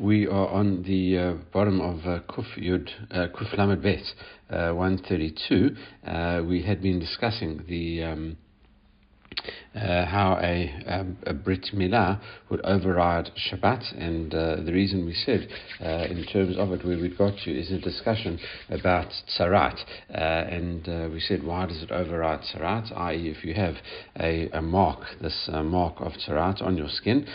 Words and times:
We 0.00 0.26
are 0.26 0.48
on 0.48 0.84
the 0.84 1.18
uh, 1.18 1.34
bottom 1.52 1.82
of 1.82 2.06
uh, 2.06 2.20
Kuf 2.20 2.46
Yud 2.56 2.88
uh, 3.10 3.26
Kuf 3.36 3.54
Lamed 3.58 3.82
Bet 3.82 4.02
uh, 4.48 4.72
132. 4.72 5.76
Uh, 6.06 6.42
we 6.48 6.62
had 6.62 6.80
been 6.80 6.98
discussing 6.98 7.62
the 7.68 8.04
um, 8.04 8.38
uh, 9.74 10.06
how 10.06 10.38
a, 10.42 10.74
um, 10.86 11.18
a 11.26 11.34
Brit 11.34 11.72
Milah 11.74 12.18
would 12.48 12.64
override 12.64 13.30
Shabbat, 13.36 13.94
and 14.02 14.34
uh, 14.34 14.56
the 14.64 14.72
reason 14.72 15.04
we 15.04 15.12
said, 15.12 15.46
in 15.80 16.24
terms 16.32 16.56
of 16.56 16.72
it, 16.72 16.82
where 16.82 16.98
we 16.98 17.14
got 17.14 17.36
to, 17.44 17.50
is 17.50 17.70
a 17.70 17.78
discussion 17.78 18.40
about 18.70 19.12
Tzarat, 19.38 19.84
and 20.08 21.12
we 21.12 21.20
said, 21.20 21.42
why 21.44 21.66
does 21.66 21.82
it 21.82 21.90
override 21.90 22.40
Tzarat? 22.40 22.90
i.e., 22.96 23.28
if 23.28 23.44
you 23.44 23.52
have 23.52 23.74
a, 24.18 24.48
a 24.54 24.62
mark, 24.62 25.00
this 25.20 25.50
mark 25.62 25.96
of 25.98 26.12
Tzarat 26.14 26.62
on 26.62 26.78
your 26.78 26.88
skin, 26.88 27.26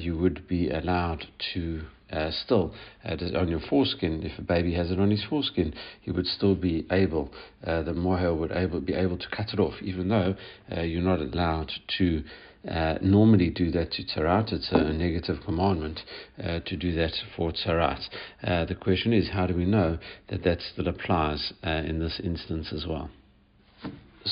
you 0.00 0.16
would 0.16 0.48
be 0.48 0.70
allowed 0.70 1.26
to 1.52 1.82
uh, 2.12 2.30
still 2.30 2.74
uh, 3.04 3.16
on 3.36 3.48
your 3.48 3.60
foreskin, 3.60 4.22
if 4.24 4.38
a 4.38 4.42
baby 4.42 4.74
has 4.74 4.90
it 4.90 4.98
on 4.98 5.10
his 5.10 5.24
foreskin, 5.24 5.74
he 6.00 6.10
would 6.10 6.26
still 6.26 6.54
be 6.54 6.86
able, 6.90 7.30
uh, 7.66 7.82
the 7.82 7.92
mohel 7.92 8.38
would 8.38 8.52
able, 8.52 8.80
be 8.80 8.94
able 8.94 9.18
to 9.18 9.28
cut 9.30 9.48
it 9.52 9.60
off, 9.60 9.74
even 9.82 10.08
though 10.08 10.34
uh, 10.76 10.80
you're 10.82 11.02
not 11.02 11.20
allowed 11.20 11.70
to 11.98 12.22
uh, 12.68 12.94
normally 13.00 13.50
do 13.50 13.70
that 13.70 13.92
to 13.92 14.02
tzarat. 14.02 14.52
It's 14.52 14.70
a 14.72 14.92
negative 14.92 15.38
commandment 15.44 16.00
uh, 16.42 16.60
to 16.60 16.76
do 16.76 16.92
that 16.94 17.12
for 17.36 17.52
tzarat. 17.52 18.08
the 18.42 18.74
question 18.74 19.12
is, 19.12 19.30
how 19.30 19.46
do 19.46 19.54
we 19.54 19.64
know 19.64 19.98
that 20.28 20.42
that 20.44 20.60
still 20.60 20.88
applies 20.88 21.52
in 21.62 21.98
this 22.00 22.20
instance 22.22 22.72
as 22.72 22.86
well? 22.86 23.10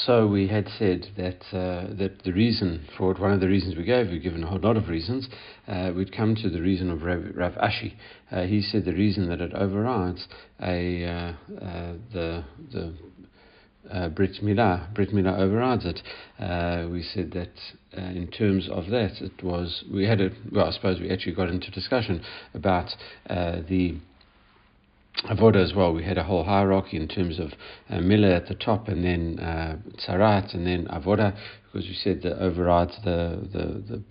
So 0.05 0.27
we 0.27 0.48
had 0.48 0.68
said 0.78 1.06
that 1.16 1.42
uh, 1.52 1.95
that 1.96 2.23
the 2.24 2.32
reason 2.32 2.86
for 2.96 3.12
it, 3.12 3.20
one 3.20 3.32
of 3.32 3.41
the 3.41 3.48
reasons 3.48 3.77
we 3.77 3.84
gave, 3.84 4.09
we've 4.09 4.22
given 4.22 4.45
a 4.45 4.46
whole 4.46 4.59
lot 4.59 4.77
of 4.77 4.88
reasons, 4.88 5.28
uh, 5.69 5.92
we'd 5.95 6.14
come 6.14 6.34
to 6.36 6.50
the 6.50 6.60
reason 6.60 6.91
of 6.91 7.02
Rav, 7.02 7.24
Rav 7.34 7.52
Ashi. 7.55 7.95
Uh, 8.30 8.42
he 8.42 8.60
said 8.60 8.84
the 8.84 8.92
reason 8.92 9.28
that 9.28 9.41
it 9.41 9.52
overrides 9.55 10.27
a 10.60 11.05
uh, 11.05 11.09
uh, 11.09 11.92
the 12.12 12.44
the 12.72 12.94
uh, 13.91 14.08
Brit 14.08 14.42
Milah, 14.42 14.92
Brit 14.94 15.11
Milah 15.11 15.39
overrides 15.39 15.84
it. 15.86 16.00
we 16.91 17.02
said 17.02 17.33
that 17.33 17.52
in 17.92 18.28
terms 18.28 18.69
of 18.70 18.91
that, 18.91 19.20
it 19.20 19.42
was 19.42 19.84
we 19.92 20.05
had 20.05 20.20
a 20.20 20.30
well, 20.52 20.67
I 20.67 20.72
suppose 20.72 21.00
we 21.00 21.11
actually 21.11 21.34
got 21.34 21.48
into 21.48 21.70
discussion 21.70 22.22
about 22.55 22.91
the 23.28 23.97
Avoda 25.25 25.56
as 25.56 25.75
well. 25.75 25.92
We 25.92 26.05
had 26.05 26.19
a 26.19 26.25
whole 26.25 26.45
hierarchy 26.45 26.97
in 26.97 27.09
terms 27.09 27.39
of 27.39 27.53
uh, 27.91 27.97
Milah 27.97 28.36
at 28.36 28.48
the 28.48 28.55
top, 28.55 28.89
and 28.89 29.05
then 29.05 29.39
uh, 29.39 29.78
Tzarat, 29.98 30.55
and 30.55 30.67
then 30.67 30.86
Avoda, 30.86 31.36
because 31.64 31.89
we 31.89 31.95
said 31.95 32.23
that 32.23 32.39
overrides 32.39 32.97
the 33.05 33.48
the, 33.53 33.97
the 33.97 34.03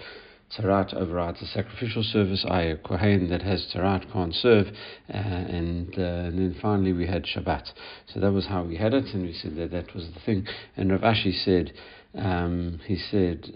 Tzarat 0.57 0.93
overrides 0.93 1.39
the 1.39 1.47
sacrificial 1.47 2.03
service. 2.03 2.45
I, 2.47 2.61
a 2.61 2.77
Kohen 2.77 3.29
that 3.29 3.41
has 3.41 3.65
Tzarat 3.73 4.11
can't 4.11 4.33
serve. 4.33 4.67
Uh, 5.09 5.17
and, 5.17 5.93
uh, 5.97 6.01
and 6.01 6.39
then 6.39 6.55
finally 6.61 6.93
we 6.93 7.07
had 7.07 7.25
Shabbat. 7.25 7.71
So 8.13 8.19
that 8.19 8.31
was 8.31 8.45
how 8.45 8.63
we 8.63 8.77
had 8.77 8.93
it, 8.93 9.05
and 9.13 9.23
we 9.23 9.33
said 9.33 9.55
that 9.57 9.71
that 9.71 9.93
was 9.93 10.07
the 10.13 10.19
thing. 10.21 10.47
And 10.77 10.91
Rav 10.91 11.01
Ashi 11.01 11.33
said, 11.33 11.73
um, 12.17 12.79
he 12.85 12.95
said, 12.97 13.51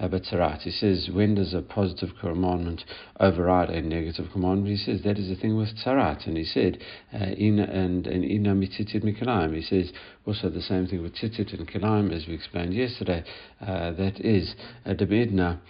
Abatzarat. 0.00 0.62
He 0.62 0.70
says, 0.70 1.10
when 1.12 1.34
does 1.34 1.52
a 1.54 1.62
positive 1.62 2.10
commandment 2.20 2.84
override 3.18 3.70
a 3.70 3.82
negative 3.82 4.26
commandment? 4.32 4.68
He 4.68 4.76
says, 4.76 5.02
that 5.04 5.18
is 5.18 5.28
the 5.28 5.36
thing 5.36 5.56
with 5.56 5.76
Tzarat. 5.76 6.26
And 6.26 6.36
he 6.36 6.44
said, 6.44 6.78
"In 7.12 7.58
and 7.58 8.06
Ina 8.06 8.54
Mitzitit 8.54 9.02
Mikalayim. 9.04 9.54
He 9.54 9.62
says, 9.62 9.92
also 10.26 10.48
the 10.48 10.62
same 10.62 10.86
thing 10.86 11.02
with 11.02 11.14
Tzitzit 11.14 11.52
and 11.52 11.68
Kilayim, 11.68 12.12
as 12.12 12.26
we 12.26 12.34
explained 12.34 12.74
yesterday. 12.74 13.24
Uh, 13.60 13.92
that 13.92 14.20
is, 14.20 14.54
uh, 14.86 14.94
Debedna, 14.94 15.60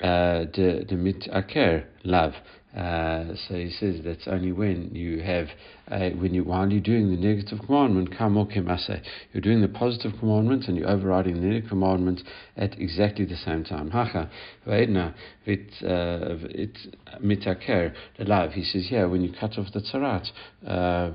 de, 0.00 0.84
de 0.84 0.96
mit 0.96 1.28
aker, 1.32 1.84
love. 2.04 2.34
Uh, 2.76 3.34
so 3.48 3.54
he 3.54 3.70
says 3.70 4.00
that's 4.04 4.28
only 4.28 4.52
when 4.52 4.94
you 4.94 5.22
have, 5.22 5.48
uh, 5.90 6.10
when 6.10 6.34
you 6.34 6.42
while 6.44 6.70
you're 6.70 6.80
doing 6.80 7.10
the 7.10 7.16
negative 7.16 7.58
commandment, 7.64 8.08
you're 8.18 9.42
doing 9.42 9.60
the 9.60 9.68
positive 9.68 10.12
commandment 10.18 10.66
and 10.66 10.76
you're 10.76 10.88
overriding 10.88 11.34
the 11.34 11.40
negative 11.40 11.68
commandment 11.68 12.22
at 12.56 12.78
exactly 12.80 13.24
the 13.24 13.36
same 13.36 13.62
time. 13.62 13.90
Hacha, 13.90 14.30
vit 14.66 15.70
uh, 15.84 16.34
mitaker, 17.20 17.94
the 18.18 18.24
love. 18.24 18.52
He 18.52 18.64
says 18.64 18.86
here, 18.88 19.08
when 19.08 19.22
you 19.22 19.32
cut 19.38 19.58
off 19.58 19.72
the 19.72 19.80
tzarat, 19.80 20.26
uh, 20.66 21.12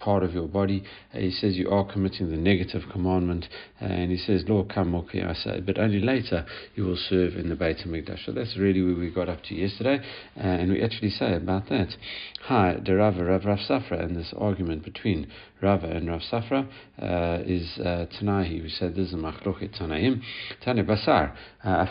part 0.00 0.24
of 0.24 0.32
your 0.32 0.48
body, 0.48 0.82
uh, 1.14 1.18
he 1.18 1.30
says 1.30 1.56
you 1.56 1.70
are 1.70 1.90
committing 1.90 2.30
the 2.30 2.36
negative 2.36 2.82
commandment, 2.90 3.46
and 3.80 4.10
he 4.10 4.18
says, 4.18 4.44
Lord, 4.48 4.72
come 4.72 4.94
but 4.94 5.78
only 5.78 6.00
later 6.00 6.46
you 6.74 6.84
will 6.84 6.98
serve 7.08 7.34
in 7.34 7.48
the 7.48 7.56
Beit 7.56 7.78
HaMikdash. 7.78 8.26
So 8.26 8.32
that's 8.32 8.56
really 8.56 8.82
where 8.82 8.94
we 8.94 9.10
got 9.10 9.28
up 9.28 9.42
to 9.44 9.54
yesterday, 9.54 10.00
and 10.36 10.70
we 10.70 10.82
actually 10.82 11.10
say 11.10 11.34
about 11.34 11.68
that. 11.68 11.94
Hi, 12.42 12.76
the 12.84 12.96
Rava, 12.96 13.24
Rav 13.24 13.44
Rav 13.44 13.58
Safra, 13.84 14.04
and 14.04 14.16
this 14.16 14.32
argument 14.36 14.84
between 14.84 15.26
Rava 15.62 15.86
and 15.86 16.08
Rav 16.08 16.20
Safra 16.30 16.66
uh, 17.00 17.42
is 17.44 17.78
uh, 17.78 18.06
Tanahi. 18.20 18.62
We 18.62 18.68
said 18.68 18.94
this 18.94 19.08
is 19.08 19.14
a 19.14 19.16
machlochet 19.16 19.78
Tanaim. 19.78 20.22
Tane 20.64 20.84
Basar, 20.84 21.34
uh, 21.64 21.86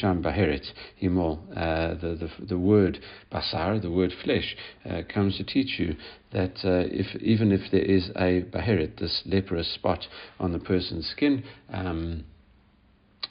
sham 0.00 0.22
bahirit. 0.22 0.66
Himol, 1.02 1.40
uh, 1.56 1.94
the, 2.00 2.28
the, 2.40 2.58
word 2.58 2.98
basar, 3.32 3.80
the 3.80 3.90
word 3.90 4.12
flesh, 4.24 4.56
uh, 4.88 5.02
comes 5.12 5.36
to 5.38 5.44
teach 5.44 5.78
you 5.78 5.96
that 6.32 6.56
uh, 6.64 6.88
if 6.90 7.20
even 7.22 7.52
if 7.52 7.70
there 7.70 7.82
is 7.82 8.10
a 8.16 8.42
bahirit, 8.52 8.98
this 8.98 9.22
leprous 9.26 9.72
spot 9.74 10.06
on 10.38 10.52
the 10.52 10.58
person's 10.58 11.06
skin, 11.08 11.44
um, 11.72 12.24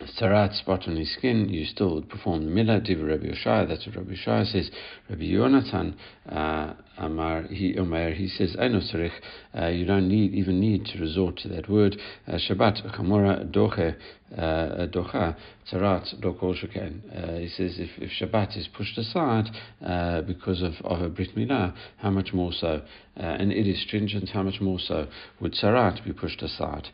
Tzarat 0.05 0.57
spot 0.57 0.87
on 0.87 0.95
his 0.95 1.13
skin, 1.13 1.49
you 1.49 1.65
still 1.65 1.95
would 1.95 2.09
perform 2.09 2.45
the 2.45 2.51
milah, 2.51 2.83
diva 2.83 3.03
Rabbi 3.05 3.27
Yoshaya, 3.27 3.67
that's 3.67 3.85
what 3.85 3.95
Rabbi 3.95 4.13
Yoshaya 4.13 4.45
says. 4.51 4.71
Rabbi 5.09 5.23
Yonatan, 5.23 5.95
uh, 6.27 6.73
Amar, 7.01 7.43
he, 7.43 7.77
Omer, 7.77 8.13
he 8.13 8.27
says, 8.27 8.55
uh, 8.59 9.67
you 9.67 9.85
don't 9.85 10.07
need, 10.07 10.33
even 10.33 10.59
need 10.59 10.85
to 10.85 10.99
resort 10.99 11.37
to 11.37 11.47
that 11.49 11.67
word. 11.67 11.97
Uh, 12.27 12.33
Shabbat, 12.33 12.95
Chamora, 12.95 13.43
Doche, 13.51 13.95
uh, 14.37 14.87
Docha, 14.87 15.35
Tzarat, 15.69 16.21
Dokol 16.21 16.53
uh, 16.53 17.39
He 17.39 17.49
says, 17.49 17.77
if, 17.79 17.89
if 17.97 18.11
Shabbat 18.11 18.55
is 18.55 18.67
pushed 18.67 18.97
aside 18.97 19.49
uh, 19.83 20.21
because 20.21 20.61
of, 20.61 20.73
of 20.83 21.01
a 21.01 21.09
Brit 21.09 21.35
Milah, 21.35 21.73
how 21.97 22.11
much 22.11 22.33
more 22.33 22.53
so? 22.53 22.81
Uh, 23.17 23.23
and 23.23 23.51
it 23.51 23.67
is 23.67 23.81
stringent, 23.81 24.29
how 24.29 24.43
much 24.43 24.61
more 24.61 24.79
so 24.79 25.07
would 25.39 25.53
Tzarat 25.53 26.05
be 26.05 26.13
pushed 26.13 26.41
aside 26.41 26.87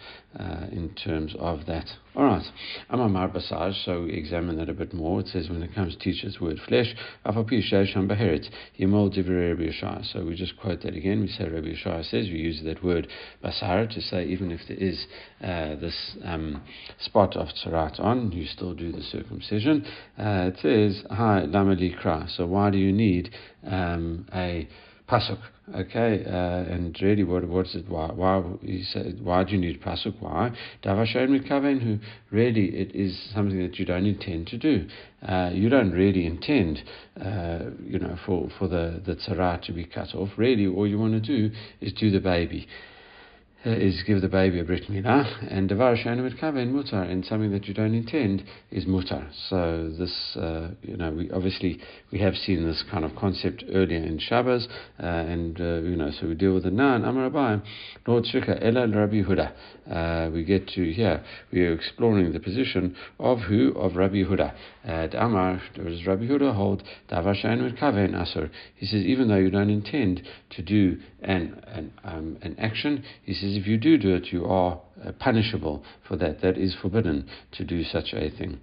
in 0.71 0.95
terms 0.95 1.35
of 1.39 1.65
that? 1.67 1.85
All 2.15 2.23
right. 2.23 2.45
Amar 2.89 3.29
Basaj, 3.29 3.85
so 3.85 4.03
we 4.03 4.13
examine 4.13 4.57
that 4.57 4.69
a 4.69 4.73
bit 4.73 4.93
more. 4.93 5.19
It 5.19 5.27
says 5.27 5.49
when 5.49 5.61
it 5.61 5.75
comes 5.75 5.93
to 5.93 5.99
teachers' 5.99 6.39
word 6.41 6.59
flesh, 6.67 6.95
Afapisha 7.25 7.85
Baherit, 8.07 8.49
Yimol 8.79 9.15
Divri 9.15 9.55
So 10.03 10.25
we 10.25 10.35
just 10.35 10.57
quote 10.57 10.81
that 10.81 10.95
again. 10.95 11.21
We 11.21 11.27
say 11.27 11.47
Rabbi 11.47 11.67
Yeshua 11.67 12.03
says, 12.03 12.27
we 12.29 12.39
use 12.39 12.61
that 12.63 12.83
word 12.83 13.07
basara 13.43 13.89
to 13.93 14.01
say 14.01 14.25
even 14.25 14.51
if 14.51 14.61
there 14.67 14.77
is 14.77 15.05
uh, 15.41 15.75
this 15.79 16.17
um, 16.23 16.63
spot 16.99 17.35
of 17.35 17.47
Tzarat 17.47 17.99
on, 17.99 18.31
you 18.31 18.45
still 18.45 18.73
do 18.73 18.91
the 18.91 19.01
circumcision. 19.01 19.85
Uh, 20.17 20.51
it 20.53 20.57
says, 20.61 21.03
Hi, 21.11 21.41
Lama 21.45 21.75
Kra. 21.75 22.29
So 22.35 22.45
why 22.45 22.69
do 22.69 22.77
you 22.77 22.91
need 22.91 23.33
um, 23.65 24.27
a 24.33 24.67
pasuk. 25.07 25.39
Okay, 25.75 26.23
uh, 26.25 26.73
and 26.73 26.97
really, 27.01 27.23
what 27.23 27.45
what's 27.47 27.75
it? 27.75 27.89
Why 27.89 28.07
why 28.07 28.41
he 28.61 28.83
said 28.83 29.19
why 29.21 29.43
do 29.43 29.51
you 29.51 29.57
need 29.57 29.81
pasuk? 29.81 30.15
Why 30.21 30.51
davashayin 30.83 31.29
mikaven? 31.29 31.81
Who 31.81 31.99
really 32.31 32.67
it 32.67 32.95
is 32.95 33.17
something 33.33 33.59
that 33.59 33.77
you 33.77 33.85
don't 33.85 34.05
intend 34.05 34.47
to 34.47 34.57
do. 34.57 34.87
Uh, 35.27 35.49
you 35.53 35.67
don't 35.67 35.91
really 35.91 36.25
intend, 36.25 36.83
uh, 37.19 37.71
you 37.83 37.99
know, 37.99 38.17
for 38.25 38.49
for 38.57 38.67
the 38.67 39.01
the 39.05 39.15
tzara 39.15 39.61
to 39.63 39.73
be 39.73 39.85
cut 39.85 40.15
off. 40.15 40.29
Really, 40.37 40.67
all 40.67 40.87
you 40.87 40.99
want 40.99 41.13
to 41.13 41.19
do 41.19 41.53
is 41.81 41.91
do 41.93 42.11
the 42.11 42.21
baby 42.21 42.67
is 43.65 44.03
give 44.05 44.21
the 44.21 44.27
baby 44.27 44.59
a 44.59 44.63
brit 44.63 44.83
milah, 44.89 45.51
and 45.51 45.67
devar 45.67 45.91
with 45.91 46.37
kaven 46.37 46.71
mutar, 46.71 47.09
and 47.09 47.25
something 47.25 47.51
that 47.51 47.65
you 47.65 47.73
don't 47.73 47.93
intend 47.93 48.43
is 48.71 48.85
mutar. 48.85 49.27
So 49.49 49.91
this, 49.97 50.37
uh, 50.37 50.69
you 50.81 50.95
know, 50.95 51.11
we 51.11 51.31
obviously 51.31 51.79
we 52.11 52.19
have 52.19 52.35
seen 52.35 52.65
this 52.65 52.83
kind 52.89 53.03
of 53.03 53.15
concept 53.15 53.63
earlier 53.73 53.97
in 53.97 54.19
Shabbos, 54.19 54.67
uh, 55.01 55.05
and 55.05 55.59
uh, 55.59 55.81
you 55.81 55.95
know, 55.95 56.11
so 56.11 56.27
we 56.27 56.35
deal 56.35 56.53
with 56.53 56.65
it 56.65 56.73
now. 56.73 56.95
And 56.95 57.05
Amar 57.05 57.29
Abai, 57.29 57.61
Lord 58.05 58.25
Shika 58.25 58.63
Ela 58.63 58.87
Rabbi 58.87 59.23
Huda. 59.23 59.51
Uh, 59.89 60.29
we 60.31 60.43
get 60.43 60.67
to 60.67 60.91
here. 60.91 61.23
We 61.51 61.61
are 61.61 61.73
exploring 61.73 62.33
the 62.33 62.39
position 62.39 62.95
of 63.19 63.39
who 63.39 63.71
of 63.71 63.95
Rabbi 63.95 64.23
Huda. 64.23 64.53
Uh, 64.87 65.07
Amar 65.17 65.61
does 65.75 66.05
Rabbi 66.05 66.25
Huda 66.25 66.53
hold 66.55 66.83
davar 67.09 67.63
with 67.63 67.77
kaven 67.77 68.13
asur. 68.13 68.49
He 68.75 68.85
says 68.85 69.03
even 69.03 69.27
though 69.27 69.37
you 69.37 69.49
don't 69.49 69.69
intend 69.69 70.21
to 70.51 70.61
do 70.61 70.99
an 71.21 71.61
an 71.67 71.93
um, 72.03 72.37
an 72.41 72.55
action, 72.59 73.03
he 73.23 73.33
says 73.33 73.46
if 73.55 73.67
you 73.67 73.77
do 73.77 73.97
do 73.97 74.15
it, 74.15 74.31
you 74.31 74.45
are 74.45 74.81
uh, 75.05 75.11
punishable 75.19 75.83
for 76.07 76.15
that. 76.17 76.41
That 76.41 76.57
is 76.57 76.75
forbidden 76.81 77.27
to 77.53 77.63
do 77.63 77.83
such 77.83 78.13
a 78.13 78.29
thing. 78.29 78.59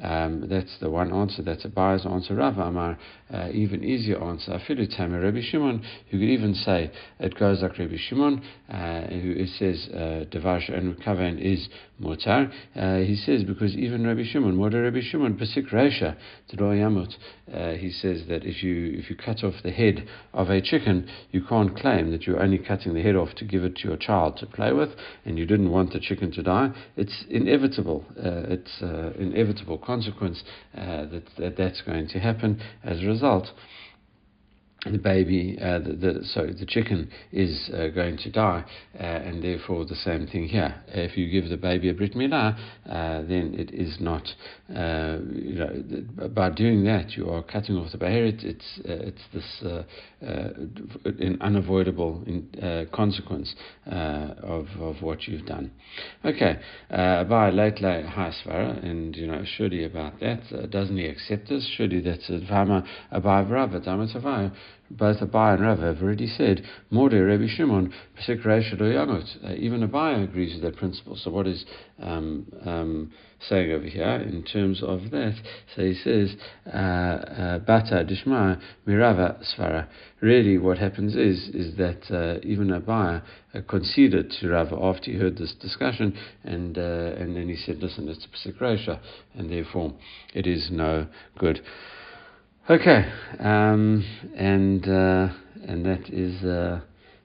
Um, 0.00 0.48
that's 0.48 0.78
the 0.80 0.90
one 0.90 1.12
answer. 1.12 1.42
That's 1.42 1.64
a 1.64 1.68
biased 1.68 2.06
answer. 2.06 2.34
Rav 2.34 2.58
Amar, 2.58 2.98
uh, 3.32 3.48
even 3.52 3.84
easier 3.84 4.22
answer. 4.22 4.52
Afilu 4.52 4.94
Tamer 4.96 5.20
Rabbi 5.20 5.40
Shimon, 5.42 5.84
who 6.10 6.18
could 6.18 6.28
even 6.28 6.54
say 6.54 6.90
it 7.20 7.38
goes 7.38 7.62
like 7.62 7.78
Rabbi 7.78 7.96
Shimon, 7.96 8.42
uh, 8.68 9.06
who 9.06 9.46
says 9.46 9.86
Devar 10.30 10.60
and 10.68 10.96
Kavan 11.02 11.38
is 11.40 11.68
Mutar. 12.00 12.50
Uh, 12.74 12.98
he 12.98 13.16
says 13.16 13.42
because 13.44 13.74
even 13.76 14.06
Rabbi 14.06 14.24
Shimon, 14.24 14.58
what 14.58 14.74
Rabbi 14.74 15.00
Shimon, 15.00 15.34
Pasik 15.34 15.70
Reisha, 15.72 16.16
Yamut, 16.52 17.14
uh, 17.52 17.72
he 17.72 17.90
says 17.90 18.22
that 18.28 18.44
if 18.44 18.62
you 18.62 18.98
if 18.98 19.08
you 19.08 19.16
cut 19.16 19.44
off 19.44 19.54
the 19.62 19.70
head 19.70 20.06
of 20.32 20.50
a 20.50 20.60
chicken, 20.60 21.08
you 21.30 21.42
can't 21.44 21.76
claim 21.76 22.10
that 22.10 22.22
you're 22.22 22.42
only 22.42 22.58
cutting 22.58 22.94
the 22.94 23.02
head 23.02 23.16
off 23.16 23.34
to 23.36 23.44
give 23.44 23.64
it 23.64 23.76
to 23.76 23.88
your 23.88 23.96
child 23.96 24.36
to 24.38 24.46
play 24.46 24.72
with, 24.72 24.90
and 25.24 25.38
you 25.38 25.46
didn't 25.46 25.70
want 25.76 25.92
the 25.92 26.00
chicken 26.00 26.32
to 26.32 26.42
die. 26.42 26.70
It's 26.96 27.24
inevitable. 27.28 28.04
Uh, 28.16 28.54
it's 28.54 28.82
uh, 28.82 29.12
inevitable 29.18 29.78
consequence 29.78 30.42
uh, 30.74 31.06
that, 31.12 31.24
that 31.38 31.56
that's 31.56 31.82
going 31.82 32.08
to 32.08 32.18
happen 32.18 32.60
as 32.82 33.02
a 33.02 33.06
result 33.06 33.48
the 34.84 34.98
baby, 34.98 35.58
uh, 35.60 35.78
the, 35.78 35.92
the, 35.92 36.24
sorry, 36.24 36.52
the 36.52 36.66
chicken 36.66 37.10
is 37.32 37.70
uh, 37.74 37.88
going 37.88 38.16
to 38.18 38.30
die, 38.30 38.64
uh, 38.94 39.02
and 39.02 39.42
therefore 39.42 39.84
the 39.84 39.96
same 39.96 40.26
thing 40.26 40.46
here. 40.46 40.74
If 40.88 41.16
you 41.16 41.28
give 41.28 41.50
the 41.50 41.56
baby 41.56 41.88
a 41.88 41.94
brit 41.94 42.14
milah, 42.14 42.56
uh, 42.88 43.22
then 43.22 43.54
it 43.58 43.72
is 43.72 43.96
not, 44.00 44.28
uh, 44.70 45.18
you 45.32 45.54
know, 45.54 46.28
by 46.28 46.50
doing 46.50 46.84
that 46.84 47.12
you 47.12 47.28
are 47.30 47.42
cutting 47.42 47.76
off 47.76 47.92
the 47.92 47.98
baheret. 47.98 48.44
It's 48.44 48.78
uh, 48.80 49.08
it's 49.08 49.22
this 49.32 49.62
an 50.20 51.38
unavoidable 51.40 52.22
in, 52.26 52.88
consequence 52.92 53.54
of 53.86 54.66
of 54.80 55.02
what 55.02 55.26
you've 55.26 55.46
done. 55.46 55.70
Okay, 56.24 56.58
by 56.90 57.50
late 57.50 57.80
late 57.80 58.06
hasvara, 58.06 58.84
and 58.84 59.16
you 59.16 59.26
know, 59.26 59.42
surely 59.56 59.84
about 59.84 60.20
that, 60.20 60.70
doesn't 60.70 60.96
he 60.96 61.06
accept 61.06 61.48
this? 61.48 61.68
Surely 61.76 62.00
that's 62.00 62.28
a 62.30 62.40
vama 62.48 62.84
abai 63.12 63.46
vrava 63.48 63.80
both 64.90 65.18
Abai 65.18 65.54
and 65.54 65.62
Rav 65.62 65.78
have 65.78 66.02
already 66.02 66.26
said, 66.26 66.64
Mordeh 66.92 67.26
Rabbi 67.26 67.46
Shimon. 67.48 67.92
Uh, 68.28 69.54
even 69.54 69.88
Abai 69.88 70.24
agrees 70.24 70.54
with 70.54 70.62
that 70.62 70.76
principle. 70.76 71.16
So 71.16 71.30
what 71.30 71.46
is 71.46 71.64
um, 72.00 72.46
um, 72.64 73.12
saying 73.48 73.72
over 73.72 73.84
here 73.84 74.16
in 74.16 74.42
terms 74.44 74.82
of 74.82 75.10
that? 75.10 75.34
So 75.74 75.82
he 75.82 75.94
says, 75.94 76.34
uh, 76.66 76.76
uh, 76.76 77.58
Bata 77.60 78.04
Dishma 78.04 78.60
Mirava 78.86 79.42
Svara. 79.54 79.88
Really 80.20 80.58
what 80.58 80.78
happens 80.78 81.14
is, 81.14 81.48
is 81.48 81.76
that 81.76 82.10
uh, 82.10 82.40
even 82.42 82.68
Abai 82.68 83.22
conceded 83.68 84.32
to 84.40 84.48
Rav 84.48 84.72
after 84.72 85.10
he 85.10 85.18
heard 85.18 85.36
this 85.36 85.54
discussion, 85.60 86.16
and, 86.44 86.78
uh, 86.78 86.80
and 87.18 87.36
then 87.36 87.48
he 87.48 87.56
said, 87.56 87.78
listen, 87.78 88.08
it's 88.08 88.24
a 88.24 88.48
Pesik 88.48 88.98
and 89.34 89.50
therefore 89.50 89.94
it 90.34 90.46
is 90.46 90.68
no 90.70 91.06
good. 91.38 91.60
Okay, 92.68 93.08
um, 93.38 94.04
and 94.36 94.82
uh, 94.88 95.28
and 95.68 95.86
that 95.86 96.08
is 96.08 96.42
uh, 96.42 96.80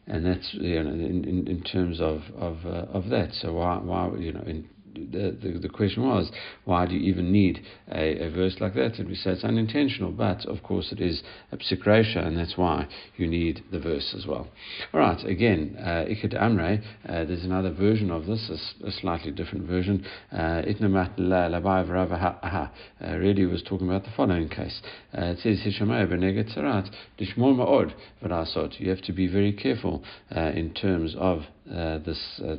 and 0.05 0.23
that's 0.23 0.53
you 0.53 0.83
know 0.83 0.91
in, 0.91 1.25
in, 1.25 1.47
in 1.47 1.63
terms 1.63 1.99
of 1.99 2.21
of 2.37 2.57
uh, 2.63 2.85
of 2.93 3.09
that. 3.09 3.33
So 3.33 3.53
why 3.53 3.77
why 3.77 4.11
you 4.19 4.33
know 4.33 4.43
in 4.45 4.69
the, 4.93 5.37
the, 5.41 5.59
the, 5.59 5.69
question 5.69 6.03
was, 6.03 6.31
why 6.65 6.85
do 6.85 6.95
you 6.95 7.09
even 7.09 7.31
need 7.31 7.61
a, 7.91 8.25
a, 8.25 8.29
verse 8.29 8.57
like 8.59 8.73
that? 8.75 8.99
And 8.99 9.07
we 9.07 9.15
say 9.15 9.31
it's 9.31 9.43
unintentional, 9.43 10.11
but 10.11 10.45
of 10.45 10.63
course 10.63 10.91
it 10.91 10.99
is 10.99 11.23
a 11.51 11.57
psikresha, 11.57 12.25
and 12.25 12.37
that's 12.37 12.57
why 12.57 12.87
you 13.17 13.27
need 13.27 13.63
the 13.71 13.79
verse 13.79 14.13
as 14.17 14.25
well. 14.25 14.47
All 14.93 14.99
right, 14.99 15.23
again, 15.25 15.77
uh, 15.79 16.05
Ikad 16.09 16.33
Amre, 16.39 16.83
uh, 17.07 17.25
there's 17.25 17.43
another 17.43 17.71
version 17.71 18.11
of 18.11 18.25
this, 18.25 18.49
a, 18.49 18.87
a 18.87 18.91
slightly 18.91 19.31
different 19.31 19.65
version. 19.67 20.05
Uh, 20.31 20.61
Itnamat 20.67 21.19
uh, 23.01 23.17
really 23.17 23.45
was 23.45 23.63
talking 23.63 23.87
about 23.87 24.03
the 24.03 24.11
following 24.15 24.49
case. 24.49 24.81
Uh, 25.17 25.33
it 25.35 25.39
says. 25.39 25.61
You 28.79 28.89
have 28.89 29.01
to 29.01 29.13
be 29.13 29.27
very 29.27 29.53
careful 29.53 30.03
uh, 30.35 30.39
in 30.39 30.73
terms 30.73 31.15
of 31.17 31.43
uh, 31.71 31.99
this 31.99 32.41
uh, 32.43 32.55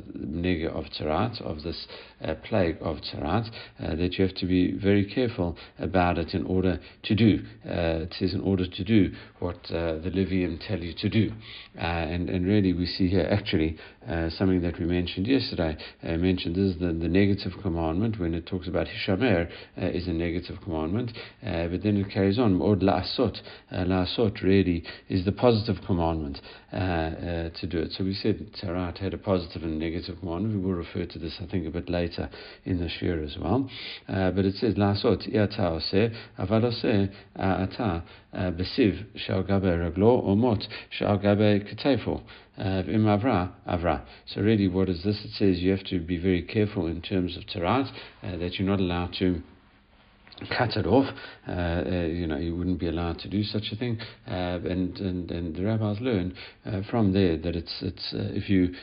of 0.69 0.85
Tzarat, 0.85 1.41
of 1.41 1.63
this 1.63 1.87
uh, 2.23 2.33
plague 2.43 2.77
of 2.81 2.97
Tzarat, 2.97 3.49
uh, 3.79 3.95
that 3.95 4.13
you 4.13 4.25
have 4.25 4.35
to 4.35 4.45
be 4.45 4.71
very 4.71 5.05
careful 5.05 5.55
about 5.79 6.17
it 6.17 6.33
in 6.33 6.45
order 6.45 6.79
to 7.03 7.15
do. 7.15 7.39
Uh, 7.65 8.03
it 8.03 8.15
says 8.17 8.33
in 8.33 8.41
order 8.41 8.65
to 8.67 8.83
do 8.83 9.11
what 9.39 9.61
the 9.63 10.11
Levium 10.13 10.59
tell 10.67 10.79
you 10.79 10.93
to 10.97 11.09
do. 11.09 11.31
and, 11.75 12.29
and 12.29 12.45
really 12.45 12.73
we 12.73 12.85
see 12.85 13.07
here 13.07 13.27
actually 13.29 13.77
Uh, 14.07 14.29
something 14.31 14.61
that 14.61 14.77
we 14.79 14.85
mentioned 14.85 15.25
yesterday. 15.25 15.77
I 16.03 16.17
mentioned 16.17 16.55
this, 16.55 16.75
the, 16.77 16.87
the 16.87 17.07
negative 17.07 17.53
commandment, 17.61 18.19
when 18.19 18.33
it 18.33 18.45
talks 18.45 18.67
about 18.67 18.87
Hishamer, 18.87 19.49
uh, 19.81 19.85
is 19.85 20.07
a 20.07 20.13
negative 20.13 20.57
commandment, 20.61 21.11
but 21.41 21.81
then 21.83 21.95
it 21.95 22.11
carries 22.11 22.37
on, 22.37 22.61
Od 22.61 22.81
la'asot. 22.81 23.37
la'asot 23.71 24.41
really 24.43 24.83
is 25.07 25.23
the 25.23 25.31
positive 25.31 25.77
commandment 25.85 26.41
to 26.71 27.67
do 27.69 27.79
it. 27.79 27.91
So 27.93 28.03
we 28.03 28.13
said 28.13 28.45
Tzarat 28.61 28.97
had 28.97 29.13
a 29.13 29.17
positive 29.17 29.63
and 29.63 29.79
negative 29.79 30.19
commandment. 30.19 30.55
We 30.55 30.61
will 30.61 30.77
refer 30.77 31.05
to 31.05 31.19
this, 31.19 31.37
I 31.41 31.45
think, 31.45 31.65
a 31.65 31.71
bit 31.71 31.89
later 31.89 32.29
in 32.65 32.79
the 32.79 32.87
shiur 32.87 33.23
as 33.23 33.37
well. 33.37 33.69
Uh, 34.09 34.31
but 34.31 34.43
it 34.43 34.55
says, 34.55 34.75
Lasot 34.75 35.33
iata 35.33 35.59
ose, 35.59 36.11
aval 36.37 36.65
ose 36.65 37.09
ata 37.35 38.03
avra, 43.05 43.51
avra. 43.67 44.01
So 44.27 44.41
really, 44.41 44.67
what 44.67 44.89
is 44.89 45.03
this? 45.03 45.23
It 45.23 45.31
says 45.31 45.59
you 45.59 45.71
have 45.71 45.85
to 45.85 45.99
be 45.99 46.17
very 46.17 46.41
careful 46.41 46.87
in 46.87 47.01
terms 47.01 47.37
of 47.37 47.43
tzarat, 47.43 47.89
uh, 48.23 48.37
that 48.37 48.55
you're 48.55 48.67
not 48.67 48.79
allowed 48.79 49.13
to 49.19 49.41
cut 50.57 50.75
it 50.75 50.85
off. 50.85 51.13
Uh, 51.47 51.51
uh, 51.51 52.05
you 52.05 52.27
know, 52.27 52.37
you 52.37 52.55
wouldn't 52.55 52.79
be 52.79 52.87
allowed 52.87 53.19
to 53.19 53.29
do 53.29 53.43
such 53.43 53.71
a 53.71 53.75
thing. 53.75 53.99
Uh, 54.27 54.59
and, 54.65 54.97
and 54.97 55.31
and 55.31 55.55
the 55.55 55.63
rabbis 55.63 55.99
learn 56.01 56.35
uh, 56.65 56.81
from 56.89 57.13
there 57.13 57.37
that 57.37 57.55
it's 57.55 57.81
it's 57.81 58.13
uh, 58.13 58.29
if 58.33 58.49
you 58.49 58.73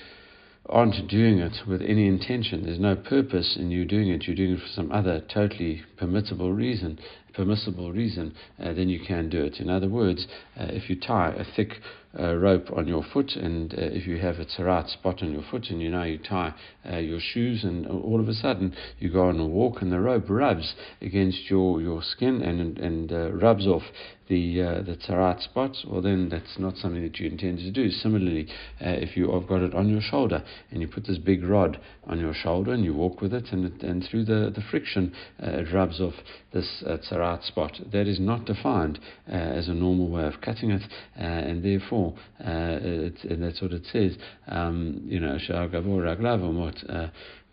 aren't 0.67 1.09
doing 1.09 1.39
it 1.39 1.57
with 1.67 1.83
any 1.83 2.07
intention, 2.07 2.63
there's 2.63 2.79
no 2.79 2.95
purpose 2.95 3.57
in 3.59 3.71
you 3.71 3.85
doing 3.85 4.09
it. 4.09 4.25
You're 4.25 4.37
doing 4.37 4.53
it 4.53 4.61
for 4.61 4.69
some 4.69 4.93
other 4.93 5.21
totally 5.21 5.83
permissible 5.97 6.53
reason. 6.53 6.99
Permissible 7.35 7.93
reason, 7.93 8.35
uh, 8.63 8.73
then 8.73 8.89
you 8.89 9.01
can 9.01 9.29
do 9.29 9.43
it. 9.43 9.61
In 9.61 9.71
other 9.71 9.89
words, 9.89 10.27
if 10.57 10.91
you 10.91 10.97
tie 10.97 11.31
a 11.31 11.45
thick 11.57 11.81
uh, 12.19 12.35
rope 12.35 12.71
on 12.77 12.89
your 12.89 13.05
foot, 13.13 13.37
and 13.37 13.73
uh, 13.73 13.77
if 13.79 14.07
you 14.07 14.19
have 14.19 14.41
a 14.41 14.45
tzarat 14.45 14.89
spot 14.89 15.23
on 15.23 15.33
your 15.33 15.45
foot, 15.49 15.67
and 15.71 15.81
you 15.81 15.89
know 15.89 16.03
you 16.03 16.19
tie 16.19 16.53
uh, 16.91 16.97
your 16.97 17.21
shoes, 17.21 17.63
and 17.63 17.87
all 17.87 18.19
of 18.19 18.29
a 18.29 18.35
sudden 18.35 18.75
you 18.99 19.11
go 19.11 19.29
on 19.29 19.39
a 19.39 19.47
walk, 19.47 19.81
and 19.81 19.93
the 19.93 20.01
rope 20.01 20.29
rubs 20.29 20.75
against 21.01 21.49
your, 21.49 21.81
your 21.81 22.03
skin 22.03 22.43
and 22.43 22.79
and 22.79 23.13
uh, 23.13 23.31
rubs 23.33 23.67
off 23.67 23.85
the 24.31 24.63
uh, 24.63 24.83
the 24.83 24.97
tzarat 24.97 25.43
spot, 25.43 25.77
well 25.87 26.01
then 26.01 26.29
that's 26.31 26.59
not 26.59 26.77
something 26.77 27.03
that 27.03 27.19
you 27.19 27.29
intend 27.29 27.59
to 27.59 27.71
do. 27.71 27.91
Similarly, 27.91 28.47
uh, 28.81 28.89
if 28.89 29.17
you 29.17 29.31
have 29.33 29.47
got 29.47 29.61
it 29.61 29.75
on 29.75 29.89
your 29.89 30.01
shoulder 30.01 30.43
and 30.71 30.81
you 30.81 30.89
put 30.89 31.05
this 31.07 31.19
big 31.19 31.45
rod 31.45 31.79
on 32.05 32.19
your 32.19 32.33
shoulder 32.33 32.73
and 32.73 32.85
you 32.85 32.95
walk 32.95 33.21
with 33.21 33.35
it, 33.35 33.53
and 33.53 33.83
and 33.83 34.07
through 34.09 34.25
the 34.25 34.51
the 34.55 34.63
friction 34.71 35.13
it 35.41 35.75
rubs 35.75 36.01
off 36.01 36.15
this 36.53 36.83
uh, 36.87 36.97
tzarat 36.97 37.45
spot. 37.45 37.79
That 37.93 38.07
is 38.07 38.19
not 38.19 38.47
defined 38.47 38.99
as 39.27 39.69
a 39.69 39.75
normal 39.75 40.09
way 40.09 40.25
of 40.25 40.41
cutting 40.41 40.71
it, 40.71 40.83
and 41.17 41.63
therefore. 41.63 42.15
Uh, 42.41 42.79
and 43.29 43.43
that's 43.43 43.61
what 43.61 43.73
it 43.73 43.85
says. 43.93 44.17
Um, 44.49 45.03
you 45.05 45.21
know, 45.21 45.37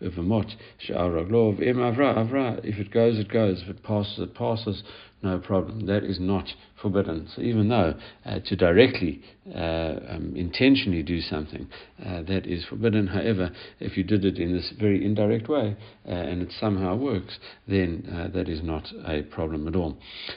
uvamot 0.02 0.54
sha'ar 0.78 1.10
raglov 1.10 1.60
im 1.60 1.78
avra 1.78 2.16
avra. 2.16 2.60
If 2.64 2.78
it 2.78 2.90
goes, 2.90 3.18
it 3.18 3.28
goes. 3.28 3.62
If 3.62 3.68
it 3.68 3.82
passes, 3.82 4.18
it 4.18 4.34
passes. 4.34 4.82
No 5.20 5.38
problem. 5.38 5.86
That 5.86 6.04
is 6.04 6.20
not 6.20 6.46
forbidden. 6.80 7.28
So 7.34 7.42
even 7.42 7.68
though 7.68 7.94
uh, 8.24 8.38
to 8.38 8.54
directly, 8.54 9.20
uh, 9.52 9.98
um, 10.08 10.32
intentionally 10.36 11.02
do 11.02 11.20
something, 11.20 11.66
uh, 12.04 12.22
that 12.22 12.46
is 12.46 12.64
forbidden. 12.64 13.08
However, 13.08 13.50
if 13.80 13.96
you 13.96 14.04
did 14.04 14.24
it 14.24 14.38
in 14.38 14.52
this 14.52 14.72
very 14.78 15.04
indirect 15.04 15.48
way 15.48 15.76
uh, 16.06 16.10
and 16.12 16.42
it 16.42 16.52
somehow 16.60 16.94
works, 16.94 17.38
then 17.66 18.08
uh, 18.12 18.28
that 18.32 18.48
is 18.48 18.62
not 18.62 18.86
a 19.04 19.22
problem 19.22 19.66
at 19.66 19.74
all. 19.74 19.96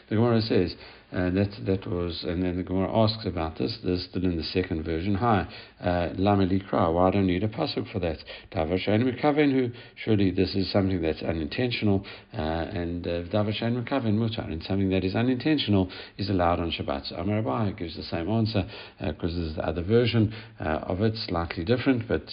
The 0.10 0.16
Gemara 0.16 0.42
says. 0.42 0.76
And 1.14 1.36
that 1.36 1.52
that 1.66 1.86
was, 1.88 2.24
and 2.24 2.42
then 2.42 2.56
the 2.56 2.64
Gemara 2.64 2.90
asks 2.96 3.26
about 3.26 3.58
this. 3.58 3.78
This 3.84 4.00
is 4.00 4.06
still 4.06 4.24
in 4.24 4.38
the 4.38 4.44
second 4.44 4.84
version. 4.86 5.16
Hi, 5.16 5.46
uh, 5.84 6.14
Lama 6.16 6.48
Likra. 6.48 6.94
Why 6.94 7.12
don't 7.12 7.28
you 7.28 7.34
need 7.34 7.44
a 7.44 7.50
pasuk 7.50 7.92
for 7.92 8.00
that? 8.00 8.18
Kenhu, 8.54 9.74
surely 9.96 10.32
this 10.32 10.56
is 10.56 10.72
something 10.72 11.02
that's 11.02 11.22
unintentional, 11.22 12.06
uh, 12.34 12.38
and 12.38 13.06
uh, 13.06 13.24
Davashan 13.24 13.84
Makaven 13.84 14.16
Mutar, 14.16 14.50
and 14.50 14.64
something 14.64 14.90
that 14.90 15.04
is 15.04 15.14
unintentional 15.14 15.92
is 16.18 16.30
allowed 16.30 16.62
on 16.62 16.72
Shabbat. 16.72 17.10
So 17.10 17.16
Amar 17.18 17.42
Abai 17.42 17.78
gives 17.78 17.98
the 17.98 18.04
same 18.04 18.30
answer 18.30 18.64
uh, 19.02 19.12
because 19.12 19.36
this 19.36 19.50
is 19.50 19.56
the 19.58 19.68
other 19.68 19.84
version 19.84 20.34
of 20.60 21.02
it, 21.02 21.16
slightly 21.28 21.66
different, 21.66 22.08
but 22.08 22.24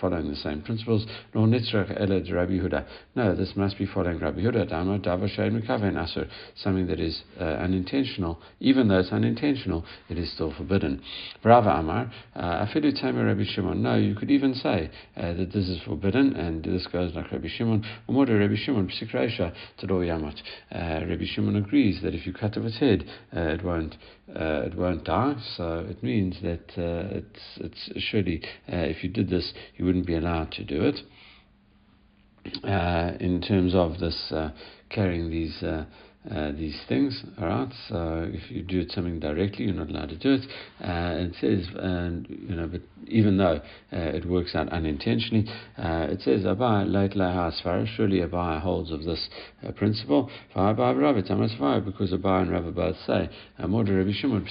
following 0.00 0.28
the 0.30 0.36
same 0.36 0.62
principles. 0.62 1.04
No 1.34 1.42
Nitzrach 1.42 2.00
Eled 2.00 2.30
Rabbi 2.30 2.52
Huda. 2.52 2.86
No, 3.14 3.34
this 3.36 3.52
must 3.56 3.76
be 3.76 3.84
following 3.84 4.18
Rabbi 4.20 4.40
Huda. 4.40 4.70
Dama 4.70 4.98
Davashan 5.00 5.60
Makaven 5.60 5.96
Asur, 5.96 6.26
something 6.56 6.86
that 6.86 6.98
is 6.98 7.22
unintentional, 7.38 8.21
even 8.60 8.88
though 8.88 8.98
it's 8.98 9.12
unintentional, 9.12 9.84
it 10.08 10.18
is 10.18 10.32
still 10.32 10.52
forbidden. 10.56 11.02
Brava 11.42 11.70
Amar, 11.70 12.10
Afidu 12.36 12.98
Tamer 12.98 13.26
Rabbi 13.26 13.44
Shimon. 13.44 13.82
No, 13.82 13.96
you 13.96 14.14
could 14.14 14.30
even 14.30 14.54
say 14.54 14.90
uh, 15.16 15.32
that 15.34 15.52
this 15.52 15.68
is 15.68 15.80
forbidden, 15.84 16.34
and 16.36 16.64
this 16.64 16.86
goes 16.86 17.14
like 17.14 17.30
Rabbi 17.32 17.48
Shimon. 17.48 17.84
Umoda 18.08 18.38
Rabbi 18.38 18.54
Shimon, 18.56 18.88
Psikreisha, 18.88 19.52
Tado 19.80 20.00
Yamat. 20.00 20.40
Uh, 20.74 21.06
Rabbi 21.06 21.24
Shimon 21.26 21.56
agrees 21.56 22.00
that 22.02 22.14
if 22.14 22.26
you 22.26 22.32
cut 22.32 22.56
off 22.56 22.64
its 22.64 22.78
head, 22.78 23.04
uh, 23.36 23.40
it 23.40 23.64
won't 23.64 23.96
uh, 24.28 24.62
it 24.66 24.76
won't 24.76 25.04
die. 25.04 25.34
So 25.56 25.86
it 25.88 26.02
means 26.02 26.36
that 26.42 26.70
uh, 26.78 27.18
it's 27.18 27.40
it's 27.56 28.04
surely 28.10 28.42
if 28.66 29.02
you 29.02 29.10
did 29.10 29.28
this, 29.28 29.52
you 29.76 29.84
wouldn't 29.84 30.06
be 30.06 30.16
allowed 30.16 30.52
to 30.52 30.64
do 30.64 30.82
it. 30.82 31.00
in 33.20 33.40
terms 33.40 33.74
of 33.74 33.98
this 33.98 34.32
carrying 34.92 35.30
these 35.30 35.62
uh, 35.62 35.84
these 36.56 36.78
things. 36.88 37.22
All 37.40 37.48
right. 37.48 37.72
So 37.88 38.30
if 38.32 38.50
you 38.50 38.62
do 38.62 38.88
something 38.88 39.18
directly, 39.18 39.64
you're 39.64 39.74
not 39.74 39.90
allowed 39.90 40.10
to 40.10 40.16
do 40.16 40.34
it. 40.34 40.42
Uh, 40.80 41.28
it 41.28 41.34
says, 41.40 41.66
and 41.76 42.26
you 42.28 42.54
know, 42.54 42.68
but 42.68 42.82
even 43.06 43.36
though 43.38 43.60
uh, 43.92 43.96
it 43.96 44.24
works 44.24 44.54
out 44.54 44.68
unintentionally, 44.68 45.48
uh, 45.78 46.06
it 46.10 46.20
says 46.22 46.42
Abai 46.44 46.90
late 46.90 47.12
lahasfar. 47.12 47.86
Surely 47.96 48.18
Abai 48.20 48.60
holds 48.60 48.90
of 48.90 49.04
this 49.04 49.28
uh, 49.66 49.72
principle. 49.72 50.30
Because 50.48 50.76
Abai 50.76 52.42
and 52.42 52.50
Rabbi 52.50 52.70
both 52.70 52.96
say, 53.06 53.28
Rabbi 53.58 54.12
Shimon 54.12 54.46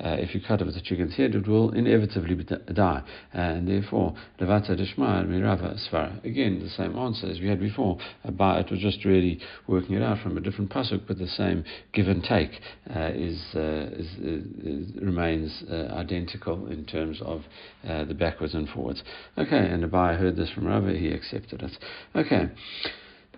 If 0.00 0.34
you 0.34 0.40
cut 0.46 0.62
off 0.62 0.68
the 0.74 0.80
chicken's 0.82 1.16
head, 1.16 1.34
it 1.34 1.48
will 1.48 1.70
inevitably 1.72 2.44
die, 2.74 3.02
and 3.32 3.68
therefore 3.68 4.14
levata 4.40 4.76
deshma 4.76 5.26
mirava 5.26 5.76
sfar. 5.88 6.22
Again, 6.24 6.60
the 6.60 6.68
same 6.70 6.96
answer 6.96 7.26
as 7.28 7.40
we 7.40 7.48
had 7.48 7.60
before. 7.60 7.98
Abai, 8.26 8.60
it 8.64 8.70
was 8.70 8.80
just 8.80 9.04
really 9.04 9.40
working 9.66 9.96
it 9.96 10.02
out 10.02 10.17
from 10.22 10.36
a 10.36 10.40
different 10.40 10.70
pasuk, 10.70 11.02
but 11.06 11.18
the 11.18 11.26
same 11.26 11.64
give 11.92 12.08
and 12.08 12.22
take 12.22 12.50
uh, 12.94 13.10
is, 13.14 13.40
uh, 13.54 13.90
is, 13.92 14.06
is, 14.18 15.02
remains 15.02 15.64
uh, 15.70 15.94
identical 15.94 16.66
in 16.66 16.84
terms 16.84 17.20
of 17.22 17.42
uh, 17.88 18.04
the 18.04 18.14
backwards 18.14 18.54
and 18.54 18.68
forwards. 18.68 19.02
Okay, 19.36 19.56
and 19.56 19.84
Abai 19.84 20.18
heard 20.18 20.36
this 20.36 20.50
from 20.50 20.66
Rava, 20.66 20.92
he 20.92 21.08
accepted 21.08 21.62
it. 21.62 21.72
Okay. 22.14 22.50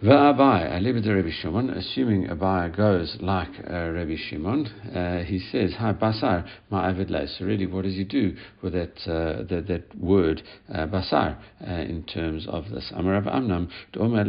Va'abai, 0.02 0.72
Alibid 0.72 1.06
Rabbi 1.06 1.28
Shimon, 1.30 1.68
assuming 1.68 2.26
Abai 2.28 2.74
goes 2.74 3.18
like 3.20 3.50
uh, 3.70 3.90
Rabbi 3.90 4.16
Shimon, 4.16 4.66
uh, 4.96 5.24
he 5.24 5.38
says, 5.38 5.74
Hi, 5.78 5.92
Basar, 5.92 6.48
my 6.70 6.88
avid 6.88 7.10
So 7.36 7.44
really, 7.44 7.66
what 7.66 7.84
does 7.84 7.96
he 7.96 8.04
do 8.04 8.34
with 8.62 8.72
that, 8.72 8.96
uh, 9.06 9.42
that, 9.50 9.66
that, 9.68 9.94
word, 10.00 10.42
uh, 10.72 10.86
Basar, 10.86 11.36
uh, 11.60 11.70
in 11.70 12.04
terms 12.04 12.46
of 12.48 12.70
this? 12.70 12.90
Amarav 12.96 13.26
Amnam, 13.26 13.68
Domer 13.92 14.24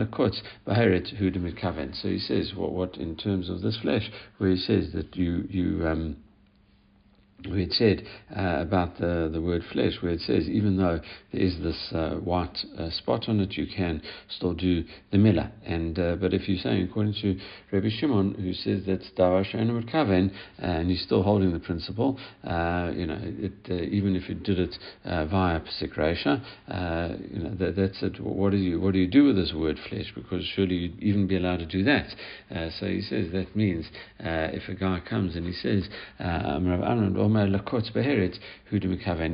Baheret 0.68 1.18
Hudimit 1.18 1.96
So 2.02 2.10
he 2.10 2.20
says, 2.20 2.52
what, 2.54 2.74
what, 2.74 2.98
in 2.98 3.16
terms 3.16 3.50
of 3.50 3.62
this 3.62 3.78
flesh, 3.82 4.12
where 4.40 4.50
he 4.50 4.58
says 4.58 4.92
that 4.94 5.16
you, 5.16 5.46
you, 5.50 5.88
um, 5.88 6.18
we 7.50 7.62
had 7.62 7.72
said 7.74 8.04
uh, 8.36 8.62
about 8.62 8.98
the, 8.98 9.30
the 9.32 9.42
word 9.42 9.64
flesh, 9.72 9.94
where 10.02 10.12
it 10.12 10.22
says, 10.22 10.48
even 10.48 10.78
though 10.78 11.00
there 11.32 11.42
is 11.42 11.58
this 11.62 11.92
uh, 11.94 12.16
white 12.16 12.58
uh, 12.78 12.90
spot 12.90 13.28
on 13.28 13.40
it, 13.40 13.54
you 13.54 13.68
can 13.68 14.02
still 14.30 14.54
do 14.54 14.84
the 15.12 15.18
milah. 15.18 15.52
And 15.66 15.98
uh, 15.98 16.16
but 16.16 16.34
if 16.34 16.48
you're 16.48 16.60
saying 16.60 16.84
according 16.90 17.16
to 17.22 17.40
Rabbi 17.72 17.90
Shimon, 17.90 18.36
who 18.36 18.54
says 18.54 18.84
that's 18.86 19.10
davar 19.18 19.46
she'enu 19.46 19.82
kaven, 19.84 20.32
and 20.60 20.90
he's 20.90 21.02
still 21.04 21.24
holding 21.24 21.54
the 21.54 21.60
principle, 21.60 22.20
uh, 22.44 22.92
you 22.94 23.08
know, 23.08 23.20
it, 23.22 23.54
uh, 23.70 23.74
even 23.74 24.16
if 24.16 24.30
you 24.30 24.36
did 24.36 24.60
it 24.60 24.78
via 25.06 25.60
pesik 25.60 25.96
you 25.96 27.40
know, 27.40 27.56
that, 27.56 27.76
that's 27.76 28.02
it. 28.04 28.20
What 28.20 28.52
do 28.52 28.58
you 28.58 28.80
what 28.80 28.94
do 28.94 29.00
you 29.00 29.08
do 29.08 29.26
with 29.26 29.36
this 29.36 29.54
word 29.56 29.78
flesh? 29.90 30.12
Because 30.16 30.44
surely 30.56 30.76
you'd 30.76 31.00
even 31.02 31.28
be 31.28 31.38
allowed 31.38 31.60
to 31.60 31.66
do 31.66 31.84
that. 31.84 32.08
so 32.80 32.88
he 32.88 33.02
says 33.02 33.32
that 33.34 33.56
means 33.56 33.86
if 34.20 34.68
a 34.70 34.76
guy 34.76 35.02
comes 35.08 35.36
and 35.36 35.46
he 35.46 35.54
says, 35.54 35.88
uh, 36.20 36.60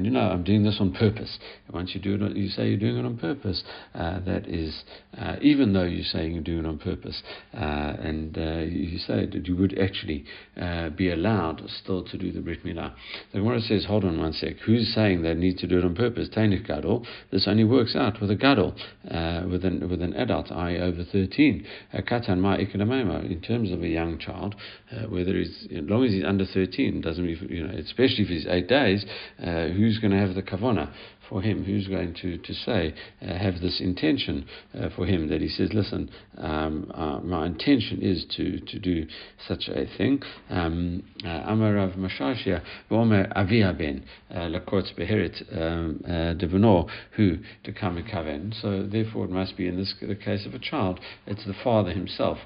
You 0.06 0.12
know, 0.12 0.20
I'm 0.20 0.44
doing 0.44 0.64
this 0.64 0.78
on 0.80 0.94
purpose. 0.94 1.38
once 1.72 1.92
you 1.94 2.02
do 2.02 2.16
it, 2.16 2.36
you 2.36 2.50
say 2.50 2.70
you're 2.70 2.80
doing 2.80 2.98
it 2.98 3.06
on 3.06 3.18
purpose. 3.18 3.64
Uh, 3.94 4.20
that 4.22 4.48
is, 4.48 4.84
uh, 5.18 5.36
even 5.42 5.74
though 5.74 5.84
you're 5.84 6.04
saying 6.04 6.34
you're 6.34 6.44
doing 6.44 6.66
it 6.66 6.68
on 6.68 6.80
purpose, 6.80 7.22
uh, 7.54 7.58
and 8.02 8.38
uh, 8.38 8.60
you 8.60 8.98
say 8.98 9.26
that 9.26 9.48
you 9.48 9.56
would 9.56 9.78
actually 9.78 10.26
uh, 10.60 10.90
be 10.90 11.12
allowed 11.12 11.62
still 11.84 12.04
to 12.04 12.18
do 12.18 12.32
the 12.32 12.40
brit 12.40 12.64
milah. 12.64 12.94
The 13.32 13.40
Gemara 13.40 13.62
says, 13.62 13.86
hold 13.86 14.06
on 14.06 14.20
one 14.20 14.34
sec. 14.34 14.56
Who's 14.66 14.94
saying 14.94 15.22
they 15.22 15.34
need 15.34 15.58
to 15.60 15.68
do 15.68 15.80
it 15.80 15.86
on 15.86 15.96
purpose? 15.96 16.30
Tainik 16.30 16.66
gadol. 16.66 17.06
This 17.32 17.48
only 17.48 17.64
works 17.64 17.96
out 17.96 18.20
with 18.20 18.32
a 18.32 18.36
gadol, 18.36 18.76
with 19.04 19.66
an 19.66 19.88
with 19.90 20.02
an 20.02 20.14
adult, 20.14 20.52
i.e., 20.52 20.80
over 20.80 21.04
13. 21.04 21.66
Katan 21.94 22.40
ma 22.40 22.56
in 22.56 23.42
terms 23.42 23.72
of 23.72 23.84
a 23.84 23.88
young 23.88 24.18
child, 24.18 24.56
whether 25.10 25.36
he's 25.36 25.68
as 25.72 25.84
long 25.84 26.06
as 26.06 26.12
he's 26.12 26.24
under 26.24 26.46
13, 26.46 27.02
doesn't 27.02 27.26
mean 27.26 27.48
you 27.50 27.68
know 27.68 27.74
especially 27.88 28.24
if 28.24 28.30
it's 28.30 28.46
eight 28.48 28.68
days, 28.68 29.06
uh, 29.42 29.68
who's 29.70 29.98
going 30.00 30.12
to 30.12 30.20
have 30.20 30.36
the 30.36 30.44
kavana 30.44 30.92
for 31.30 31.42
him? 31.42 31.64
Who's 31.64 31.88
going 31.88 32.16
to, 32.22 32.38
to 32.38 32.54
say, 32.54 32.94
uh, 33.22 33.38
have 33.38 33.60
this 33.62 33.82
intention 33.82 34.46
uh, 34.74 34.90
for 34.96 35.06
him 35.06 35.28
that 35.30 35.42
he 35.42 35.48
says, 35.48 35.72
listen, 35.74 36.10
um, 36.38 36.92
uh, 36.94 37.20
my 37.20 37.46
intention 37.46 38.02
is 38.02 38.26
to, 38.38 38.60
to 38.60 38.80
do 38.80 39.06
such 39.48 39.68
a 39.68 39.86
thing. 39.98 40.22
Um, 40.50 41.04
uh, 41.24 41.28
Amarav 41.28 41.98
Mashashia, 41.98 42.62
Vomer 42.90 43.32
Avia 43.36 43.74
Ben, 43.74 44.04
uh, 44.32 44.48
Lakotz 44.48 44.94
Beherit 44.98 45.42
um, 45.52 46.00
Devenor, 46.40 46.90
who 47.16 47.38
to 47.64 47.74
come 47.74 47.98
kaven. 48.04 48.54
So 48.62 48.84
therefore, 48.84 49.26
it 49.26 49.32
must 49.32 49.58
be 49.58 49.68
in 49.68 49.78
this 49.78 49.94
the 50.02 50.16
case 50.16 50.46
of 50.46 50.54
a 50.54 50.60
child, 50.60 51.00
it's 51.26 51.46
the 51.46 51.56
father 51.64 51.92
himself 51.92 52.38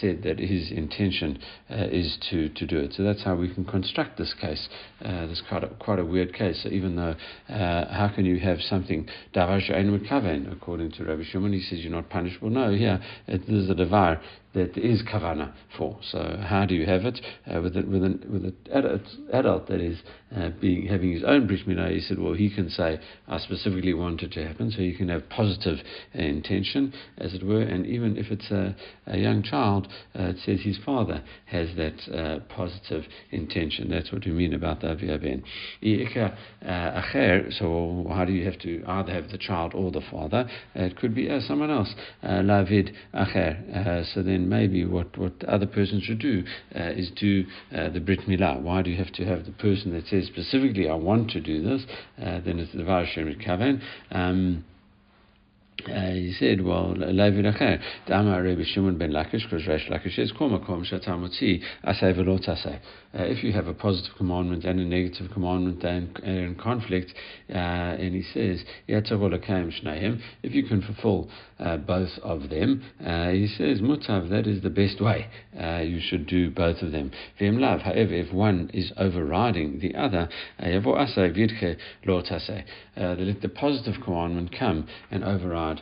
said 0.00 0.22
that 0.22 0.38
his 0.38 0.70
intention 0.70 1.38
is 1.68 2.16
to, 2.30 2.48
to 2.50 2.66
do 2.66 2.78
it. 2.78 2.92
So 2.92 3.02
that's 3.02 3.24
how 3.24 3.34
we 3.34 3.52
can 3.52 3.64
construct 3.64 4.18
this 4.18 4.32
case. 4.40 4.68
This 5.00 5.42
quite 5.48 5.64
a, 5.64 5.68
quite 5.68 5.98
a 5.98 6.04
weird 6.04 6.34
case. 6.34 6.62
So 6.62 6.68
even 6.70 6.96
though, 6.96 7.14
uh, 7.48 7.94
how 7.94 8.10
can 8.14 8.24
you 8.24 8.38
have 8.40 8.60
something 8.62 9.08
davar? 9.34 10.52
According 10.52 10.92
to 10.92 11.04
Rabbi 11.04 11.22
Shimon, 11.30 11.52
he 11.52 11.60
says 11.60 11.80
you're 11.80 11.92
not 11.92 12.08
punishable. 12.10 12.50
No, 12.50 12.72
here 12.72 13.00
it 13.26 13.42
is 13.48 13.70
a 13.70 13.74
davar 13.74 14.20
that 14.54 14.76
is 14.78 15.02
kavana 15.02 15.52
for. 15.76 15.98
So 16.10 16.38
how 16.40 16.64
do 16.64 16.74
you 16.74 16.86
have 16.86 17.04
it 17.04 17.20
uh, 17.46 17.60
with, 17.60 17.76
a, 17.76 17.82
with, 17.82 18.02
an, 18.04 18.24
with 18.30 18.44
an 18.44 18.56
adult, 18.72 19.02
adult 19.32 19.66
that 19.68 19.80
is 19.80 19.98
uh, 20.34 20.50
being 20.60 20.86
having 20.86 21.12
his 21.12 21.24
own 21.24 21.46
brit 21.46 21.66
milah? 21.66 21.90
He 21.92 22.00
said, 22.00 22.18
well, 22.18 22.34
he 22.34 22.54
can 22.54 22.70
say, 22.70 23.00
I 23.28 23.38
specifically 23.38 23.94
want 23.94 24.22
it 24.22 24.32
to 24.32 24.46
happen, 24.46 24.70
so 24.70 24.80
you 24.80 24.96
can 24.96 25.08
have 25.08 25.28
positive 25.28 25.78
uh, 26.14 26.22
intention, 26.22 26.94
as 27.18 27.34
it 27.34 27.44
were. 27.44 27.62
And 27.62 27.86
even 27.86 28.16
if 28.16 28.30
it's 28.30 28.50
a, 28.50 28.76
a 29.06 29.18
young 29.18 29.42
child, 29.42 29.88
uh, 30.18 30.22
it 30.24 30.36
says 30.44 30.60
his 30.62 30.78
father 30.84 31.22
has 31.46 31.68
that 31.76 32.14
uh, 32.14 32.38
positive 32.54 33.04
intention. 33.30 33.90
That's 33.90 34.12
what 34.12 34.24
we 34.24 34.32
mean 34.32 34.54
about 34.54 34.80
the 34.80 34.90
avia 34.90 35.18
ben. 35.18 35.42
Uh, 36.64 37.02
so 37.58 38.06
how 38.08 38.24
do 38.24 38.32
you 38.32 38.44
have 38.44 38.58
to 38.60 38.84
either 38.86 39.12
have 39.12 39.30
the 39.30 39.38
child 39.38 39.74
or 39.74 39.90
the 39.90 40.02
father? 40.10 40.48
it 40.74 40.96
could 40.96 41.14
be 41.14 41.28
someone 41.46 41.70
else. 41.70 41.92
Lavid 42.22 42.94
acher. 43.14 44.04
So 44.14 44.22
then 44.22 44.43
maybe 44.48 44.84
what, 44.84 45.16
what 45.18 45.44
other 45.44 45.66
person 45.66 46.00
should 46.00 46.18
do 46.18 46.44
uh, 46.74 46.90
is 46.90 47.10
do 47.10 47.44
uh, 47.74 47.90
the 47.90 48.00
Brit 48.00 48.20
Milah. 48.20 48.60
Why 48.60 48.82
do 48.82 48.90
you 48.90 48.96
have 48.96 49.12
to 49.14 49.24
have 49.24 49.44
the 49.44 49.52
person 49.52 49.92
that 49.92 50.06
says 50.06 50.26
specifically, 50.26 50.88
I 50.88 50.94
want 50.94 51.30
to 51.30 51.40
do 51.40 51.62
this? 51.62 51.84
Uh, 52.18 52.40
then 52.44 52.58
it's 52.58 52.72
the 52.72 52.82
Varashem 52.82 53.46
Kaven. 53.46 53.80
Um, 54.10 54.64
uh, 55.88 56.10
he 56.12 56.34
said, 56.38 56.64
well, 56.64 56.94
Levi 56.96 57.42
Acher, 57.42 57.80
Dama 58.06 58.42
Rabbi 58.42 58.62
Shimon 58.64 58.96
ben 58.96 59.10
Lakish, 59.10 59.42
because 59.42 59.66
Resh 59.66 59.88
Lakish 59.90 60.16
says, 60.16 60.32
Kol 60.36 60.50
makom 60.50 60.84
shatamotzi 60.90 61.60
asay 61.84 62.16
v'lo 62.16 62.38
tasay. 62.42 62.80
Uh, 63.14 63.22
if 63.22 63.44
you 63.44 63.52
have 63.52 63.68
a 63.68 63.74
positive 63.74 64.12
commandment 64.16 64.64
and 64.64 64.80
a 64.80 64.84
negative 64.84 65.30
commandment 65.32 65.84
and, 65.84 66.18
and 66.24 66.38
in 66.38 66.54
conflict, 66.56 67.14
uh, 67.48 67.52
and 67.52 68.12
he 68.12 68.22
says, 68.34 68.64
if 68.88 70.52
you 70.54 70.64
can 70.64 70.82
fulfill 70.82 71.30
uh, 71.60 71.76
both 71.76 72.10
of 72.22 72.50
them, 72.50 72.82
uh, 73.06 73.30
he 73.30 73.46
says, 73.46 73.80
mutav, 73.80 74.28
that 74.30 74.48
is 74.48 74.62
the 74.62 74.70
best 74.70 75.00
way. 75.00 75.28
Uh, 75.58 75.78
you 75.78 76.00
should 76.00 76.26
do 76.26 76.50
both 76.50 76.82
of 76.82 76.90
them. 76.90 77.12
However, 77.38 78.14
if 78.14 78.32
one 78.32 78.68
is 78.74 78.92
overriding 78.96 79.78
the 79.78 79.94
other, 79.94 80.28
let 80.58 80.82
the 83.42 83.48
positive 83.54 83.94
commandment 84.04 84.50
come 84.58 84.88
and 85.12 85.22
override 85.22 85.80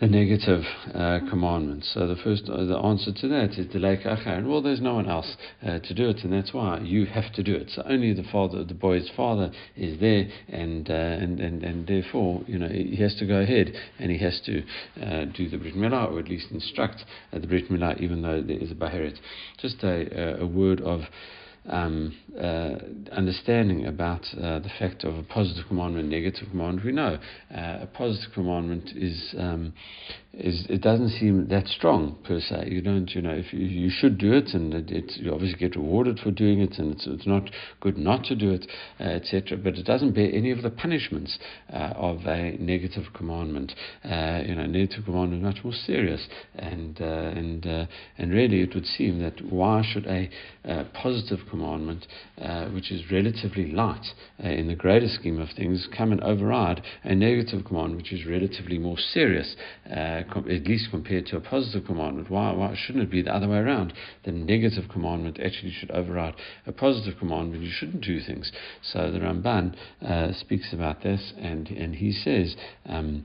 the 0.00 0.08
negative 0.08 0.64
uh, 0.92 1.20
commandments. 1.30 1.90
So 1.94 2.06
the 2.06 2.16
first, 2.16 2.48
uh, 2.48 2.64
the 2.64 2.76
answer 2.78 3.12
to 3.12 3.28
that 3.28 3.52
is 3.58 3.66
delay 3.68 3.96
kachan. 3.96 4.48
Well, 4.48 4.60
there's 4.60 4.80
no 4.80 4.94
one 4.94 5.08
else 5.08 5.36
uh, 5.62 5.78
to 5.78 5.94
do 5.94 6.08
it, 6.08 6.24
and 6.24 6.32
that's 6.32 6.52
why 6.52 6.80
you 6.80 7.06
have 7.06 7.32
to 7.34 7.42
do 7.42 7.54
it. 7.54 7.70
So 7.70 7.82
only 7.86 8.12
the 8.12 8.24
father, 8.24 8.64
the 8.64 8.74
boy's 8.74 9.08
father, 9.16 9.52
is 9.76 10.00
there, 10.00 10.28
and 10.48 10.90
uh, 10.90 10.92
and, 10.92 11.38
and 11.40 11.62
and 11.62 11.86
therefore, 11.86 12.42
you 12.46 12.58
know, 12.58 12.68
he 12.68 12.96
has 12.96 13.14
to 13.16 13.26
go 13.26 13.36
ahead 13.36 13.72
and 13.98 14.10
he 14.10 14.18
has 14.18 14.40
to 14.46 14.62
uh, 15.00 15.24
do 15.26 15.48
the 15.48 15.58
brit 15.58 15.74
milah, 15.76 16.10
or 16.10 16.18
at 16.18 16.28
least 16.28 16.46
instruct 16.50 17.04
uh, 17.32 17.38
the 17.38 17.46
brit 17.46 17.70
milah, 17.70 18.00
even 18.00 18.22
though 18.22 18.42
there 18.42 18.58
is 18.58 18.72
a 18.72 18.74
baheret. 18.74 19.16
Just 19.58 19.82
a 19.84 20.40
a 20.40 20.46
word 20.46 20.80
of 20.80 21.02
um, 21.66 22.14
uh, 22.38 22.76
understanding 23.12 23.86
about 23.86 24.22
uh, 24.34 24.58
the 24.58 24.70
fact 24.78 25.04
of 25.04 25.16
a 25.16 25.22
positive 25.22 25.64
commandment, 25.68 26.08
negative 26.08 26.48
commandment. 26.50 26.84
We 26.84 26.92
know 26.92 27.18
uh, 27.54 27.78
a 27.82 27.88
positive 27.92 28.32
commandment 28.34 28.90
is 28.94 29.34
um, 29.38 29.72
is 30.36 30.66
it 30.68 30.82
doesn't 30.82 31.10
seem 31.10 31.48
that 31.48 31.68
strong 31.68 32.18
per 32.24 32.40
se. 32.40 32.68
You 32.68 32.82
don't, 32.82 33.08
you 33.14 33.22
know, 33.22 33.32
if 33.32 33.52
you, 33.52 33.60
you 33.60 33.90
should 33.90 34.18
do 34.18 34.32
it, 34.32 34.48
and 34.52 34.74
it, 34.74 34.90
it, 34.90 35.12
you 35.16 35.32
obviously 35.32 35.58
get 35.58 35.76
rewarded 35.76 36.18
for 36.18 36.30
doing 36.30 36.60
it, 36.60 36.78
and 36.78 36.94
it's, 36.94 37.06
it's 37.06 37.26
not 37.26 37.50
good 37.80 37.96
not 37.96 38.24
to 38.24 38.34
do 38.34 38.50
it, 38.50 38.66
uh, 39.00 39.04
etc. 39.04 39.56
But 39.56 39.74
it 39.74 39.86
doesn't 39.86 40.14
bear 40.14 40.30
any 40.32 40.50
of 40.50 40.62
the 40.62 40.70
punishments 40.70 41.38
uh, 41.72 41.92
of 41.96 42.26
a 42.26 42.56
negative 42.58 43.04
commandment. 43.14 43.72
Uh, 44.04 44.42
you 44.44 44.54
know, 44.54 44.66
negative 44.66 45.04
commandment 45.04 45.42
is 45.42 45.54
much 45.54 45.64
more 45.64 45.72
serious, 45.72 46.26
and 46.56 46.98
and 46.98 47.64
and 48.18 48.32
really, 48.32 48.60
it 48.60 48.74
would 48.74 48.86
seem 48.86 49.20
that 49.20 49.40
why 49.50 49.82
should 49.82 50.06
a 50.06 50.28
positive 50.94 51.38
commandment, 51.38 51.53
which 52.72 52.90
is 52.90 53.10
relatively 53.10 53.72
light 53.72 54.06
in 54.38 54.68
the 54.68 54.74
greater 54.74 55.08
scheme 55.08 55.40
of 55.40 55.48
things, 55.56 55.88
come 55.96 56.12
and 56.12 56.22
override 56.22 56.82
a 57.02 57.14
negative 57.14 57.64
commandment, 57.64 58.02
which 58.02 58.12
is 58.12 58.26
relatively 58.26 58.78
more 58.78 58.98
serious? 58.98 59.56
com- 60.30 60.50
at 60.50 60.66
least 60.66 60.90
compared 60.90 61.26
to 61.26 61.36
a 61.36 61.40
positive 61.40 61.86
commandment. 61.86 62.30
Why, 62.30 62.52
why 62.52 62.74
shouldn't 62.76 63.04
it 63.04 63.10
be 63.10 63.22
the 63.22 63.34
other 63.34 63.48
way 63.48 63.58
around? 63.58 63.92
The 64.24 64.32
negative 64.32 64.84
commandment 64.90 65.40
actually 65.40 65.72
should 65.72 65.90
override 65.90 66.34
a 66.66 66.72
positive 66.72 67.18
commandment. 67.18 67.62
You 67.62 67.70
shouldn't 67.72 68.02
do 68.02 68.20
things. 68.20 68.50
So 68.82 69.10
the 69.10 69.18
Ramban 69.18 69.74
uh, 70.02 70.32
speaks 70.32 70.72
about 70.72 71.02
this, 71.02 71.32
and 71.38 71.68
and 71.68 71.94
he 71.94 72.12
says. 72.12 72.56
Um, 72.86 73.24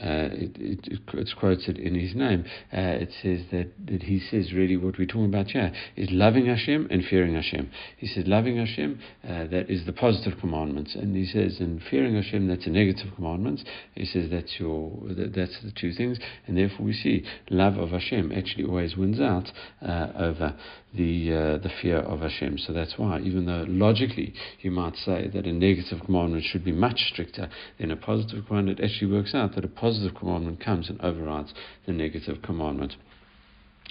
uh, 0.00 0.30
it, 0.32 0.56
it, 0.56 1.02
it's 1.14 1.34
quoted 1.34 1.78
in 1.78 1.94
his 1.94 2.14
name. 2.14 2.44
Uh, 2.72 3.02
it 3.02 3.10
says 3.22 3.40
that, 3.50 3.70
that 3.86 4.02
he 4.04 4.20
says 4.20 4.52
really 4.52 4.76
what 4.76 4.98
we're 4.98 5.06
talking 5.06 5.26
about 5.26 5.48
here 5.48 5.72
is 5.96 6.08
loving 6.10 6.46
Hashem 6.46 6.86
and 6.90 7.04
fearing 7.04 7.34
Hashem. 7.34 7.70
He 7.96 8.06
says 8.06 8.24
loving 8.26 8.58
Hashem, 8.58 9.00
uh, 9.24 9.46
that 9.48 9.66
is 9.68 9.86
the 9.86 9.92
positive 9.92 10.38
commandments, 10.38 10.94
and 10.94 11.16
he 11.16 11.26
says 11.26 11.58
and 11.60 11.82
fearing 11.90 12.14
Hashem, 12.14 12.46
that's 12.46 12.66
a 12.66 12.70
negative 12.70 13.14
commandment. 13.16 13.60
He 13.94 14.04
says 14.04 14.30
that's 14.30 14.54
your 14.58 14.92
that, 15.08 15.32
that's 15.34 15.60
the 15.62 15.72
two 15.72 15.92
things, 15.92 16.18
and 16.46 16.56
therefore 16.56 16.86
we 16.86 16.92
see 16.92 17.24
love 17.50 17.76
of 17.76 17.90
Hashem 17.90 18.32
actually 18.32 18.64
always 18.64 18.96
wins 18.96 19.20
out 19.20 19.50
uh, 19.82 20.12
over 20.16 20.56
the 20.94 21.32
uh, 21.32 21.58
the 21.58 21.70
fear 21.82 21.98
of 21.98 22.20
Hashem. 22.20 22.58
So 22.58 22.72
that's 22.72 22.94
why, 22.96 23.20
even 23.20 23.46
though 23.46 23.64
logically 23.66 24.32
you 24.60 24.70
might 24.70 24.96
say 24.96 25.28
that 25.28 25.44
a 25.44 25.52
negative 25.52 26.00
commandment 26.04 26.44
should 26.44 26.64
be 26.64 26.72
much 26.72 27.00
stricter 27.12 27.50
than 27.78 27.90
a 27.90 27.96
positive 27.96 28.46
commandment, 28.46 28.78
it 28.78 28.84
actually 28.84 29.12
works 29.12 29.34
out 29.34 29.54
that 29.54 29.64
a 29.64 29.68
positive 29.68 29.87
commandment 30.18 30.60
comes 30.60 30.88
and 30.88 31.00
overrides 31.00 31.54
the 31.86 31.92
negative 31.92 32.42
commandment. 32.42 32.94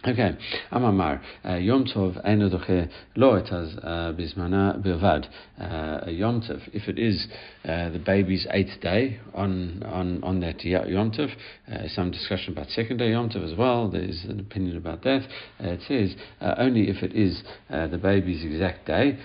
Okay, 0.05 0.37
Amamar, 0.71 1.19
uh, 1.43 1.55
Yom 1.55 1.83
Tov 1.83 2.23
Eino 2.23 2.51
Doche 2.53 2.87
Lo 3.15 3.33
Etaz 3.33 3.75
uh, 3.83 4.13
Bismana 4.13 4.79
Bilvad. 4.79 5.25
Uh, 5.59 6.11
Yom 6.11 6.39
Tov, 6.39 6.61
if 6.71 6.87
it 6.87 6.99
is 6.99 7.25
uh, 7.65 7.89
the 7.89 7.97
baby's 7.97 8.45
eighth 8.51 8.79
day 8.79 9.19
on 9.33 9.81
on 9.83 10.23
on 10.23 10.39
that 10.39 10.63
Yom 10.63 11.11
Tov, 11.11 11.31
uh, 11.73 11.87
some 11.87 12.11
discussion 12.11 12.53
about 12.53 12.69
second 12.69 12.97
day 12.97 13.09
Yom 13.09 13.29
Tov 13.29 13.43
as 13.43 13.57
well. 13.57 13.89
There's 13.89 14.23
an 14.25 14.39
opinion 14.39 14.77
about 14.77 15.01
that. 15.01 15.27
Uh, 15.59 15.69
it 15.69 15.81
says 15.87 16.15
only 16.41 16.89
if 16.89 17.01
it 17.01 17.13
is 17.13 17.41
the 17.67 17.99
baby's 18.01 18.45
exact 18.45 18.85
day, 18.85 19.17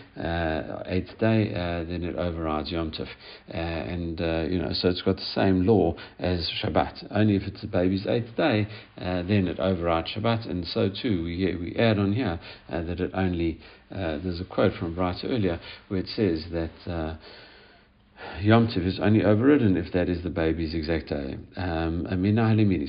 eighth 0.87 1.19
day, 1.19 1.53
then 1.87 2.03
it 2.03 2.17
overrides 2.17 2.73
Yom 2.73 2.93
Tov, 2.93 3.09
and 3.49 4.19
you 4.51 4.59
know 4.59 4.73
so 4.73 4.89
it's 4.89 5.03
got 5.03 5.17
the 5.17 5.23
same 5.35 5.67
law 5.67 5.95
as 6.19 6.51
Shabbat. 6.65 7.09
Only 7.11 7.37
if 7.37 7.43
it's 7.43 7.61
the 7.61 7.67
baby's 7.67 8.07
eighth 8.07 8.35
day, 8.37 8.67
then 8.97 9.49
it 9.49 9.61
overrides 9.61 10.13
Shabbat 10.17 10.49
and 10.49 10.62
and 10.63 10.71
so 10.71 10.89
too 10.89 11.25
we, 11.25 11.57
we 11.57 11.75
add 11.77 11.99
on 11.99 12.13
here 12.13 12.39
uh, 12.69 12.83
that 12.83 13.01
it 13.01 13.11
only, 13.15 13.59
uh, 13.91 14.19
there's 14.23 14.41
a 14.41 14.45
quote 14.45 14.73
from 14.79 14.95
Braita 14.95 15.25
earlier 15.25 15.59
where 15.89 15.99
it 15.99 16.07
says 16.07 16.45
that 16.53 16.71
uh, 16.93 17.17
Yom 18.41 18.67
Tiv 18.69 18.85
is 18.85 18.99
only 19.01 19.25
overridden 19.25 19.77
if 19.77 19.93
that 19.93 20.09
is 20.09 20.23
the 20.23 20.31
baby's 20.31 20.75
exact 20.75 21.09
day. 21.09 21.37
Um, 21.57 22.07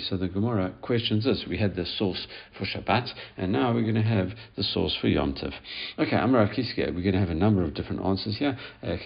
so 0.10 0.18
the 0.18 0.28
Gemara 0.28 0.74
questions 0.82 1.26
this. 1.26 1.46
We 1.48 1.58
had 1.58 1.76
the 1.76 1.86
source 1.86 2.28
for 2.58 2.66
Shabbat, 2.66 3.10
and 3.38 3.52
now 3.52 3.74
we're 3.74 3.84
going 3.84 3.96
to 3.96 4.02
have 4.02 4.32
the 4.56 4.64
source 4.64 4.96
for 5.00 5.08
Yom 5.08 5.34
Tiv. 5.34 5.54
Okay, 6.00 6.16
Amar 6.16 6.48
Chizkiah. 6.48 6.94
We're 6.94 7.04
going 7.04 7.14
to 7.14 7.20
have 7.20 7.30
a 7.30 7.36
number 7.36 7.64
of 7.64 7.74
different 7.74 8.04
answers 8.04 8.38
here. 8.38 8.58
Uh, 8.82 8.98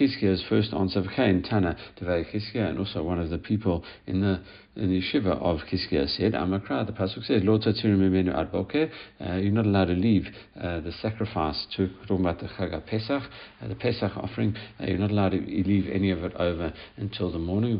first 0.50 0.74
answer, 0.74 1.04
Kain 1.16 1.44
Tana 1.44 1.76
Devei 2.00 2.26
Chizkiah, 2.32 2.70
and 2.70 2.80
also 2.80 3.04
one 3.04 3.20
of 3.20 3.30
the 3.30 3.38
people 3.38 3.84
in 4.06 4.22
the 4.22 4.42
in 4.78 4.90
the 4.90 5.02
yeshiva 5.02 5.42
of 5.42 5.60
Chizkiah 5.72 6.08
said, 6.08 6.34
Amakra, 6.34 6.86
the 6.86 6.94
Pasuk 6.94 7.26
says, 7.26 7.42
Lo 7.44 7.58
mimenu 7.58 8.34
ad 8.34 8.54
uh, 8.54 9.34
you're 9.38 9.52
not 9.52 9.66
allowed 9.66 9.86
to 9.86 9.94
leave 9.94 10.28
uh, 10.60 10.80
the 10.82 10.92
sacrifice 11.02 11.66
to, 11.76 11.90
talking 12.08 12.26
about 12.26 12.40
the 12.40 12.48
Chag 12.48 12.86
Pesach, 12.86 13.24
uh, 13.62 13.68
the 13.68 13.76
Pesach 13.76 14.12
offering, 14.16 14.56
uh, 14.80 14.86
you're 14.86 15.00
not 15.00 15.12
allowed 15.12 15.30
to 15.30 15.40
leave 15.40 15.90
any 15.92 16.12
of 16.12 16.17
it 16.24 16.34
over 16.36 16.74
until 16.98 17.32
the 17.32 17.40
morning. 17.40 17.80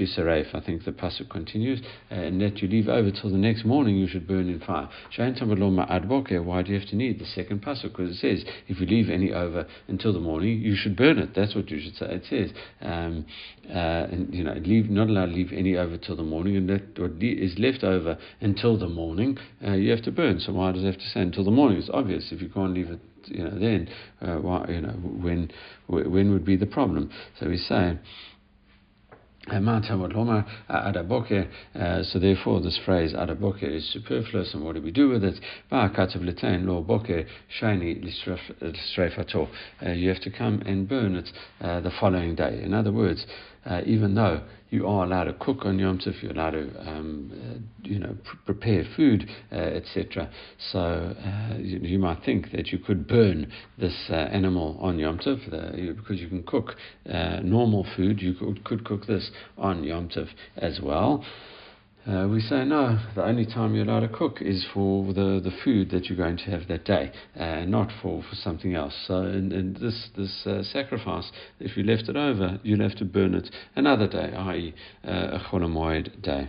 Yisaref, 0.00 0.54
I 0.54 0.60
think 0.60 0.84
the 0.84 0.92
Pasuk 0.92 1.28
continues, 1.30 1.80
and 2.10 2.40
that 2.40 2.58
you 2.62 2.68
leave 2.68 2.88
over 2.88 3.10
till 3.10 3.30
the 3.30 3.36
next 3.36 3.64
morning, 3.64 3.96
you 3.96 4.06
should 4.06 4.26
burn 4.26 4.48
in 4.48 4.60
fire. 4.60 4.88
Why 5.16 6.62
do 6.62 6.72
you 6.72 6.78
have 6.78 6.88
to 6.88 6.96
need 6.96 7.18
the 7.18 7.24
second 7.24 7.62
Pasuk? 7.62 7.92
Because 7.92 8.10
it 8.16 8.20
says, 8.20 8.44
if 8.68 8.80
you 8.80 8.86
leave 8.86 9.10
any 9.10 9.32
over 9.32 9.66
until 9.88 10.12
the 10.12 10.20
morning, 10.20 10.60
you 10.60 10.76
should 10.76 10.96
burn 10.96 11.18
it. 11.18 11.34
That's 11.34 11.54
what 11.54 11.70
you 11.70 11.80
should 11.80 11.96
say. 11.96 12.06
It 12.06 12.24
says, 12.28 12.52
um, 12.80 13.24
and, 13.68 14.34
you 14.34 14.44
know, 14.44 14.54
leave, 14.54 14.90
not 14.90 15.08
allowed 15.08 15.26
to 15.26 15.32
leave 15.32 15.52
any 15.52 15.76
over 15.76 15.96
till 15.96 16.16
the 16.16 16.22
morning, 16.22 16.56
and 16.56 16.68
that 16.68 16.98
what 16.98 17.22
is 17.22 17.58
left 17.58 17.84
over 17.84 18.18
until 18.40 18.76
the 18.78 18.88
morning, 18.88 19.38
uh, 19.66 19.72
you 19.72 19.90
have 19.90 20.02
to 20.02 20.12
burn. 20.12 20.40
So 20.40 20.52
why 20.52 20.72
does 20.72 20.82
it 20.82 20.86
have 20.86 20.98
to 20.98 21.08
say 21.08 21.20
until 21.20 21.44
the 21.44 21.50
morning? 21.50 21.78
It's 21.78 21.90
obvious 21.92 22.32
if 22.32 22.40
you 22.42 22.48
can't 22.48 22.74
leave 22.74 22.90
it, 22.90 23.00
you 23.26 23.44
know, 23.44 23.58
then 23.58 23.88
uh, 24.20 24.36
why, 24.36 24.66
you 24.68 24.80
know, 24.80 24.92
when 24.92 25.50
when 25.86 26.32
would 26.32 26.44
be 26.44 26.56
the 26.56 26.66
problem? 26.66 27.10
So 27.38 27.48
we 27.48 27.56
say. 27.56 27.98
Uh, 29.48 29.58
so 32.02 32.18
therefore, 32.20 32.60
this 32.60 32.78
phrase 32.84 33.14
adaboke 33.14 33.62
is 33.62 33.90
superfluous, 33.90 34.52
and 34.54 34.64
what 34.64 34.74
do 34.74 34.82
we 34.82 34.90
do 34.90 35.08
with 35.08 35.24
it? 35.24 35.40
Uh, 35.72 35.88
you 39.92 40.08
have 40.08 40.20
to 40.20 40.30
come 40.30 40.62
and 40.66 40.88
burn 40.88 41.16
it 41.16 41.28
uh, 41.60 41.80
the 41.80 41.90
following 41.98 42.34
day. 42.34 42.60
In 42.62 42.74
other 42.74 42.92
words, 42.92 43.26
uh, 43.64 43.80
even 43.86 44.14
though 44.14 44.42
you 44.70 44.86
are 44.86 45.04
allowed 45.04 45.24
to 45.24 45.32
cook 45.34 45.64
on 45.64 45.78
Yom 45.78 45.98
Tov, 45.98 46.22
you're 46.22 46.32
allowed 46.32 46.52
to, 46.52 46.88
um, 46.88 47.32
uh, 47.32 47.88
you 47.88 47.98
know, 47.98 48.16
pr- 48.24 48.36
prepare 48.46 48.84
food, 48.96 49.28
uh, 49.52 49.56
etc. 49.56 50.30
So 50.72 50.78
uh, 50.78 51.56
you, 51.58 51.80
you, 51.80 51.98
might 51.98 52.22
think 52.24 52.52
that 52.52 52.68
you 52.68 52.78
could 52.78 53.06
burn 53.06 53.52
this 53.78 53.94
uh, 54.08 54.14
animal 54.14 54.78
on 54.80 54.98
Yom 54.98 55.18
Tov 55.18 55.50
the, 55.50 55.92
because 55.94 56.20
you 56.20 56.28
can 56.28 56.42
cook 56.44 56.76
uh, 57.08 57.40
normal 57.42 57.86
food. 57.96 58.22
You 58.22 58.34
could, 58.34 58.64
could 58.64 58.84
cook 58.84 59.06
this 59.06 59.30
on 59.58 59.84
Yom 59.84 60.08
Tov 60.08 60.28
as 60.56 60.80
well. 60.82 61.24
Uh, 62.06 62.26
we 62.26 62.40
say 62.40 62.64
no, 62.64 62.98
the 63.14 63.22
only 63.22 63.44
time 63.44 63.74
you're 63.74 63.84
allowed 63.84 64.00
to 64.00 64.08
cook 64.08 64.38
is 64.40 64.64
for 64.72 65.12
the, 65.12 65.38
the 65.44 65.52
food 65.62 65.90
that 65.90 66.06
you're 66.06 66.16
going 66.16 66.36
to 66.36 66.44
have 66.44 66.66
that 66.66 66.82
day, 66.84 67.12
uh, 67.38 67.60
not 67.66 67.90
for, 68.00 68.22
for 68.22 68.34
something 68.36 68.74
else. 68.74 68.94
So, 69.06 69.22
in, 69.22 69.52
in 69.52 69.74
this, 69.74 70.08
this 70.16 70.46
uh, 70.46 70.62
sacrifice, 70.62 71.30
if 71.58 71.76
you 71.76 71.82
left 71.82 72.08
it 72.08 72.16
over, 72.16 72.58
you'll 72.62 72.80
have 72.88 72.96
to 72.96 73.04
burn 73.04 73.34
it 73.34 73.50
another 73.76 74.08
day, 74.08 74.32
i.e., 74.34 74.74
uh, 75.06 75.10
a 75.10 75.40
Cholamoid 75.50 76.22
day. 76.22 76.48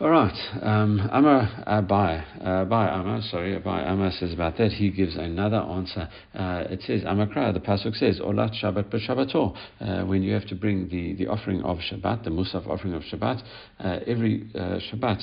All 0.00 0.10
right. 0.10 0.34
Um, 0.60 1.08
Amar 1.12 1.48
Abai, 1.68 2.42
Abai 2.42 3.00
Amar, 3.00 3.20
sorry, 3.30 3.56
Abai 3.56 3.88
Amar 3.88 4.10
says 4.10 4.32
about 4.32 4.56
that. 4.58 4.72
He 4.72 4.90
gives 4.90 5.14
another 5.14 5.58
answer. 5.58 6.08
Uh, 6.34 6.64
it 6.68 6.82
says, 6.82 7.02
Amakra, 7.02 7.54
the 7.54 7.60
pasuk 7.60 7.94
says, 7.94 8.18
Olat 8.18 8.60
Shabbat 8.60 8.90
b'Shabbato. 8.90 9.56
Uh, 9.80 10.04
when 10.04 10.24
you 10.24 10.34
have 10.34 10.48
to 10.48 10.56
bring 10.56 10.88
the, 10.88 11.14
the 11.14 11.28
offering 11.28 11.62
of 11.62 11.78
Shabbat, 11.78 12.24
the 12.24 12.30
Musaf 12.30 12.66
offering 12.66 12.94
of 12.94 13.02
Shabbat, 13.02 13.40
uh, 13.78 14.00
every 14.04 14.50
uh, 14.56 14.80
Shabbat, 14.92 15.22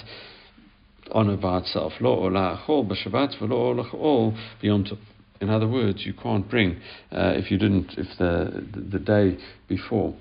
honor 1.12 1.36
by 1.36 1.58
itself. 1.58 1.92
Lo 2.00 2.12
ola 2.12 2.64
chol 2.66 2.90
b'Shabbat, 2.90 3.42
v'lo 3.42 3.52
ola 3.52 3.84
chol 3.90 4.38
b'Yom 4.64 4.90
Tov. 4.90 4.98
In 5.42 5.50
other 5.50 5.68
words, 5.68 6.06
you 6.06 6.14
can't 6.14 6.50
bring 6.50 6.78
uh, 7.12 7.34
if 7.36 7.52
you 7.52 7.58
didn't 7.58 7.92
if 7.98 8.08
the, 8.20 8.64
the, 8.74 8.98
the 8.98 9.00
day 9.00 9.38
before. 9.68 10.16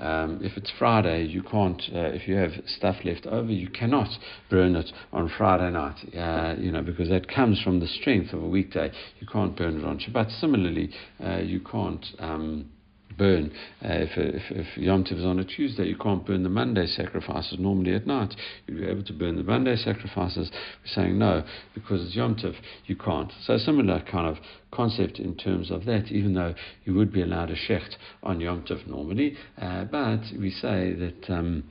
Um, 0.00 0.40
if 0.42 0.56
it's 0.56 0.70
Friday, 0.78 1.24
you 1.24 1.42
can't. 1.42 1.80
Uh, 1.92 2.10
if 2.14 2.28
you 2.28 2.36
have 2.36 2.52
stuff 2.66 2.96
left 3.04 3.26
over, 3.26 3.50
you 3.50 3.68
cannot 3.68 4.08
burn 4.50 4.76
it 4.76 4.90
on 5.12 5.30
Friday 5.36 5.70
night. 5.70 5.96
Uh, 6.16 6.54
you 6.58 6.70
know 6.70 6.82
because 6.82 7.08
that 7.08 7.28
comes 7.28 7.60
from 7.62 7.80
the 7.80 7.86
strength 7.86 8.32
of 8.32 8.42
a 8.42 8.48
weekday. 8.48 8.90
You 9.20 9.26
can't 9.26 9.56
burn 9.56 9.78
it 9.78 9.84
on 9.84 9.98
Shabbat. 9.98 10.40
Similarly, 10.40 10.90
uh, 11.24 11.38
you 11.38 11.60
can't. 11.60 12.04
Um, 12.18 12.70
burn. 13.16 13.50
Uh, 13.84 13.88
if, 13.92 14.10
if, 14.16 14.42
if 14.50 14.76
Yom 14.76 15.04
Tov 15.04 15.18
is 15.18 15.24
on 15.24 15.38
a 15.38 15.44
Tuesday, 15.44 15.84
you 15.84 15.96
can't 15.96 16.26
burn 16.26 16.42
the 16.42 16.48
Monday 16.48 16.86
sacrifices 16.86 17.58
normally 17.58 17.94
at 17.94 18.06
night. 18.06 18.34
You'd 18.66 18.80
be 18.80 18.86
able 18.86 19.04
to 19.04 19.12
burn 19.12 19.36
the 19.36 19.42
Monday 19.42 19.76
sacrifices. 19.76 20.50
We're 20.52 21.02
saying 21.02 21.18
no, 21.18 21.44
because 21.74 22.06
it's 22.06 22.16
Yom 22.16 22.36
Tov, 22.36 22.54
you 22.86 22.96
can't. 22.96 23.32
So 23.44 23.56
similar 23.58 24.02
kind 24.10 24.26
of 24.26 24.42
concept 24.70 25.18
in 25.18 25.36
terms 25.36 25.70
of 25.70 25.84
that, 25.86 26.06
even 26.10 26.34
though 26.34 26.54
you 26.84 26.94
would 26.94 27.12
be 27.12 27.22
allowed 27.22 27.50
a 27.50 27.56
shecht 27.56 27.96
on 28.22 28.40
Yom 28.40 28.62
Tov 28.62 28.86
normally. 28.86 29.36
Uh, 29.60 29.84
but 29.84 30.20
we 30.38 30.50
say 30.50 30.92
that. 30.94 31.30
Um, 31.30 31.64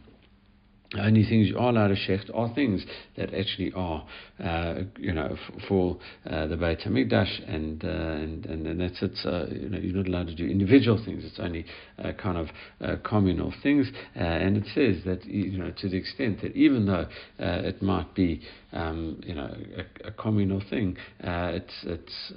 only 1.02 1.24
things 1.24 1.48
you 1.48 1.58
are 1.58 1.70
allowed 1.70 1.90
to 1.90 1.96
shecht 1.96 2.30
are 2.34 2.54
things 2.54 2.86
that 3.18 3.34
actually 3.34 3.72
are, 3.74 4.06
uh, 4.44 4.82
you 4.98 5.14
know, 5.14 5.38
for 5.68 5.98
uh, 6.30 6.48
the 6.48 6.58
Beit 6.58 6.80
Hamikdash, 6.80 7.54
and, 7.54 7.84
uh, 7.84 7.88
and 7.88 8.46
and 8.46 8.68
and 8.68 8.82
that's 8.82 9.02
it. 9.02 9.18
Uh, 9.26 9.46
you 9.52 9.70
know, 9.70 9.78
you're 9.78 9.96
not 9.96 10.08
allowed 10.08 10.28
to 10.28 10.36
do 10.36 10.46
individual 10.46 11.02
things. 11.04 11.24
It's 11.26 11.40
only 11.40 11.66
uh, 12.00 12.14
kind 12.14 12.38
of 12.38 12.48
uh, 12.82 12.96
communal 13.04 13.54
things. 13.64 13.92
and 14.16 14.58
it 14.58 14.66
says 14.74 15.04
that 15.06 15.26
you 15.26 15.58
know, 15.58 15.72
to 15.80 15.90
the 15.90 15.98
extent 15.98 16.42
that 16.42 16.56
even 16.56 16.86
though 16.86 17.08
it 17.40 17.82
might 17.82 18.14
be, 18.16 18.42
um, 18.74 19.22
you 19.26 19.36
know, 19.36 19.54
a, 19.78 20.08
a 20.08 20.12
communal 20.12 20.62
thing, 20.70 20.98
it's 21.20 21.74
it's 21.84 22.34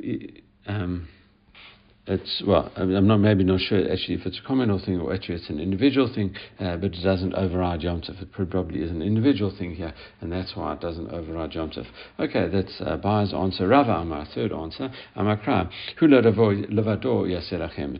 it, 0.00 0.42
um, 0.66 1.08
it's 2.06 2.42
well, 2.46 2.70
I'm 2.76 3.06
not 3.06 3.18
maybe 3.18 3.44
not 3.44 3.60
sure 3.60 3.78
actually 3.90 4.16
if 4.16 4.26
it's 4.26 4.38
a 4.38 4.46
communal 4.46 4.78
thing 4.78 5.00
or 5.00 5.14
actually 5.14 5.36
it's 5.36 5.48
an 5.48 5.58
individual 5.58 6.12
thing, 6.12 6.34
uh, 6.60 6.76
but 6.76 6.92
it 6.92 7.02
doesn't 7.02 7.34
override 7.34 7.82
Yom 7.82 8.02
Tov. 8.02 8.20
It 8.20 8.30
probably 8.32 8.80
is 8.80 8.90
an 8.90 9.00
individual 9.00 9.54
thing 9.56 9.74
here, 9.74 9.94
and 10.20 10.30
that's 10.30 10.54
why 10.54 10.74
it 10.74 10.80
doesn't 10.80 11.10
override 11.10 11.54
Yom 11.54 11.70
Tov. 11.70 11.86
Okay, 12.20 12.48
that's 12.48 12.78
uh, 12.80 12.98
Bai's 12.98 13.32
answer. 13.32 13.66
Rava 13.66 13.92
Amar, 13.92 14.26
third 14.34 14.52
answer. 14.52 14.92
Amakra, 15.16 15.70
Hula 15.98 16.20
Levador 16.20 17.26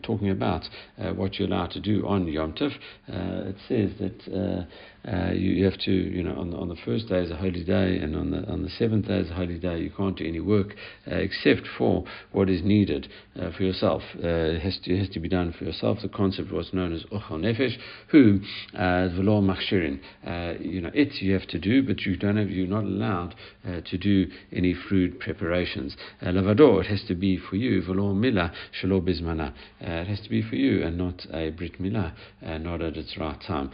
talking 0.02 0.30
about 0.30 0.68
uh, 0.98 1.12
what 1.12 1.38
you're 1.38 1.48
allowed 1.48 1.70
to 1.70 1.80
do 1.80 2.06
on 2.06 2.26
Yom 2.26 2.52
Tov. 2.52 2.72
Uh, 3.08 3.48
it 3.48 3.56
says 3.68 3.90
that. 4.00 4.66
Uh, 5.06 5.32
you, 5.32 5.50
you, 5.50 5.64
have 5.64 5.78
to, 5.78 5.92
you 5.92 6.22
know, 6.22 6.34
on 6.36 6.50
the, 6.50 6.56
on 6.56 6.68
the 6.68 6.76
first 6.84 7.08
day 7.08 7.18
is 7.18 7.30
a 7.30 7.36
holy 7.36 7.62
day, 7.62 7.98
and 7.98 8.16
on 8.16 8.30
the 8.30 8.38
on 8.50 8.62
the 8.62 8.70
seventh 8.70 9.06
day 9.06 9.18
is 9.18 9.30
a 9.30 9.34
holy 9.34 9.58
day. 9.58 9.78
You 9.78 9.90
can't 9.90 10.16
do 10.16 10.26
any 10.26 10.40
work 10.40 10.74
uh, 11.10 11.16
except 11.16 11.68
for 11.76 12.04
what 12.32 12.48
is 12.48 12.62
needed 12.62 13.08
uh, 13.38 13.50
for 13.56 13.64
yourself. 13.64 14.02
Uh, 14.16 14.56
it 14.56 14.62
has 14.62 14.78
to 14.84 14.94
it 14.94 14.98
has 14.98 15.08
to 15.10 15.20
be 15.20 15.28
done 15.28 15.52
for 15.58 15.64
yourself. 15.64 15.98
The 16.00 16.08
concept 16.08 16.50
was 16.50 16.72
known 16.72 16.94
as 16.94 17.02
ochal 17.12 17.38
nefesh, 17.38 17.76
who 18.08 18.40
v'lo 18.74 19.42
machshirin. 19.42 20.00
Uh, 20.26 20.58
you 20.58 20.80
know, 20.80 20.90
it 20.94 21.12
you 21.20 21.34
have 21.34 21.46
to 21.48 21.58
do, 21.58 21.82
but 21.82 22.00
you 22.02 22.16
don't 22.16 22.38
have, 22.38 22.48
you're 22.48 22.66
not 22.66 22.84
allowed 22.84 23.34
to 23.64 23.98
do 23.98 24.26
any 24.52 24.74
food 24.74 25.20
preparations. 25.20 25.96
Lavador, 26.22 26.82
it 26.82 26.86
has 26.86 27.04
to 27.08 27.14
be 27.14 27.36
for 27.36 27.56
you. 27.56 27.82
V'lo 27.82 28.14
milah 28.14 28.52
shelo 28.82 29.02
bizmana. 29.02 29.52
It 29.80 30.06
has 30.06 30.20
to 30.22 30.30
be 30.30 30.40
for 30.42 30.56
you, 30.56 30.82
and 30.82 30.96
not 30.96 31.26
a 31.30 31.50
brit 31.50 31.78
milah, 31.78 32.12
not 32.42 32.80
at 32.80 32.96
its 32.96 33.18
right 33.18 33.40
time 33.46 33.70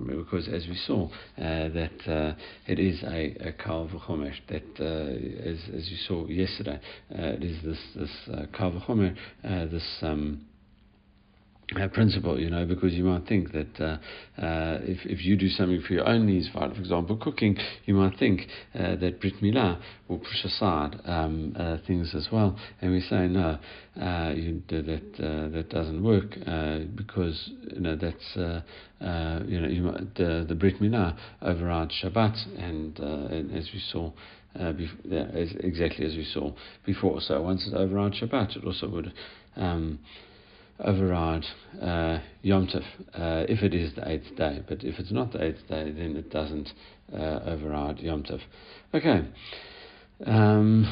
because 0.00 0.48
as 0.48 0.66
we 0.66 0.76
saw 0.86 1.06
uh, 1.06 1.68
that 1.68 2.08
uh, 2.08 2.34
it 2.66 2.78
is 2.78 3.02
a, 3.02 3.48
a 3.48 3.52
kal 3.52 3.88
that 4.48 4.62
uh, 4.80 5.48
as, 5.48 5.58
as 5.74 5.90
you 5.90 5.96
saw 6.06 6.26
yesterday 6.26 6.80
it 7.10 7.42
is 7.42 7.62
this 7.62 7.78
this 7.94 8.10
kal 8.52 8.72
this 9.42 9.98
um, 10.02 10.47
uh, 11.76 11.86
principle, 11.88 12.40
you 12.40 12.48
know, 12.48 12.64
because 12.64 12.94
you 12.94 13.04
might 13.04 13.26
think 13.26 13.52
that 13.52 13.80
uh, 13.80 13.98
uh, 14.40 14.78
if, 14.82 15.04
if 15.04 15.24
you 15.24 15.36
do 15.36 15.48
something 15.48 15.82
for 15.86 15.92
your 15.92 16.08
own 16.08 16.24
needs, 16.24 16.48
for 16.52 16.64
example, 16.64 17.16
cooking, 17.16 17.56
you 17.84 17.94
might 17.94 18.18
think 18.18 18.46
uh, 18.74 18.96
that 18.96 19.20
Brit 19.20 19.34
Milah 19.42 19.78
will 20.08 20.18
push 20.18 20.44
aside 20.44 20.96
um, 21.04 21.54
uh, 21.58 21.76
things 21.86 22.14
as 22.14 22.28
well. 22.32 22.58
And 22.80 22.92
we 22.92 23.00
say, 23.00 23.28
no, 23.28 23.58
uh, 24.00 24.32
you, 24.34 24.62
that, 24.68 25.50
that 25.52 25.68
doesn't 25.68 26.02
work 26.02 26.30
because, 26.96 27.50
you 27.74 27.80
know, 27.80 27.96
that's, 27.96 28.36
you 28.36 29.60
know, 29.60 29.68
you 29.68 29.82
might, 29.82 30.14
the, 30.14 30.46
the 30.48 30.54
Brit 30.54 30.80
Milah 30.80 31.18
overrides 31.42 31.94
Shabbat, 32.02 32.62
and, 32.62 32.98
and 32.98 33.54
as 33.54 33.68
we 33.74 33.82
saw, 33.92 34.10
uh, 34.58 34.72
bef- 34.72 35.04
yeah, 35.04 35.26
as, 35.38 35.52
exactly 35.60 36.06
as 36.06 36.14
we 36.14 36.24
saw 36.24 36.50
before. 36.86 37.20
So 37.20 37.42
once 37.42 37.68
it 37.70 37.74
overrides 37.74 38.20
Shabbat, 38.20 38.56
it 38.56 38.64
also 38.64 38.88
would 38.88 39.12
um, 39.56 39.98
override 40.80 41.44
uh, 41.80 42.18
Yom 42.42 42.66
Tov 42.66 42.84
uh, 43.14 43.46
if 43.48 43.62
it 43.62 43.74
is 43.74 43.94
the 43.94 44.08
eighth 44.08 44.36
day. 44.36 44.62
But 44.68 44.84
if 44.84 44.98
it's 44.98 45.12
not 45.12 45.32
the 45.32 45.44
eighth 45.44 45.66
day, 45.68 45.90
then 45.90 46.16
it 46.16 46.30
doesn't 46.30 46.72
uh, 47.12 47.40
override 47.46 47.98
Yom 48.00 48.22
Tov. 48.22 48.40
Okay. 48.94 49.26
Um, 50.26 50.84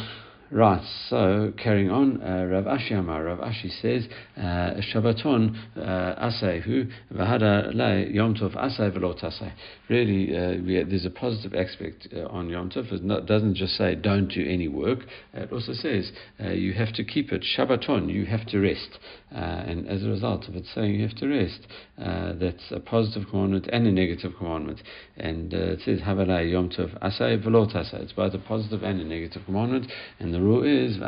Right, 0.48 0.80
so 1.08 1.52
carrying 1.60 1.90
on, 1.90 2.22
uh, 2.22 2.44
Rav 2.44 2.66
Ashi 2.66 2.92
Amar, 2.92 3.24
Rav 3.24 3.40
Ashi 3.40 3.68
says, 3.82 4.06
uh, 4.36 4.80
Shabbaton 4.94 5.56
uh, 5.76 6.30
asehu 6.30 6.88
v'hada 7.12 7.74
le 7.74 8.06
Yom 8.12 8.36
Tov 8.36 8.54
asay 8.54 8.96
v'lo 8.96 9.20
tasay. 9.20 9.52
Really, 9.88 10.36
uh, 10.36 10.62
we, 10.64 10.84
there's 10.88 11.04
a 11.04 11.10
positive 11.10 11.52
aspect 11.52 12.06
uh, 12.14 12.26
on 12.28 12.48
Yom 12.48 12.70
Tov. 12.70 12.92
It 12.92 13.26
doesn't 13.26 13.56
just 13.56 13.76
say 13.76 13.96
don't 13.96 14.28
do 14.28 14.46
any 14.48 14.68
work. 14.68 15.00
It 15.34 15.50
also 15.50 15.72
says 15.72 16.12
uh, 16.40 16.50
you 16.50 16.74
have 16.74 16.92
to 16.94 17.02
keep 17.02 17.32
it. 17.32 17.44
Shabbaton, 17.58 18.08
you 18.08 18.26
have 18.26 18.46
to 18.46 18.60
rest. 18.60 19.00
And 19.32 19.88
as 19.88 20.04
a 20.04 20.08
result 20.08 20.46
of 20.46 20.54
it 20.54 20.64
saying 20.72 20.94
you 20.94 21.08
have 21.08 21.16
to 21.16 21.26
rest, 21.26 21.66
that's 21.98 22.70
a 22.70 22.78
positive 22.78 23.28
commandment 23.30 23.68
and 23.72 23.84
a 23.84 23.90
negative 23.90 24.32
commandment. 24.38 24.80
And 25.16 25.52
it 25.52 25.80
says, 25.84 25.98
Havala 26.00 26.48
Yom 26.48 26.70
Tov 26.70 26.96
asay 27.02 27.44
v'lo 27.44 27.66
tasay. 27.66 28.02
It's 28.02 28.12
both 28.12 28.32
a 28.32 28.38
positive 28.38 28.84
and 28.84 29.00
a 29.00 29.04
negative 29.04 29.42
commandment. 29.44 29.90
And 30.20 30.35
the 30.36 30.42
rule 30.42 30.64
is 30.64 30.98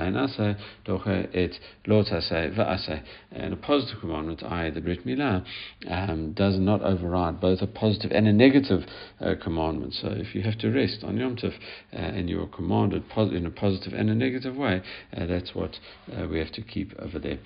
doche 0.87 1.29
et 1.35 1.51
lo 1.87 2.03
tase 2.03 2.55
v'ase. 2.57 3.03
And 3.33 3.53
a 3.53 3.57
positive 3.57 4.01
commandment, 4.01 4.43
i.e. 4.43 4.71
the 4.71 4.81
Brit 4.81 5.05
Milah, 5.05 5.45
um, 5.87 6.33
does 6.33 6.59
not 6.59 6.81
override 6.81 7.41
both 7.41 7.61
a 7.61 7.67
positive 7.67 8.11
and 8.11 8.27
a 8.27 8.33
negative 8.33 8.85
uh, 9.21 9.35
commandment. 9.43 9.93
So 9.95 10.09
if 10.09 10.35
you 10.35 10.43
have 10.43 10.59
to 10.59 10.71
rest 10.71 11.05
on 11.05 11.19
Yom 11.19 11.37
Tov 11.37 11.53
uh, 11.93 11.97
and 11.97 12.31
you 12.31 12.41
are 12.41 12.47
commanded 12.47 13.05
in 13.17 13.45
a 13.45 13.51
positive 13.51 13.93
and 13.93 14.09
a 14.09 14.15
negative 14.15 14.57
way, 14.57 14.81
uh, 15.15 15.27
that's 15.27 15.55
what 15.55 15.79
uh, 16.17 16.27
we 16.27 16.39
have 16.39 16.53
to 16.53 16.63
keep 16.63 16.95
over 16.99 17.19
there. 17.19 17.39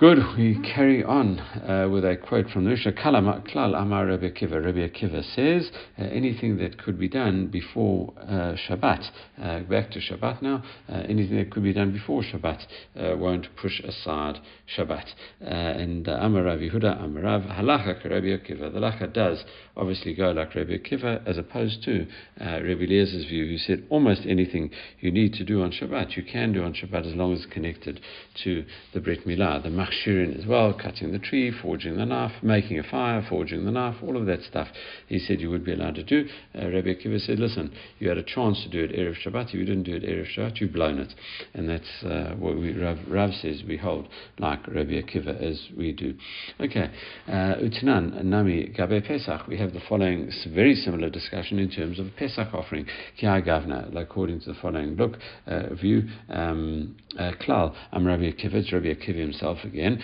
Good. 0.00 0.16
We 0.38 0.58
carry 0.74 1.04
on 1.04 1.38
uh, 1.38 1.86
with 1.90 2.06
a 2.06 2.16
quote 2.16 2.48
from 2.48 2.64
the 2.64 2.70
Mishnah. 2.70 2.92
Klal 2.92 3.78
Amar 3.78 4.06
Rabbi 4.06 4.30
Akiva. 4.30 4.64
Rabbi 4.64 4.88
Akiva 4.88 5.22
says 5.34 5.70
uh, 5.98 6.04
anything 6.04 6.56
that 6.56 6.82
could 6.82 6.98
be 6.98 7.06
done 7.06 7.48
before 7.48 8.14
uh, 8.16 8.56
Shabbat. 8.66 9.04
Uh, 9.38 9.60
back 9.64 9.90
to 9.90 9.98
Shabbat 9.98 10.40
now. 10.40 10.64
Uh, 10.88 11.02
anything 11.06 11.36
that 11.36 11.50
could 11.50 11.64
be 11.64 11.74
done 11.74 11.92
before 11.92 12.22
Shabbat 12.22 12.62
uh, 12.96 13.14
won't 13.18 13.54
push 13.60 13.78
aside 13.80 14.38
Shabbat. 14.74 15.04
and 15.42 16.08
Amar 16.08 16.44
Rabbi 16.44 16.70
Huda 16.70 17.04
Amar 17.04 17.22
Rav 17.22 17.42
Halacha 17.42 18.02
Rabbi 18.02 18.28
Akiva. 18.28 18.72
The 18.72 18.78
halacha 18.78 19.12
does 19.12 19.44
obviously 19.80 20.14
go 20.14 20.30
like 20.30 20.54
Rabbi 20.54 20.76
Akiva 20.76 21.26
as 21.26 21.38
opposed 21.38 21.82
to 21.84 22.06
Rabbi 22.38 22.84
Eliezer's 22.84 23.24
view, 23.24 23.46
who 23.46 23.58
said 23.58 23.86
almost 23.88 24.22
anything 24.28 24.70
you 25.00 25.10
need 25.10 25.32
to 25.34 25.44
do 25.44 25.62
on 25.62 25.72
Shabbat 25.72 26.16
you 26.16 26.22
can 26.22 26.52
do 26.52 26.62
on 26.62 26.74
Shabbat 26.74 27.06
as 27.06 27.14
long 27.14 27.32
as 27.32 27.40
it's 27.40 27.52
connected 27.52 28.00
to 28.44 28.64
the 28.92 29.00
Brit 29.00 29.26
Milah, 29.26 29.62
the 29.62 29.68
machshirin 29.68 30.38
as 30.38 30.46
well, 30.46 30.72
cutting 30.72 31.12
the 31.12 31.18
tree, 31.18 31.50
forging 31.62 31.96
the 31.96 32.04
knife, 32.04 32.32
making 32.42 32.78
a 32.78 32.82
fire, 32.82 33.24
forging 33.28 33.64
the 33.64 33.70
knife, 33.70 33.96
all 34.02 34.16
of 34.16 34.26
that 34.26 34.42
stuff. 34.42 34.68
He 35.06 35.18
said 35.18 35.40
you 35.40 35.50
would 35.50 35.64
be 35.64 35.72
allowed 35.72 35.94
to 35.96 36.04
do. 36.04 36.28
Uh, 36.54 36.68
Rabbi 36.68 36.94
Akiva 36.94 37.20
said, 37.20 37.38
listen, 37.38 37.72
you 37.98 38.08
had 38.08 38.18
a 38.18 38.22
chance 38.22 38.62
to 38.62 38.68
do 38.68 38.84
it 38.84 38.92
Erev 38.92 39.16
Shabbat. 39.24 39.48
If 39.48 39.54
you 39.54 39.64
didn't 39.64 39.84
do 39.84 39.96
it 39.96 40.02
Erev 40.02 40.26
Shabbat, 40.36 40.60
you've 40.60 40.72
blown 40.72 40.98
it. 40.98 41.12
And 41.54 41.68
that's 41.68 42.02
uh, 42.04 42.34
what 42.38 42.56
we, 42.56 42.72
Rav, 42.72 42.98
Rav, 43.08 43.30
says 43.40 43.62
we 43.66 43.76
hold, 43.76 44.08
like 44.38 44.66
Rabbi 44.66 45.00
Akiva 45.00 45.40
as 45.40 45.68
we 45.76 45.92
do. 45.92 46.14
Okay, 46.60 46.90
uh, 47.28 47.56
Utnan, 47.56 48.24
Nami, 48.24 48.72
Gabe 48.76 49.04
Pesach, 49.04 49.46
we 49.46 49.58
have 49.58 49.69
the 49.70 49.80
following 49.88 50.30
very 50.52 50.74
similar 50.74 51.10
discussion 51.10 51.58
in 51.58 51.70
terms 51.70 51.98
of 51.98 52.06
Pesach 52.16 52.52
offering. 52.52 52.86
Kia 53.18 53.42
Gavna, 53.42 53.94
according 53.96 54.40
to 54.40 54.52
the 54.52 54.58
following 54.60 54.96
book, 54.96 55.16
uh, 55.46 55.74
view, 55.74 56.02
um, 56.28 56.96
uh, 57.18 57.32
Klal, 57.40 57.74
I'm 57.92 58.06
Rabbi 58.06 58.30
Akiva, 58.30 58.54
it's 58.54 58.72
Rabbi 58.72 58.94
Akiva 58.94 59.18
himself 59.18 59.58
again 59.64 59.80
again, 59.80 60.02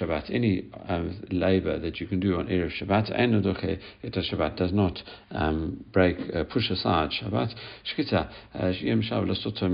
Shabbat. 0.00 0.30
Any 0.30 0.64
um, 0.88 1.22
labor 1.30 1.78
that 1.78 2.00
you 2.00 2.06
can 2.06 2.20
do 2.20 2.36
on 2.36 2.46
Erev 2.46 2.70
Shabbat, 2.80 3.12
and 3.14 3.34
Shabbat 4.30 4.56
does 4.56 4.72
not 4.72 4.98
um, 5.30 5.84
break, 5.92 6.16
uh, 6.34 6.44
push 6.44 6.70
aside 6.70 7.10
Shabbat. 7.10 7.54
Shkita, 7.96 8.30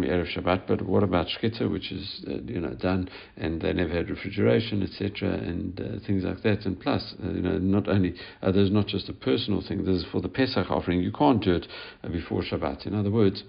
Erev 0.03 0.37
Shabbat, 0.37 0.63
but 0.67 0.83
what 0.83 1.03
about 1.03 1.27
Shkita, 1.27 1.71
which 1.71 1.91
is 1.93 2.25
uh, 2.29 2.35
you 2.47 2.61
know 2.61 2.75
done, 2.75 3.09
and 3.37 3.61
they 3.61 3.73
never 3.73 3.95
had 3.95 4.11
refrigeration, 4.11 4.83
etc., 4.83 5.31
and 5.31 5.81
uh, 5.81 5.92
things 6.07 6.25
like 6.25 6.43
that. 6.43 6.65
And 6.67 6.81
plus, 6.81 7.15
uh, 7.23 7.31
you 7.31 7.43
know, 7.43 7.59
not 7.59 7.89
only 7.89 8.15
uh, 8.43 8.53
there's 8.53 8.71
not 8.71 8.87
just 8.87 9.09
a 9.09 9.13
personal 9.13 9.63
thing. 9.67 9.85
This 9.85 10.03
is 10.03 10.07
for 10.11 10.21
the 10.21 10.29
Pesach 10.29 10.71
offering. 10.71 11.01
You 11.01 11.13
can't 11.13 11.43
do 11.43 11.55
it 11.55 11.67
uh, 12.03 12.09
before 12.09 12.43
Shabbat. 12.43 12.87
In 12.87 12.95
other 12.95 13.11
words 13.11 13.45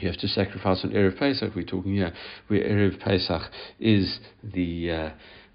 you 0.00 0.08
have 0.08 0.18
to 0.18 0.28
sacrifice 0.28 0.80
on 0.84 0.90
Erev 0.90 1.18
Pesach. 1.18 1.54
We're 1.54 1.64
talking 1.64 1.94
here 1.94 2.12
where 2.48 2.60
Erev 2.60 2.98
Pesach 3.00 3.42
is 3.78 4.18
the 4.42 4.90
uh, 4.90 5.10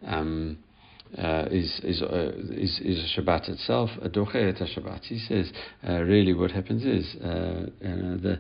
um, 0.05 0.60
uh, 1.17 1.45
is 1.49 1.79
is, 1.83 2.03
uh, 2.03 2.31
is 2.51 2.79
is 2.83 3.13
Shabbat 3.17 3.49
itself, 3.49 3.89
a 4.01 4.09
dochet 4.09 4.57
Shabbat. 4.57 5.05
He 5.05 5.17
says 5.17 5.51
uh, 5.87 6.01
really 6.01 6.33
what 6.33 6.51
happens 6.51 6.85
is 6.85 7.15
uh, 7.23 7.65
the 7.81 8.39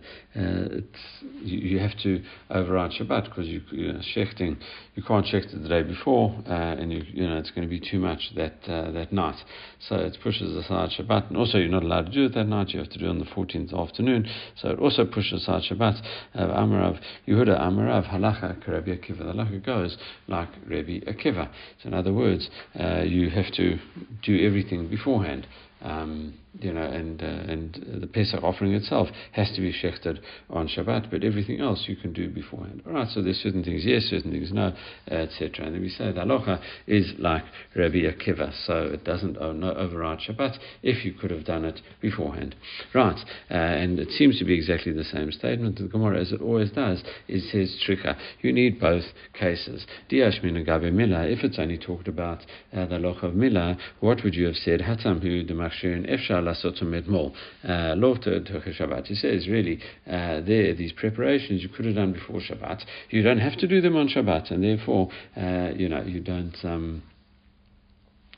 you, 1.41 1.57
you, 1.57 1.79
have 1.79 1.97
to 2.03 2.21
override 2.51 2.91
Shabbat 2.91 3.25
because 3.25 3.47
you, 3.47 3.61
you 3.71 3.93
know, 3.93 3.99
shechting 4.15 4.57
you 4.93 5.01
can't 5.01 5.25
shecht 5.25 5.51
it 5.51 5.63
the 5.63 5.67
day 5.67 5.81
before 5.81 6.35
and 6.45 6.91
you 6.91 7.01
you 7.11 7.27
know 7.27 7.37
it's 7.37 7.49
going 7.49 7.67
to 7.67 7.69
be 7.69 7.79
too 7.79 7.97
much 7.97 8.31
that 8.35 8.61
that 8.67 9.11
night. 9.11 9.43
So 9.87 9.95
it 9.95 10.17
pushes 10.21 10.55
aside 10.55 10.91
Shabbat, 10.91 11.29
and 11.29 11.37
also 11.37 11.57
you're 11.57 11.69
not 11.69 11.83
allowed 11.83 12.05
to 12.07 12.11
do 12.11 12.25
it 12.25 12.35
that 12.35 12.45
night. 12.45 12.69
You 12.69 12.79
have 12.79 12.89
to 12.89 12.99
do 12.99 13.05
it 13.05 13.09
on 13.09 13.19
the 13.19 13.25
14th 13.25 13.73
afternoon. 13.73 14.29
So 14.57 14.69
it 14.69 14.79
also 14.79 15.05
pushes 15.05 15.41
aside 15.41 15.63
Shabbat. 15.63 16.01
Amarav 16.35 16.99
Yehuda 17.27 17.59
Amarav 17.59 18.09
Halacha 18.13 18.67
Rabbi 18.67 18.91
Akiva. 18.91 19.19
The 19.19 19.23
halacha 19.23 19.65
goes 19.65 19.97
like 20.27 20.49
Rabbi 20.67 20.99
Akiva. 20.99 21.49
So 21.81 21.87
in 21.87 21.93
other 21.95 22.13
words 22.13 22.47
uh, 22.79 23.01
you 23.01 23.29
have 23.29 23.51
to 23.53 23.77
do 24.21 24.45
everything 24.45 24.87
beforehand. 24.87 25.47
Um, 25.81 26.33
you 26.59 26.73
know, 26.73 26.81
and 26.81 27.21
uh, 27.21 27.25
and 27.25 28.01
the 28.01 28.07
Pesach 28.07 28.43
offering 28.43 28.73
itself 28.73 29.07
has 29.33 29.51
to 29.55 29.61
be 29.61 29.71
shechted 29.71 30.19
on 30.49 30.67
Shabbat, 30.67 31.09
but 31.11 31.23
everything 31.23 31.61
else 31.61 31.85
you 31.87 31.95
can 31.95 32.11
do 32.11 32.27
beforehand. 32.27 32.81
All 32.85 32.93
right, 32.93 33.07
so 33.09 33.21
there's 33.21 33.37
certain 33.37 33.63
things 33.63 33.83
yes, 33.85 34.03
certain 34.09 34.31
things 34.31 34.51
no, 34.51 34.73
etc. 35.07 35.65
And 35.65 35.75
then 35.75 35.81
we 35.81 35.89
say 35.89 36.11
the 36.11 36.21
halacha 36.21 36.59
is 36.87 37.13
like 37.19 37.43
Rabbi 37.75 37.99
Akiva, 37.99 38.51
so 38.65 38.85
it 38.85 39.05
doesn't 39.05 39.37
oh, 39.39 39.51
override 39.61 40.19
Shabbat 40.19 40.57
if 40.81 41.05
you 41.05 41.13
could 41.13 41.31
have 41.31 41.45
done 41.45 41.65
it 41.65 41.81
beforehand. 42.01 42.55
Right, 42.93 43.19
uh, 43.49 43.53
and 43.53 43.99
it 43.99 44.09
seems 44.09 44.39
to 44.39 44.45
be 44.45 44.55
exactly 44.55 44.91
the 44.91 45.03
same 45.03 45.31
statement. 45.31 45.77
The 45.77 45.87
Gemara, 45.87 46.19
as 46.19 46.31
it 46.31 46.41
always 46.41 46.71
does, 46.71 47.03
it 47.27 47.43
says 47.51 47.77
trika. 47.87 48.17
You 48.41 48.51
need 48.51 48.79
both 48.79 49.05
cases. 49.33 49.85
Diashmin 50.09 50.57
and 50.57 50.65
Gabe 50.65 50.83
If 50.83 51.43
it's 51.43 51.59
only 51.59 51.77
talked 51.77 52.07
about 52.07 52.39
uh, 52.73 52.85
the 52.87 52.95
halacha 52.95 53.23
of 53.23 53.33
Milah, 53.33 53.77
what 53.99 54.23
would 54.23 54.33
you 54.33 54.47
have 54.47 54.55
said? 54.55 54.81
Hatam 54.81 55.21
hu 55.21 55.43
demachshirin 55.69 56.09
efshar 56.09 56.43
lasot 56.43 56.81
uh, 56.81 57.95
Law 57.95 58.15
to 58.15 58.41
Shabbat. 58.41 59.07
He 59.07 59.15
says 59.15 59.47
really 59.47 59.79
uh, 60.07 60.41
there 60.41 60.73
these 60.73 60.91
preparations 60.93 61.61
you 61.63 61.69
could 61.69 61.85
have 61.85 61.95
done 61.95 62.13
before 62.13 62.39
Shabbat. 62.39 62.83
You 63.09 63.21
don't 63.21 63.39
have 63.39 63.57
to 63.57 63.67
do 63.67 63.81
them 63.81 63.95
on 63.95 64.07
Shabbat, 64.07 64.51
and 64.51 64.63
therefore 64.63 65.09
uh, 65.37 65.71
you 65.75 65.89
know 65.89 66.03
you 66.03 66.19
don't. 66.19 66.55
Um, 66.63 67.03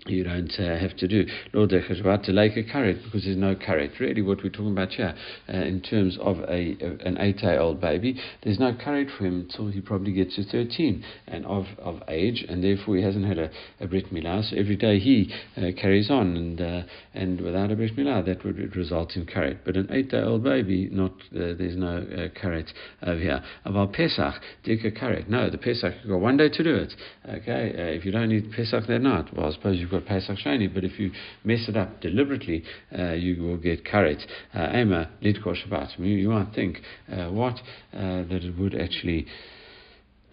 you 0.07 0.23
don't 0.23 0.51
uh, 0.59 0.79
have 0.79 0.97
to 0.97 1.07
do 1.07 1.25
Lord 1.53 1.69
Shabbat 1.69 2.23
to 2.23 2.31
like 2.31 2.57
a 2.57 2.63
karet 2.63 3.03
because 3.03 3.23
there's 3.23 3.37
no 3.37 3.53
karet. 3.53 3.99
Really, 3.99 4.23
what 4.23 4.43
we're 4.43 4.49
talking 4.49 4.71
about 4.71 4.89
here, 4.89 5.13
uh, 5.47 5.57
in 5.57 5.79
terms 5.79 6.17
of 6.19 6.39
a, 6.39 6.75
a 6.81 6.97
an 7.05 7.17
eight-day-old 7.19 7.79
baby, 7.79 8.19
there's 8.43 8.59
no 8.59 8.73
karet 8.73 9.15
for 9.15 9.25
him 9.25 9.41
until 9.41 9.67
he 9.67 9.79
probably 9.79 10.11
gets 10.11 10.35
to 10.37 10.43
13 10.43 11.03
and 11.27 11.45
of, 11.45 11.65
of 11.77 12.01
age, 12.07 12.43
and 12.49 12.63
therefore 12.63 12.95
he 12.95 13.03
hasn't 13.03 13.25
had 13.25 13.37
a, 13.37 13.51
a 13.79 13.87
brit 13.87 14.11
milah. 14.11 14.49
So 14.49 14.57
every 14.57 14.75
day 14.75 14.97
he 14.97 15.31
uh, 15.55 15.67
carries 15.79 16.09
on, 16.09 16.35
and 16.35 16.61
uh, 16.61 16.81
and 17.13 17.39
without 17.39 17.71
a 17.71 17.75
brit 17.75 17.95
milah, 17.95 18.25
that 18.25 18.43
would 18.43 18.75
result 18.75 19.15
in 19.15 19.27
karet. 19.27 19.59
But 19.63 19.77
an 19.77 19.87
eight-day-old 19.91 20.43
baby, 20.43 20.89
not 20.91 21.11
uh, 21.11 21.53
there's 21.57 21.77
no 21.77 21.97
uh, 21.97 22.39
karet 22.39 22.69
over 23.03 23.19
here. 23.19 23.43
About 23.65 23.93
Pesach, 23.93 24.33
dika 24.65 24.99
karet. 24.99 25.29
No, 25.29 25.51
the 25.51 25.59
Pesach 25.59 25.93
you 26.03 26.09
got 26.09 26.21
one 26.21 26.37
day 26.37 26.49
to 26.49 26.63
do 26.63 26.75
it. 26.75 26.93
Okay, 27.29 27.71
if 27.95 28.03
you 28.03 28.11
don't 28.11 28.29
need 28.29 28.51
Pesach 28.51 28.87
that 28.87 28.99
night, 28.99 29.25
well, 29.35 29.47
I 29.47 29.51
suppose 29.51 29.77
you 29.77 29.90
you've 29.91 30.03
got 30.03 30.07
Pesach 30.07 30.37
Sheni, 30.37 30.73
but 30.73 30.83
if 30.83 30.99
you 30.99 31.11
mess 31.43 31.67
it 31.67 31.75
up 31.75 32.01
deliberately, 32.01 32.63
uh, 32.97 33.13
you 33.13 33.41
will 33.41 33.57
get 33.57 33.83
karet. 33.85 34.21
Ema, 34.55 35.09
Lidkor 35.21 35.55
Shabbat. 35.55 35.99
You, 35.99 36.29
might 36.29 36.53
think, 36.53 36.81
uh, 37.11 37.29
what? 37.29 37.55
Uh, 37.93 38.23
that 38.23 38.41
it 38.43 38.57
would 38.57 38.79
actually 38.79 39.27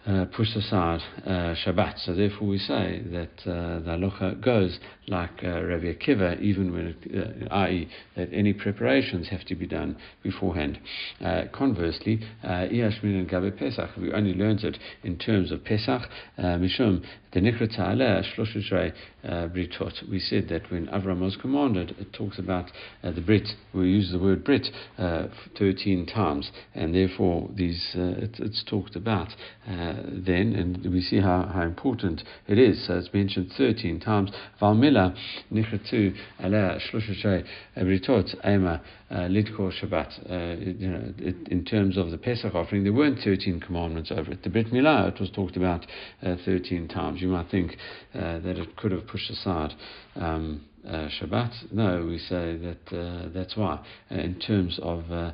uh, 0.05 0.25
push 0.35 0.55
aside 0.55 1.01
uh, 1.25 1.53
Shabbat. 1.65 2.05
So 2.05 2.15
therefore 2.15 2.47
we 2.47 2.57
say 2.57 3.03
that 3.11 3.29
uh, 3.41 3.79
the 3.79 3.97
halacha 3.97 4.41
goes 4.43 4.79
like 5.07 5.43
uh, 5.43 5.61
Rabbi 5.61 5.93
Akiva, 5.93 6.39
even 6.41 6.71
when, 6.71 6.95
it, 7.03 7.51
uh, 7.51 7.53
i.e., 7.55 7.89
that 8.15 8.29
any 8.31 8.53
preparations 8.53 9.27
have 9.29 9.43
to 9.45 9.55
be 9.55 9.67
done 9.67 9.97
beforehand. 10.23 10.79
Conversely, 11.51 12.21
Iyashmin 12.43 13.19
and 13.19 13.29
Gabe 13.29 13.55
Pesach, 13.57 13.89
we 13.97 14.13
only 14.13 14.33
learned 14.33 14.63
it 14.63 14.77
in 15.03 15.17
terms 15.17 15.51
of 15.51 15.63
Pesach, 15.65 16.03
Mishum, 16.39 17.05
the 17.31 17.39
Nikrata 17.39 17.79
Aleh, 17.79 18.23
Britot. 19.23 20.09
We 20.09 20.19
said 20.19 20.49
that 20.49 20.71
when 20.71 20.87
Avram 20.87 21.19
was 21.19 21.35
commanded, 21.35 21.95
it 21.99 22.13
talks 22.13 22.39
about 22.39 22.71
the 23.03 23.21
Brit, 23.21 23.47
we 23.73 23.89
use 23.89 24.11
the 24.11 24.19
word 24.19 24.43
Brit 24.43 24.67
13 24.97 26.05
times, 26.05 26.51
and 26.73 26.95
therefore 26.95 27.49
these 27.53 27.91
it, 27.95 28.39
it's 28.39 28.63
talked 28.63 28.95
about 28.95 29.29
then, 29.67 30.55
and 30.55 30.91
we 30.91 31.01
see 31.01 31.19
how, 31.19 31.49
how 31.53 31.63
important 31.63 32.23
it 32.47 32.57
is. 32.57 32.87
So 32.87 32.97
it's 32.97 33.13
mentioned 33.13 33.51
13 33.57 33.99
times. 33.99 34.31
Valmila 34.61 35.15
nichatu 35.51 36.15
ala 36.43 36.79
shloshashay 36.91 37.45
britot 37.77 38.35
ema 38.45 38.81
uh, 39.11 39.27
lidkor 39.27 39.71
Shabbat. 39.71 40.29
Uh, 40.29 40.59
you 40.61 40.89
know, 40.89 41.13
in 41.49 41.65
terms 41.65 41.97
of 41.97 42.11
the 42.11 42.17
Pesach 42.17 42.53
offering, 42.53 42.83
there 42.83 42.93
weren't 42.93 43.19
13 43.23 43.59
commandments 43.59 44.11
over 44.11 44.31
it. 44.31 44.43
The 44.43 44.49
Brit 44.49 44.67
Milah, 44.67 45.13
it 45.13 45.19
was 45.19 45.29
talked 45.31 45.57
about 45.57 45.85
uh, 46.23 46.35
13 46.45 46.87
times. 46.87 47.18
You 47.19 47.29
might 47.29 47.49
think 47.49 47.77
uh, 48.13 48.39
that 48.39 48.57
it 48.57 48.75
could 48.77 48.91
have 48.91 49.07
pushed 49.07 49.29
aside. 49.29 49.73
Um, 50.15 50.65
uh, 50.87 51.09
Shabbat. 51.19 51.73
No, 51.73 52.05
we 52.05 52.17
say 52.17 52.57
that 52.57 52.97
uh, 52.97 53.29
that's 53.33 53.57
why. 53.57 53.79
Uh, 54.09 54.15
in 54.15 54.39
terms 54.39 54.79
of 54.81 55.11
uh, 55.11 55.31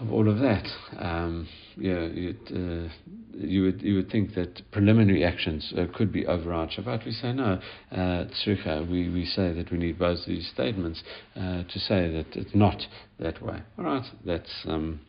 of 0.00 0.12
all 0.12 0.28
of 0.28 0.38
that. 0.38 0.66
Um, 0.98 1.48
yeah, 1.76 2.06
you 2.06 3.62
would 3.62 3.82
you 3.82 3.96
would 3.96 4.10
think 4.10 4.34
that 4.34 4.62
preliminary 4.70 5.24
actions 5.24 5.72
uh, 5.76 5.86
could 5.94 6.12
be 6.12 6.26
override 6.26 6.70
Shabbat. 6.70 7.04
We 7.04 7.12
say 7.12 7.32
no, 7.32 7.60
uh, 7.92 8.24
We 8.90 9.08
we 9.08 9.24
say 9.24 9.52
that 9.52 9.70
we 9.70 9.78
need 9.78 9.98
both 9.98 10.20
these 10.26 10.48
statements 10.52 11.02
uh, 11.36 11.64
to 11.64 11.78
say 11.78 12.10
that 12.10 12.36
it's 12.36 12.54
not 12.54 12.80
that 13.18 13.42
way. 13.42 13.60
All 13.78 13.84
right, 13.84 14.06
that's. 14.24 14.50
Um, 14.66 15.00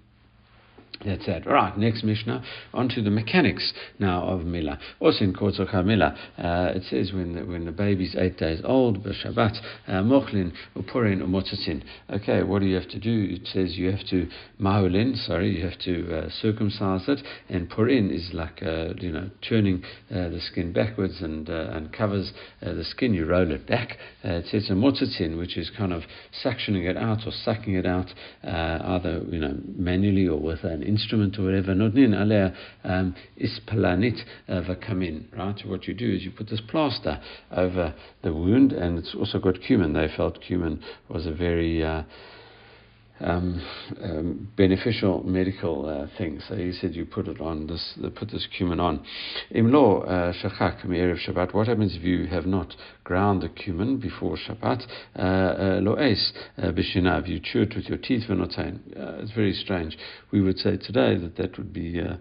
that's 1.03 1.27
it. 1.27 1.45
Right, 1.45 1.77
next 1.77 2.03
Mishnah, 2.03 2.43
on 2.73 2.89
to 2.89 3.01
the 3.01 3.09
mechanics 3.09 3.73
now 3.99 4.23
of 4.23 4.41
Milah. 4.41 4.79
Also 4.99 5.23
in 5.23 5.33
Kotzach 5.33 5.73
Milah, 5.73 6.15
uh, 6.37 6.73
it 6.75 6.83
says 6.89 7.11
when 7.13 7.33
the, 7.33 7.45
when 7.45 7.65
the 7.65 7.71
baby's 7.71 8.15
eight 8.17 8.37
days 8.37 8.61
old, 8.63 9.03
b'Shabbat, 9.03 9.57
uh, 9.87 9.91
mochlin, 10.03 10.53
upurin, 10.75 11.21
umotzatzin. 11.21 11.83
Okay, 12.09 12.43
what 12.43 12.59
do 12.59 12.67
you 12.67 12.75
have 12.75 12.89
to 12.89 12.99
do? 12.99 13.27
It 13.31 13.47
says 13.47 13.77
you 13.77 13.91
have 13.91 14.05
to 14.09 14.27
mahulin, 14.59 15.15
sorry, 15.25 15.57
you 15.57 15.65
have 15.65 15.79
to 15.79 16.17
uh, 16.17 16.29
circumcise 16.41 17.07
it, 17.07 17.19
and 17.49 17.69
purin 17.69 18.13
is 18.13 18.29
like, 18.33 18.61
uh, 18.61 18.93
you 18.97 19.11
know, 19.11 19.29
turning 19.47 19.83
uh, 20.11 20.29
the 20.29 20.39
skin 20.39 20.71
backwards 20.71 21.21
and 21.21 21.49
uh, 21.49 21.69
and 21.71 21.91
covers 21.91 22.31
the 22.61 22.83
skin, 22.83 23.13
you 23.13 23.25
roll 23.25 23.51
it 23.51 23.67
back. 23.67 23.97
it 24.23 24.45
says 24.49 24.69
umotzatzin, 24.69 25.37
which 25.37 25.57
is 25.57 25.71
kind 25.77 25.93
of 25.93 26.03
suctioning 26.43 26.89
it 26.89 26.97
out 26.97 27.19
or 27.25 27.31
sucking 27.31 27.75
it 27.75 27.85
out, 27.85 28.07
either, 28.43 29.21
you 29.29 29.39
know, 29.39 29.57
manually 29.75 30.27
or 30.27 30.39
with 30.39 30.63
an 30.63 30.83
instrument 30.85 31.37
or 31.39 31.43
whatever, 31.43 31.73
nodnin 31.73 32.19
alea 32.19 32.55
um, 32.83 33.15
uh, 34.47 34.61
vakamin, 34.61 35.25
right? 35.37 35.55
So 35.61 35.69
What 35.69 35.87
you 35.87 35.93
do 35.93 36.13
is 36.13 36.23
you 36.23 36.31
put 36.31 36.49
this 36.49 36.61
plaster 36.61 37.21
over 37.51 37.93
the 38.23 38.33
wound, 38.33 38.71
and 38.71 38.97
it's 38.97 39.15
also 39.15 39.39
got 39.39 39.61
cumin. 39.61 39.93
They 39.93 40.07
felt 40.15 40.41
cumin 40.41 40.81
was 41.09 41.25
a 41.25 41.33
very 41.33 41.83
uh, 41.83 42.03
um, 43.19 43.65
um, 44.01 44.51
beneficial 44.57 45.23
medical 45.23 45.87
uh, 45.87 46.17
thing. 46.17 46.41
So 46.47 46.55
he 46.55 46.71
said 46.73 46.95
you 46.95 47.05
put 47.05 47.27
it 47.27 47.39
on 47.39 47.67
this, 47.67 47.97
put 48.15 48.31
this 48.31 48.47
cumin 48.57 48.79
on. 48.79 49.05
Imlo 49.53 50.03
uh, 50.03 50.33
shachak 50.33 50.85
erev 50.85 51.17
Shabbat. 51.27 51.53
What 51.53 51.67
happens 51.67 51.95
if 51.95 52.03
you 52.03 52.27
have 52.27 52.45
not 52.45 52.73
ground 53.03 53.41
the 53.41 53.49
cumin 53.49 53.97
before 53.97 54.37
Shabbat? 54.37 54.83
Uh, 55.17 55.21
uh, 55.21 55.79
lo 55.81 55.93
es 55.95 56.33
b'shinav. 56.59 57.27
You 57.27 57.39
chew 57.41 57.61
it 57.61 57.75
with 57.75 57.85
your 57.85 57.97
teeth. 57.97 58.23
V'notain. 58.29 58.79
It's 59.21 59.31
very 59.31 59.53
strange. 59.53 59.97
We 60.31 60.41
would 60.41 60.57
say 60.57 60.77
today 60.77 61.17
that 61.17 61.37
that 61.37 61.57
would 61.57 61.73
be 61.73 62.01
uh, 62.01 62.17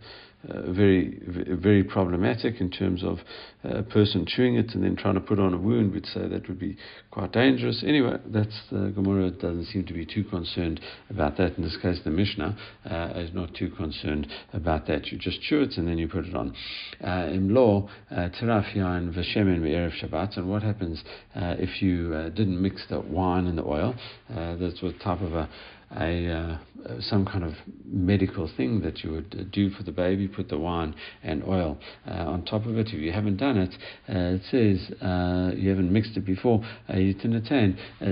very, 0.66 1.20
very 1.26 1.84
problematic 1.84 2.60
in 2.60 2.70
terms 2.70 3.02
of 3.02 3.18
a 3.62 3.82
person 3.82 4.26
chewing 4.26 4.56
it 4.56 4.74
and 4.74 4.84
then 4.84 4.96
trying 4.96 5.14
to 5.14 5.20
put 5.20 5.38
on 5.38 5.54
a 5.54 5.58
wound. 5.58 5.92
We'd 5.92 6.06
say 6.06 6.28
that 6.28 6.48
would 6.48 6.58
be 6.58 6.76
quite 7.10 7.32
dangerous. 7.32 7.82
Anyway, 7.86 8.16
that's 8.26 8.60
the 8.70 8.92
Gemara 8.94 9.30
doesn't 9.30 9.66
seem 9.66 9.84
to 9.86 9.94
be 9.94 10.04
too 10.04 10.24
concerned 10.24 10.80
about 11.08 11.36
that. 11.38 11.56
In 11.56 11.64
this 11.64 11.76
case, 11.80 11.98
the 12.04 12.10
Mishnah 12.10 12.56
uh, 12.90 13.12
is 13.16 13.34
not 13.34 13.54
too 13.54 13.70
concerned 13.70 14.26
about 14.52 14.86
that. 14.88 15.06
You 15.06 15.18
just 15.18 15.40
chew 15.42 15.62
it 15.62 15.76
and 15.76 15.88
then 15.88 15.98
you 15.98 16.08
put 16.08 16.26
it 16.26 16.34
on. 16.34 16.54
Uh, 17.02 17.28
in 17.32 17.54
law, 17.54 17.88
uh, 18.10 18.28
teraf 18.40 18.74
yain 18.74 19.14
v'shemen 19.14 19.60
erev 19.60 19.92
Shabbat. 20.02 20.36
And 20.36 20.48
what 20.48 20.62
happens 20.62 21.02
uh, 21.34 21.54
if 21.58 21.80
you 21.80 22.10
didn't 22.30 22.60
mix 22.60 22.84
the 22.88 23.00
wine 23.00 23.46
and 23.46 23.56
the 23.58 23.64
oil? 23.64 23.94
that's 24.28 24.82
what 24.82 25.00
type 25.00 25.20
of 25.20 25.34
a 25.34 25.48
a 25.96 26.58
uh, 26.84 27.00
some 27.00 27.24
kind 27.24 27.44
of 27.44 27.54
medical 27.86 28.50
thing 28.56 28.80
that 28.82 29.02
you 29.02 29.10
would 29.10 29.50
do 29.52 29.70
for 29.70 29.82
the 29.84 29.92
baby, 29.92 30.28
put 30.28 30.48
the 30.48 30.58
wine 30.58 30.94
and 31.22 31.42
oil 31.44 31.78
uh, 32.06 32.10
on 32.10 32.44
top 32.44 32.66
of 32.66 32.76
it. 32.76 32.88
If 32.88 33.00
you 33.00 33.12
haven't 33.12 33.36
done 33.38 33.56
it, 33.56 33.74
uh, 34.08 34.36
it 34.36 34.42
says 34.50 34.90
uh, 35.00 35.52
you 35.56 35.70
haven't 35.70 35.92
mixed 35.92 36.16
it 36.16 36.26
before. 36.26 36.62
Uh, 36.92 36.98
you 36.98 37.14
can 37.14 37.34
attain 37.34 37.78
uh, 38.00 38.08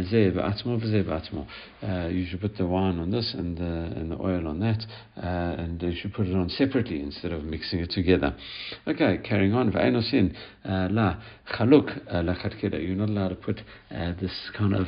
You 2.09 2.27
should 2.27 2.41
put 2.41 2.57
the 2.57 2.67
wine 2.67 2.99
on 2.99 3.11
this 3.11 3.35
and 3.37 3.59
the 3.59 3.63
and 3.63 4.11
the 4.11 4.17
oil 4.17 4.47
on 4.49 4.61
that, 4.61 4.87
and 5.17 5.83
you 5.83 5.95
should 6.01 6.15
put 6.15 6.27
it 6.27 6.35
on 6.35 6.49
separately 6.49 7.01
instead 7.01 7.33
of 7.33 7.45
mixing 7.45 7.81
it 7.81 7.91
together. 7.91 8.35
Okay, 8.87 9.19
carrying 9.19 9.53
on. 9.53 9.73
La 9.73 11.17
chaluk 11.51 11.91
You're 12.63 12.97
not 12.97 13.09
allowed 13.09 13.29
to 13.29 13.35
put 13.35 13.61
this 13.91 14.51
kind 14.57 14.75
of 14.75 14.87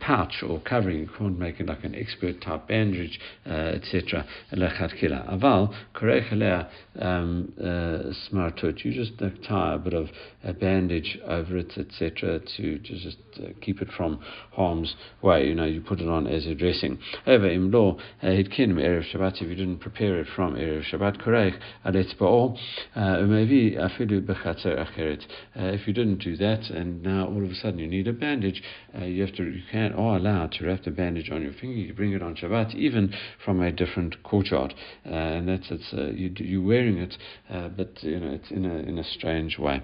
pouch 0.00 0.42
or 0.46 0.60
covering. 0.60 0.98
You 0.98 1.08
can't 1.16 1.38
make 1.38 1.60
it 1.60 1.66
like 1.66 1.84
an 1.84 1.94
expert 1.94 2.23
type 2.32 2.68
bandage, 2.68 3.18
uh, 3.46 3.50
etc. 3.50 4.26
Lechatchila. 4.52 5.32
Aval 5.32 5.74
korech 5.94 6.68
um, 7.00 7.52
uh, 7.58 8.12
smartut. 8.28 8.84
You 8.84 8.92
just 8.92 9.18
tie 9.46 9.74
a 9.74 9.78
bit 9.78 9.94
of 9.94 10.08
a 10.42 10.52
bandage 10.52 11.18
over 11.26 11.56
it, 11.58 11.72
etc. 11.76 12.40
To, 12.56 12.78
just 12.78 13.16
uh, 13.38 13.48
keep 13.60 13.80
it 13.82 13.88
from 13.96 14.20
harm's 14.52 14.94
way. 15.22 15.46
You 15.46 15.54
know, 15.54 15.64
you 15.64 15.80
put 15.80 16.00
it 16.00 16.08
on 16.08 16.26
as 16.26 16.46
a 16.46 16.54
dressing. 16.54 16.98
However, 17.24 17.48
in 17.48 17.70
law, 17.70 17.96
hitkin 18.22 18.74
erev 18.74 19.04
Shabbat. 19.12 19.42
If 19.42 19.48
you 19.48 19.54
didn't 19.54 19.78
prepare 19.78 20.20
it 20.20 20.28
from 20.34 20.54
erev 20.54 20.84
Shabbat, 20.90 21.22
korech 21.22 21.58
ba'ol. 21.84 22.58
Maybe 22.94 23.72
afilu 23.72 24.24
bechatzer 24.24 24.78
acheret. 24.78 25.24
If 25.54 25.86
you 25.86 25.92
didn't 25.92 26.18
do 26.18 26.36
that, 26.36 26.70
and 26.70 27.02
now 27.02 27.26
all 27.26 27.44
of 27.44 27.50
a 27.50 27.54
sudden 27.54 27.78
you 27.78 27.88
need 27.88 28.08
a 28.08 28.12
bandage, 28.12 28.62
you 29.00 29.22
have 29.22 29.34
to 29.36 29.44
you 29.44 29.62
can't 29.70 29.94
are 29.94 30.16
allowed 30.16 30.52
to 30.52 30.66
wrap 30.66 30.84
the 30.84 30.90
bandage 30.90 31.30
on 31.30 31.42
your 31.42 31.52
finger. 31.52 31.78
You 31.78 31.94
bring 32.04 32.12
it 32.12 32.22
on 32.22 32.36
Shabbat, 32.36 32.74
even 32.74 33.14
from 33.42 33.62
a 33.62 33.72
different 33.72 34.22
courtyard, 34.22 34.74
uh, 35.06 35.08
and 35.08 35.48
that's 35.48 35.70
it's 35.70 35.90
uh, 35.94 36.10
you, 36.14 36.30
you're 36.36 36.62
wearing 36.62 36.98
it, 36.98 37.16
uh, 37.48 37.68
but 37.68 38.02
you 38.02 38.20
know 38.20 38.32
it's 38.32 38.50
in 38.50 38.66
a 38.66 38.74
in 38.80 38.98
a 38.98 39.04
strange 39.04 39.58
way. 39.58 39.82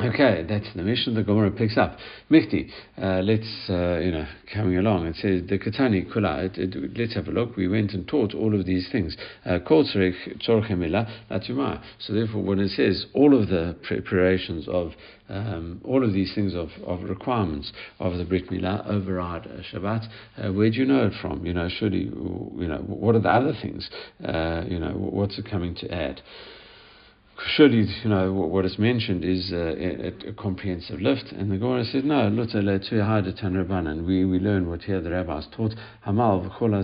Okay, 0.00 0.42
that's 0.48 0.72
the 0.74 0.82
Mishnah 0.82 1.12
the 1.12 1.22
Gemara 1.22 1.50
picks 1.50 1.76
up. 1.76 1.98
Michti, 2.30 2.70
uh, 2.96 3.20
let's, 3.20 3.68
uh, 3.68 3.98
you 3.98 4.10
know, 4.10 4.26
coming 4.52 4.78
along, 4.78 5.06
it 5.06 5.16
says, 5.16 5.42
the 5.46 5.58
Katani 5.58 6.10
Kula, 6.10 6.96
let's 6.98 7.14
have 7.14 7.28
a 7.28 7.30
look. 7.30 7.56
We 7.56 7.68
went 7.68 7.92
and 7.92 8.08
taught 8.08 8.32
all 8.34 8.58
of 8.58 8.64
these 8.64 8.88
things. 8.90 9.14
Uh, 9.44 9.58
so 9.68 9.84
therefore, 12.08 12.42
when 12.42 12.58
it 12.58 12.70
says 12.70 13.04
all 13.12 13.38
of 13.38 13.48
the 13.50 13.76
preparations 13.82 14.66
of 14.66 14.92
um, 15.28 15.82
all 15.84 16.02
of 16.02 16.14
these 16.14 16.34
things 16.34 16.54
of, 16.54 16.70
of 16.86 17.02
requirements 17.02 17.70
of 17.98 18.16
the 18.16 18.24
Brit 18.24 18.48
Milah 18.48 18.86
override 18.86 19.46
Shabbat, 19.72 20.08
uh, 20.38 20.52
where 20.54 20.70
do 20.70 20.76
you 20.78 20.86
know 20.86 21.04
it 21.06 21.12
from? 21.20 21.44
You 21.44 21.52
know, 21.52 21.68
surely, 21.68 22.04
you 22.04 22.66
know, 22.66 22.82
what 22.86 23.14
are 23.14 23.20
the 23.20 23.28
other 23.28 23.52
things? 23.60 23.90
Uh, 24.24 24.64
you 24.66 24.78
know, 24.78 24.92
what's 24.92 25.38
it 25.38 25.44
coming 25.50 25.74
to 25.76 25.92
add? 25.92 26.22
Surely, 27.56 27.86
you 28.02 28.10
know, 28.10 28.32
what 28.32 28.64
is 28.64 28.78
mentioned 28.78 29.24
is 29.24 29.52
uh, 29.52 29.56
a, 29.56 30.28
a, 30.28 30.32
comprehensive 30.32 31.00
lift. 31.00 31.32
And 31.32 31.50
the 31.50 31.56
Gemara 31.56 31.84
said, 31.84 32.04
no, 32.04 32.26
and 32.26 34.06
we, 34.06 34.24
we 34.24 34.38
learn 34.38 34.68
what 34.68 34.82
here 34.82 35.00
the 35.00 35.10
rabbis 35.10 35.46
taught. 35.54 35.74
Hamal 36.06 36.48
v'chol 36.48 36.74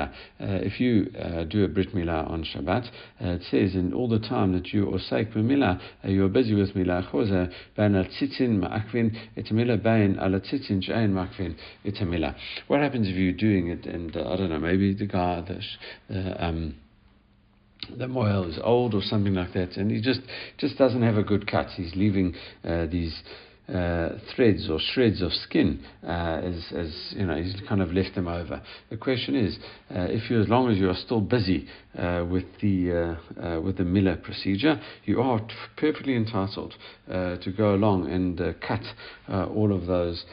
uh, 0.00 0.08
If 0.40 0.80
you 0.80 1.10
uh, 1.18 1.44
do 1.44 1.64
a 1.64 1.68
brit 1.68 1.94
milah 1.94 2.30
on 2.30 2.44
Shabbat, 2.44 2.86
uh, 2.86 3.28
it 3.34 3.42
says, 3.50 3.74
in 3.74 3.92
all 3.92 4.08
the 4.08 4.18
time 4.18 4.52
that 4.52 4.68
you 4.68 4.86
osaik 4.86 5.34
b'milah, 5.34 5.80
uh, 6.04 6.08
you 6.08 6.24
are 6.24 6.28
busy 6.28 6.54
with 6.54 6.74
milah 6.74 7.10
chosa, 7.10 7.52
bain 7.76 7.94
al 7.94 8.04
tzitzin 8.04 8.58
ma'akvin 8.58 9.16
etamila, 9.36 9.82
bain 9.82 10.18
al 10.18 10.32
tzitzin 10.40 10.82
she'ain 10.82 11.12
ma'akvin 11.12 11.56
etamila. 11.84 12.34
What 12.66 12.80
happens 12.80 13.08
if 13.08 13.14
you're 13.16 13.32
doing 13.32 13.68
it 13.68 13.86
and, 13.86 14.16
uh, 14.16 14.32
I 14.32 14.36
don't 14.36 14.50
know, 14.50 14.58
maybe 14.58 14.94
the 14.94 15.06
guy, 15.06 15.44
the, 16.08 16.44
um, 16.44 16.74
the 17.96 18.08
moil 18.08 18.48
is 18.48 18.58
old 18.62 18.94
or 18.94 19.02
something 19.02 19.34
like 19.34 19.52
that, 19.54 19.76
and 19.76 19.90
he 19.90 20.00
just 20.00 20.20
just 20.58 20.76
doesn't 20.78 21.02
have 21.02 21.16
a 21.16 21.22
good 21.22 21.50
cut. 21.50 21.68
He's 21.76 21.94
leaving 21.94 22.34
uh, 22.64 22.86
these 22.86 23.22
uh, 23.68 24.18
threads 24.34 24.68
or 24.70 24.78
shreds 24.80 25.20
of 25.20 25.30
skin 25.30 25.78
uh, 26.02 26.40
as, 26.42 26.72
as 26.74 27.12
you 27.14 27.26
know 27.26 27.36
he's 27.36 27.54
kind 27.68 27.82
of 27.82 27.92
left 27.92 28.14
them 28.14 28.26
over. 28.26 28.62
The 28.88 28.96
question 28.96 29.34
is, 29.36 29.58
uh, 29.90 30.06
if 30.08 30.30
you 30.30 30.40
as 30.40 30.48
long 30.48 30.70
as 30.70 30.78
you 30.78 30.88
are 30.88 30.96
still 30.96 31.20
busy 31.20 31.68
uh, 31.98 32.24
with 32.30 32.44
the 32.62 33.16
uh, 33.38 33.46
uh, 33.46 33.60
with 33.60 33.76
the 33.76 33.84
Milah 33.84 34.22
procedure, 34.22 34.80
you 35.04 35.20
are 35.20 35.40
t- 35.40 35.46
perfectly 35.76 36.16
entitled 36.16 36.74
to 37.08 37.52
go 37.56 37.74
along 37.74 38.10
and 38.10 38.38
cut 38.66 38.82
all 39.28 39.72
of 39.74 39.86
those 39.86 40.24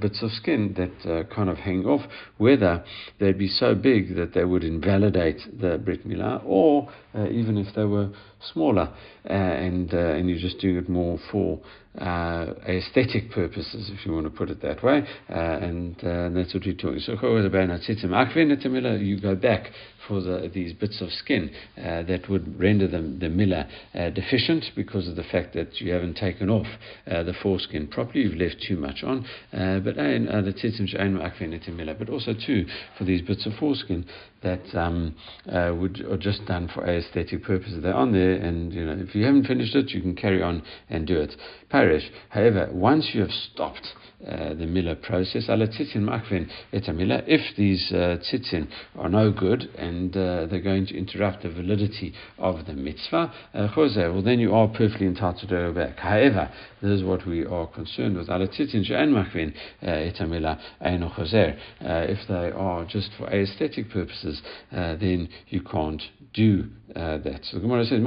bits 0.00 0.22
of 0.22 0.30
skin 0.32 0.74
that 0.76 1.28
kind 1.34 1.50
of 1.50 1.58
hang 1.58 1.84
off, 1.84 2.02
whether 2.38 2.84
they'd 3.18 3.38
be 3.38 3.48
so 3.48 3.74
big 3.74 4.16
that 4.16 4.32
they 4.34 4.44
would 4.44 4.64
invalidate 4.64 5.40
the 5.60 5.78
Brit 5.78 6.06
Milah, 6.06 6.42
or 6.44 6.88
even 7.30 7.58
if 7.58 7.74
they 7.74 7.84
were 7.84 8.10
smaller 8.52 8.92
and 9.24 9.92
and 9.92 10.28
you're 10.28 10.38
just 10.38 10.58
doing 10.58 10.76
it 10.76 10.88
more 10.88 11.18
for 11.30 11.60
uh, 11.98 12.54
aesthetic 12.66 13.30
purposes, 13.30 13.90
if 13.92 14.04
you 14.04 14.12
want 14.12 14.24
to 14.26 14.30
put 14.30 14.50
it 14.50 14.60
that 14.62 14.82
way, 14.82 15.06
uh, 15.30 15.34
and, 15.34 15.96
uh, 16.02 16.08
and 16.08 16.36
that's 16.36 16.52
what 16.52 16.64
we're 16.66 16.74
talking. 16.74 16.98
So, 16.98 17.12
you 18.96 19.20
go 19.20 19.34
back 19.36 19.70
for 20.08 20.20
the, 20.20 20.50
these 20.52 20.72
bits 20.72 21.00
of 21.00 21.10
skin 21.10 21.50
uh, 21.78 22.02
that 22.02 22.28
would 22.28 22.58
render 22.58 22.86
the, 22.86 22.98
the 22.98 23.26
Milah 23.26 23.68
uh, 23.94 24.10
deficient 24.10 24.64
because 24.76 25.08
of 25.08 25.16
the 25.16 25.24
fact 25.24 25.54
that 25.54 25.80
you 25.80 25.92
haven't 25.92 26.14
taken 26.14 26.50
off 26.50 26.66
uh, 27.10 27.22
the 27.22 27.34
foreskin 27.42 27.86
properly, 27.88 28.20
you've 28.20 28.36
left 28.36 28.56
too 28.66 28.76
much 28.76 29.02
on. 29.02 29.24
Uh, 29.52 29.80
but 29.80 29.96
but 31.94 32.08
also 32.08 32.32
too 32.46 32.66
for 32.98 33.04
these 33.04 33.22
bits 33.22 33.46
of 33.46 33.52
foreskin 33.54 34.04
that 34.42 34.62
um, 34.74 35.14
uh, 35.50 35.72
would 35.74 36.00
are 36.02 36.18
just 36.18 36.44
done 36.46 36.68
for 36.72 36.86
aesthetic 36.86 37.42
purposes. 37.42 37.82
They're 37.82 37.94
on 37.94 38.12
there, 38.12 38.34
and 38.34 38.72
you 38.72 38.84
know 38.84 38.96
if 38.98 39.14
you 39.14 39.24
haven't 39.24 39.46
finished 39.46 39.74
it, 39.74 39.90
you 39.90 40.00
can 40.00 40.14
carry 40.14 40.42
on 40.42 40.62
and 40.88 41.06
do 41.06 41.18
it. 41.18 41.34
Parish. 41.70 42.04
However, 42.28 42.68
once 42.72 43.10
you 43.14 43.22
have 43.22 43.30
stopped 43.30 43.88
uh, 44.26 44.54
the 44.54 44.64
Milah 44.66 45.00
process. 45.02 45.44
If 47.26 47.56
these 47.56 47.92
uh, 47.92 48.18
tzitzin 48.22 48.68
are 48.96 49.08
no 49.08 49.30
good 49.30 49.64
and 49.76 50.16
uh, 50.16 50.46
they're 50.46 50.60
going 50.60 50.86
to 50.86 50.96
interrupt 50.96 51.42
the 51.42 51.50
validity 51.50 52.14
of 52.38 52.66
the 52.66 52.72
mitzvah, 52.72 53.32
uh, 53.54 53.68
well 53.76 54.22
then 54.22 54.40
you 54.40 54.54
are 54.54 54.68
perfectly 54.68 55.06
entitled 55.06 55.40
to 55.40 55.46
go 55.46 55.72
back. 55.72 55.98
However, 55.98 56.50
this 56.80 56.90
is 56.90 57.04
what 57.04 57.26
we 57.26 57.44
are 57.44 57.66
concerned 57.66 58.16
with. 58.16 58.28
Uh, 58.28 58.40
if 61.80 62.28
they 62.28 62.50
are 62.50 62.84
just 62.84 63.10
for 63.18 63.28
aesthetic 63.30 63.90
purposes, 63.90 64.42
uh, 64.72 64.96
then 64.96 65.28
you 65.48 65.60
can't 65.60 66.02
do 66.32 66.64
uh, 66.96 67.18
that. 67.18 67.40
So 67.44 67.56
the 67.58 67.62
Gemara 67.62 67.84
says, 67.84 68.00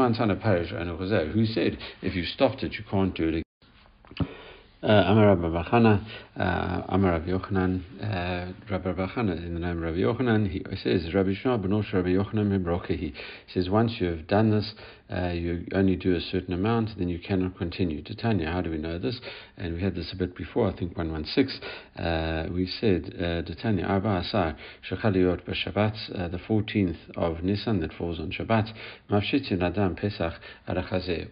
Who 1.33 1.45
said 1.45 1.77
if 2.01 2.15
you 2.15 2.25
stopped 2.25 2.63
it, 2.63 2.73
you 2.73 2.83
can't 2.89 3.15
do 3.15 3.23
it 3.23 3.29
again? 3.29 3.46
Uh, 4.83 5.05
Amar 5.07 5.35
Rabbi 5.35 5.47
Bachana, 5.47 6.05
uh, 6.39 6.83
Amar 6.89 7.13
Rabbi 7.13 7.31
Yochanan, 7.31 7.81
uh, 7.99 8.53
Rabbi 8.69 8.91
Bachana, 8.91 9.35
in 9.43 9.55
the 9.55 9.59
name 9.59 9.77
of 9.77 9.81
Rabbi 9.81 9.97
Yochanan, 9.97 10.47
he 10.47 10.63
says, 10.83 11.11
Rabbi 11.15 11.33
Shema 11.33 11.57
Benosh 11.57 11.91
Rabbi 11.93 12.09
Yochanan 12.09 12.63
Mebrokehi. 12.63 12.99
He 12.99 13.13
says, 13.55 13.71
once 13.71 13.93
you 13.99 14.05
have 14.05 14.27
done 14.27 14.51
this, 14.51 14.71
uh, 15.11 15.29
you 15.29 15.65
only 15.73 15.95
do 15.95 16.15
a 16.15 16.19
certain 16.19 16.53
amount, 16.53 16.91
then 16.97 17.09
you 17.09 17.19
cannot 17.19 17.57
continue. 17.57 18.01
To 18.03 18.15
Tanya, 18.15 18.51
how 18.51 18.61
do 18.61 18.69
we 18.69 18.77
know 18.77 18.99
this? 18.99 19.19
And 19.57 19.75
we 19.75 19.81
had 19.81 19.95
this 19.95 20.11
a 20.11 20.15
bit 20.15 20.35
before, 20.35 20.67
I 20.67 20.75
think 20.75 20.97
116. 20.97 21.61
Uh, 21.97 22.47
we 22.53 22.67
said, 22.67 23.13
uh, 23.19 23.61
Tanya, 23.61 23.85
Arba 23.85 24.17
Asar, 24.17 24.57
Shechaliot 24.89 25.45
B'Shabbat, 25.45 26.31
the 26.31 26.37
14th 26.37 26.97
of 27.15 27.43
Nisan 27.43 27.79
that 27.81 27.93
falls 27.93 28.19
on 28.19 28.31
Shabbat, 28.31 28.71
Mavshitin 29.09 29.61
Adam 29.61 29.95
Pesach. 29.95 30.33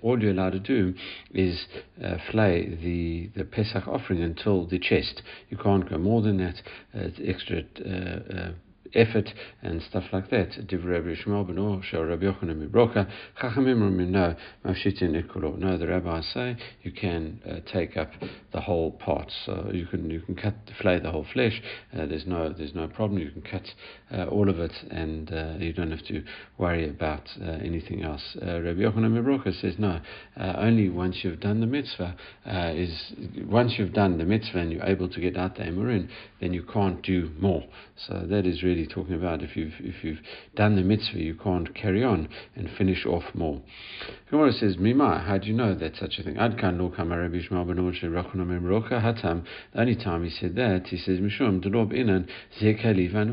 All 0.01 0.21
you're 0.21 0.31
allowed 0.31 0.51
to 0.51 0.59
do 0.59 0.93
is 1.33 1.65
uh, 2.03 2.17
flay 2.31 2.75
the, 2.81 3.29
the 3.35 3.45
Pesach 3.45 3.87
offering 3.87 4.21
until 4.21 4.65
the 4.65 4.79
chest. 4.79 5.21
You 5.49 5.57
can't 5.57 5.89
go 5.89 5.97
more 5.97 6.21
than 6.21 6.37
that. 6.37 6.55
Uh, 6.93 7.09
it's 7.09 7.19
extra 7.23 7.61
uh, 7.85 8.33
uh 8.33 8.51
effort 8.95 9.33
and 9.61 9.81
stuff 9.81 10.05
like 10.11 10.29
that. 10.29 10.67
No, 15.57 15.77
the 15.77 15.87
rabbis 15.87 16.25
say 16.33 16.57
you 16.83 16.91
can 16.91 17.41
uh, 17.49 17.59
take 17.71 17.97
up 17.97 18.11
the 18.51 18.61
whole 18.61 18.91
part. 18.91 19.31
So 19.45 19.69
you 19.73 19.85
can 19.85 20.09
you 20.09 20.21
can 20.21 20.35
cut 20.35 20.55
flay 20.81 20.99
the 20.99 21.11
whole 21.11 21.25
flesh. 21.33 21.61
Uh, 21.93 22.05
there's 22.05 22.25
no 22.25 22.53
there's 22.53 22.75
no 22.75 22.87
problem. 22.87 23.19
You 23.19 23.31
can 23.31 23.41
cut 23.41 23.67
uh, 24.11 24.25
all 24.25 24.49
of 24.49 24.59
it, 24.59 24.71
and 24.91 25.31
uh, 25.33 25.53
you 25.57 25.73
don't 25.73 25.91
have 25.91 26.05
to 26.05 26.23
worry 26.57 26.87
about 26.87 27.23
uh, 27.41 27.45
anything 27.63 28.03
else. 28.03 28.37
Uh, 28.39 28.61
Rabbi 28.61 28.81
Yochanan 28.81 29.11
Mibrocha 29.11 29.59
says 29.59 29.75
no. 29.79 29.99
only 30.37 30.89
once 30.89 31.17
you've 31.23 31.39
done 31.39 31.59
the 31.59 31.65
mitzvah 31.65 32.15
is 32.75 33.13
once 33.47 33.73
you've 33.77 33.93
done 33.93 34.17
the 34.17 34.25
mitzvah 34.25 34.59
and 34.59 34.71
you're 34.71 34.85
able 34.85 35.09
to 35.09 35.19
get 35.19 35.35
out 35.37 35.55
the 35.55 35.63
emurin, 35.63 36.09
then 36.39 36.53
you 36.53 36.63
can't 36.63 37.01
do 37.01 37.31
more. 37.39 37.63
So 38.07 38.25
that 38.29 38.45
is 38.45 38.61
really 38.61 38.85
talking 38.85 39.15
about 39.15 39.41
if 39.41 39.55
you've 39.57 39.73
if 39.79 40.03
you've 40.03 40.19
done 40.55 40.75
the 40.75 40.83
mitzvah, 40.83 41.19
you 41.19 41.35
can't 41.35 41.73
carry 41.73 42.03
on 42.03 42.29
and 42.55 42.69
finish 42.77 43.05
off 43.05 43.23
more. 43.33 43.61
Gemara 44.29 44.51
says, 44.53 44.77
Mima, 44.77 45.23
how 45.25 45.37
do 45.37 45.47
you 45.47 45.53
know 45.53 45.75
that 45.75 45.95
such 45.95 46.17
a 46.19 46.23
thing? 46.23 46.35
Adkan 46.35 46.79
lo 46.79 46.89
kama 46.89 47.17
Rabbi 47.17 47.37
Yishmael 47.37 47.67
ben 47.67 47.77
hatam. 47.77 49.45
The 49.73 49.79
only 49.79 49.95
time 49.95 50.23
he 50.23 50.29
said 50.29 50.55
that, 50.55 50.87
he 50.87 50.97
says, 50.97 51.19
Mishum 51.19 51.63
delob 51.63 51.93
zekali 52.59 53.11
van 53.11 53.31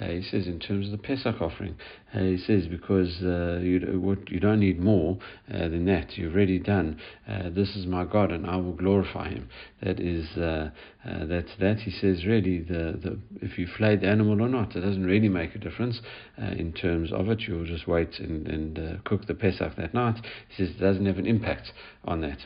uh, 0.00 0.06
he 0.06 0.22
says 0.22 0.46
in 0.46 0.60
terms 0.60 0.86
of 0.86 0.92
the 0.92 0.98
Pesach 0.98 1.40
offering, 1.40 1.76
uh, 2.14 2.20
he 2.20 2.38
says 2.38 2.66
because 2.66 3.20
uh, 3.22 3.58
you, 3.60 3.80
what, 4.00 4.30
you 4.30 4.38
don't 4.38 4.60
need 4.60 4.80
more 4.80 5.18
uh, 5.52 5.58
than 5.68 5.86
that. 5.86 6.16
You've 6.16 6.34
already 6.34 6.58
done. 6.58 7.00
Uh, 7.28 7.50
this 7.50 7.74
is 7.76 7.86
my 7.86 8.04
God, 8.04 8.30
and 8.30 8.46
I 8.46 8.56
will 8.56 8.72
glorify 8.72 9.28
Him. 9.30 9.48
That 9.82 9.98
is 10.00 10.26
uh, 10.36 10.70
that's 11.04 11.50
that. 11.58 11.78
He 11.80 11.90
says 11.90 12.24
really 12.24 12.60
the, 12.60 12.98
the 13.02 13.18
if 13.42 13.58
you 13.58 13.66
flayed 13.66 14.02
the 14.02 14.08
animal 14.08 14.40
or 14.40 14.48
not, 14.48 14.76
it 14.76 14.80
doesn't 14.80 15.06
really 15.06 15.28
make 15.28 15.54
a 15.54 15.58
difference 15.58 16.00
in 16.36 16.72
terms 16.72 17.12
of 17.12 17.28
it. 17.28 17.40
You'll 17.42 17.66
just 17.66 17.88
wait 17.88 18.18
and, 18.18 18.46
and 18.46 19.04
cook 19.04 19.26
the 19.26 19.34
Pesach 19.34 19.76
that 19.76 19.94
night. 19.94 20.24
He 20.48 20.64
says 20.64 20.74
it 20.74 20.80
doesn't 20.80 21.06
have 21.06 21.18
an 21.18 21.26
impact 21.26 21.72
on 22.04 22.20
that. 22.22 22.38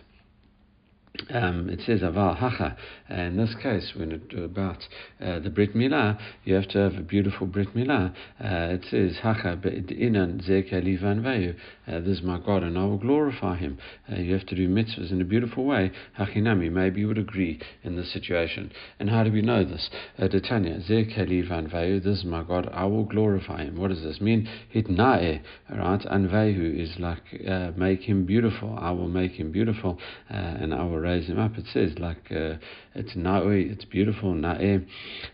Um, 1.30 1.68
it 1.68 1.80
says 1.87 2.00
aval 2.00 2.37
hacha. 2.37 2.76
In 3.08 3.37
this 3.37 3.54
case, 3.62 3.92
when 3.96 4.12
it 4.12 4.32
about 4.38 4.87
uh, 5.20 5.38
the 5.40 5.50
brit 5.50 5.74
milah, 5.74 6.18
you 6.44 6.54
have 6.54 6.68
to 6.68 6.78
have 6.78 6.94
a 6.94 7.02
beautiful 7.02 7.46
brit 7.46 7.74
milah. 7.74 8.11
Uh, 8.42 8.74
it 8.74 8.85
says 8.90 9.18
hacha 9.22 9.56
inan 9.56 10.42
livan 10.42 11.22
vayu. 11.22 11.54
Uh, 11.87 12.00
this 12.00 12.18
is 12.18 12.22
my 12.22 12.38
God, 12.38 12.62
and 12.62 12.78
I 12.78 12.85
will 12.85 12.98
glorify 12.98 13.56
Him. 13.56 13.78
Uh, 14.11 14.16
you 14.16 14.32
have 14.35 14.46
to 14.46 14.54
do 14.54 14.68
mitzvahs 14.68 15.11
in 15.11 15.20
a 15.20 15.24
beautiful 15.24 15.64
way. 15.64 15.90
Hachinami. 16.18 16.70
Maybe 16.70 17.00
you 17.00 17.08
would 17.08 17.18
agree 17.18 17.61
in 17.82 17.96
this 17.96 18.12
situation. 18.12 18.72
And 18.98 19.11
how 19.11 19.24
do 19.24 19.32
we 19.32 19.42
know 19.42 19.64
this? 19.64 19.90
Uh, 20.18 20.28
Detanya 20.28 20.80
livan 20.88 21.72
vayu. 21.72 22.02
This 22.02 22.18
is 22.18 22.24
my 22.24 22.42
God. 22.42 22.68
I 22.72 22.85
will 22.85 23.04
glorify 23.04 23.64
Him. 23.64 23.78
What 23.78 23.88
does 23.88 24.02
this 24.02 24.20
mean? 24.20 24.48
Hitnae. 24.74 25.42
Right. 25.70 26.00
Anvayu 26.00 26.81
is 26.81 26.98
like 26.98 27.23
uh, 27.48 27.73
make 27.77 28.00
Him 28.00 28.25
beautiful. 28.25 28.77
I 28.81 28.90
will 28.92 29.08
make 29.08 29.33
Him 29.33 29.50
beautiful, 29.50 29.98
and 30.29 30.73
I 30.73 30.85
will 30.85 31.00
It 31.15 31.67
says 31.73 31.98
like 31.98 32.31
uh, 32.31 32.54
it's 32.94 33.14
na'e, 33.14 33.72
it's 33.72 33.84
beautiful 33.84 34.34
na'e, 34.34 34.84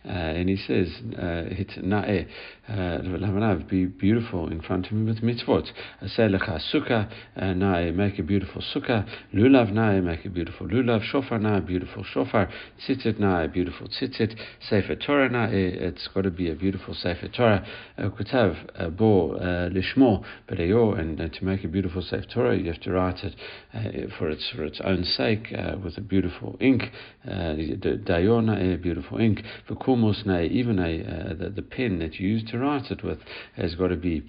uh, 0.04 0.08
and 0.08 0.48
he 0.48 0.56
says 0.56 0.88
uh, 1.14 1.48
it's 1.50 1.74
na'e, 1.74 2.26
uh, 2.68 3.54
be 3.68 3.86
beautiful 3.86 4.50
in 4.50 4.60
front 4.60 4.86
of 4.86 4.92
him 4.92 5.06
with 5.06 5.22
mitzvot. 5.22 5.68
Aselecha 6.02 6.60
sukkah 6.72 7.10
na'e, 7.38 7.94
make 7.94 8.18
a 8.18 8.22
beautiful 8.22 8.62
sukkah. 8.74 9.08
Lulav 9.34 9.72
na'e, 9.72 10.02
make 10.02 10.24
a 10.24 10.28
beautiful 10.28 10.66
lulav. 10.66 11.02
Shofar 11.02 11.38
na'e, 11.38 11.66
beautiful 11.66 12.04
shofar. 12.04 12.48
Tzitzit 12.86 13.18
na'e, 13.18 13.52
beautiful 13.52 13.88
tzitzit. 13.88 14.36
Sefer 14.68 14.96
Torah 14.96 15.30
na'e, 15.30 15.52
it's 15.52 16.08
got 16.14 16.22
to 16.22 16.30
be 16.30 16.50
a 16.50 16.54
beautiful 16.54 16.94
sefer 16.94 17.28
Torah. 17.28 17.66
Kutav 17.98 18.96
bo 18.96 19.38
lishmo 19.72 20.24
b'leyo, 20.50 20.98
and 20.98 21.32
to 21.32 21.44
make 21.44 21.64
a 21.64 21.68
beautiful 21.68 22.02
sefer 22.02 22.26
Torah, 22.26 22.56
you 22.56 22.70
have 22.70 22.80
to 22.82 22.92
write 22.92 23.24
it 23.24 24.10
for 24.18 24.28
its 24.28 24.48
for 24.54 24.64
its 24.64 24.80
own 24.84 25.04
sake 25.04 25.52
uh, 25.56 25.76
with 25.82 25.96
a 25.98 26.00
beautiful 26.00 26.56
ink, 26.60 26.82
uh, 27.28 27.47
Dayona, 27.56 28.74
a 28.74 28.76
beautiful 28.76 29.18
ink, 29.18 29.42
the 29.68 29.74
Kumosne, 29.74 30.50
even 30.50 30.78
a, 30.78 31.30
uh, 31.30 31.34
the, 31.34 31.50
the, 31.50 31.62
pen 31.62 31.98
that 31.98 32.14
you 32.14 32.28
use 32.28 32.44
to 32.50 32.58
write 32.58 32.90
it 32.90 33.02
with 33.04 33.18
has 33.56 33.74
got 33.74 33.88
to 33.88 33.96
be 33.96 34.22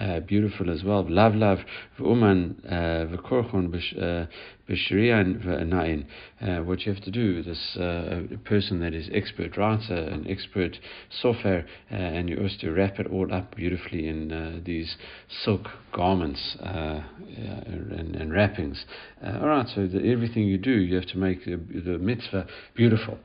uh, 0.00 0.20
beautiful 0.20 0.70
as 0.70 0.82
well. 0.82 1.06
Love, 1.08 1.34
Lav 1.34 1.58
lav, 1.58 1.58
Uman, 1.98 2.60
V'korchon, 2.64 4.28
Uh, 4.68 6.56
what 6.62 6.80
you 6.84 6.92
have 6.92 7.02
to 7.02 7.10
do, 7.10 7.42
this 7.42 7.76
uh, 7.76 8.22
person 8.44 8.80
that 8.80 8.94
is 8.94 9.08
expert 9.12 9.56
writer, 9.56 9.94
and 9.94 10.28
expert 10.28 10.78
sofer, 11.22 11.64
uh, 11.90 11.94
and 11.94 12.28
you 12.28 12.36
also 12.36 12.70
wrap 12.72 12.98
it 12.98 13.06
all 13.06 13.32
up 13.32 13.54
beautifully 13.54 14.08
in 14.08 14.32
uh, 14.32 14.60
these 14.64 14.96
silk 15.44 15.68
garments 15.92 16.56
uh, 16.60 17.00
and, 17.36 18.16
and, 18.16 18.32
wrappings. 18.32 18.84
Uh, 19.24 19.38
all 19.40 19.48
right, 19.48 19.68
so 19.74 19.86
the, 19.86 20.10
everything 20.10 20.42
you 20.42 20.58
do, 20.58 20.72
you 20.72 20.96
have 20.96 21.06
to 21.06 21.18
make 21.18 21.44
the, 21.44 21.56
the 21.56 21.98
mitzvah 21.98 22.46
beautiful 22.74 23.18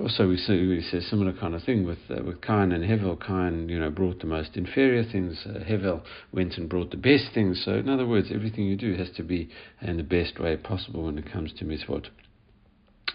also 0.00 0.28
we 0.28 0.36
see 0.36 0.66
we 0.66 0.82
see 0.82 0.98
a 0.98 1.02
similar 1.02 1.32
kind 1.32 1.54
of 1.54 1.62
thing 1.62 1.84
with 1.84 1.98
uh, 2.10 2.22
with 2.22 2.40
Cain 2.40 2.72
and 2.72 2.84
Hevel. 2.84 3.18
Cain, 3.24 3.68
you 3.68 3.78
know, 3.78 3.90
brought 3.90 4.20
the 4.20 4.26
most 4.26 4.56
inferior 4.56 5.04
things. 5.04 5.46
Uh, 5.46 5.60
Hevel 5.60 6.02
went 6.32 6.56
and 6.58 6.68
brought 6.68 6.90
the 6.90 6.96
best 6.96 7.32
things. 7.34 7.62
So 7.64 7.74
in 7.74 7.88
other 7.88 8.06
words, 8.06 8.28
everything 8.32 8.64
you 8.64 8.76
do 8.76 8.94
has 8.96 9.10
to 9.16 9.22
be 9.22 9.50
in 9.80 9.96
the 9.96 10.02
best 10.02 10.38
way 10.38 10.56
possible 10.56 11.04
when 11.04 11.18
it 11.18 11.30
comes 11.30 11.52
to 11.54 11.64
mitzvot. 11.64 12.06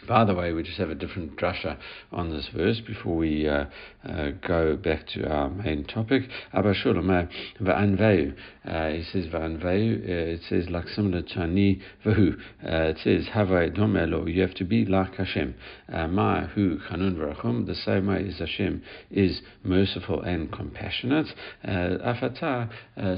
By 0.07 0.25
the 0.25 0.33
way, 0.33 0.53
we 0.53 0.63
just 0.63 0.77
have 0.77 0.89
a 0.89 0.95
different 0.95 1.37
drasha 1.37 1.77
on 2.11 2.29
this 2.31 2.49
verse 2.55 2.81
before 2.85 3.15
we 3.15 3.47
uh, 3.47 3.65
uh, 4.07 4.31
go 4.47 4.75
back 4.75 5.05
to 5.13 5.27
our 5.27 5.49
main 5.49 5.83
topic. 5.85 6.23
Abba 6.53 6.73
Shulam, 6.73 7.29
va'anveu. 7.61 8.33
Uh, 8.65 8.89
he 8.89 9.03
says 9.03 9.27
va'anveu. 9.27 10.01
Uh, 10.01 10.33
it 10.35 10.41
says 10.49 10.69
like 10.69 10.87
similar 10.87 11.21
to 11.21 11.39
ani 11.39 11.81
vahu. 12.05 12.33
Uh, 12.33 12.89
it 12.89 12.97
says 13.03 13.27
havai 13.33 13.75
domelo. 13.75 14.31
You 14.33 14.41
have 14.41 14.55
to 14.55 14.63
be 14.63 14.85
like 14.85 15.15
Hashem. 15.15 15.53
Uh, 15.91 16.07
ma 16.07 16.47
hu 16.47 16.79
chanun. 16.89 17.67
The 17.67 17.75
same 17.75 18.07
way 18.07 18.27
as 18.27 18.39
Hashem 18.39 18.81
is 19.11 19.41
merciful 19.63 20.21
and 20.21 20.51
compassionate. 20.51 21.27
Afata. 21.65 22.69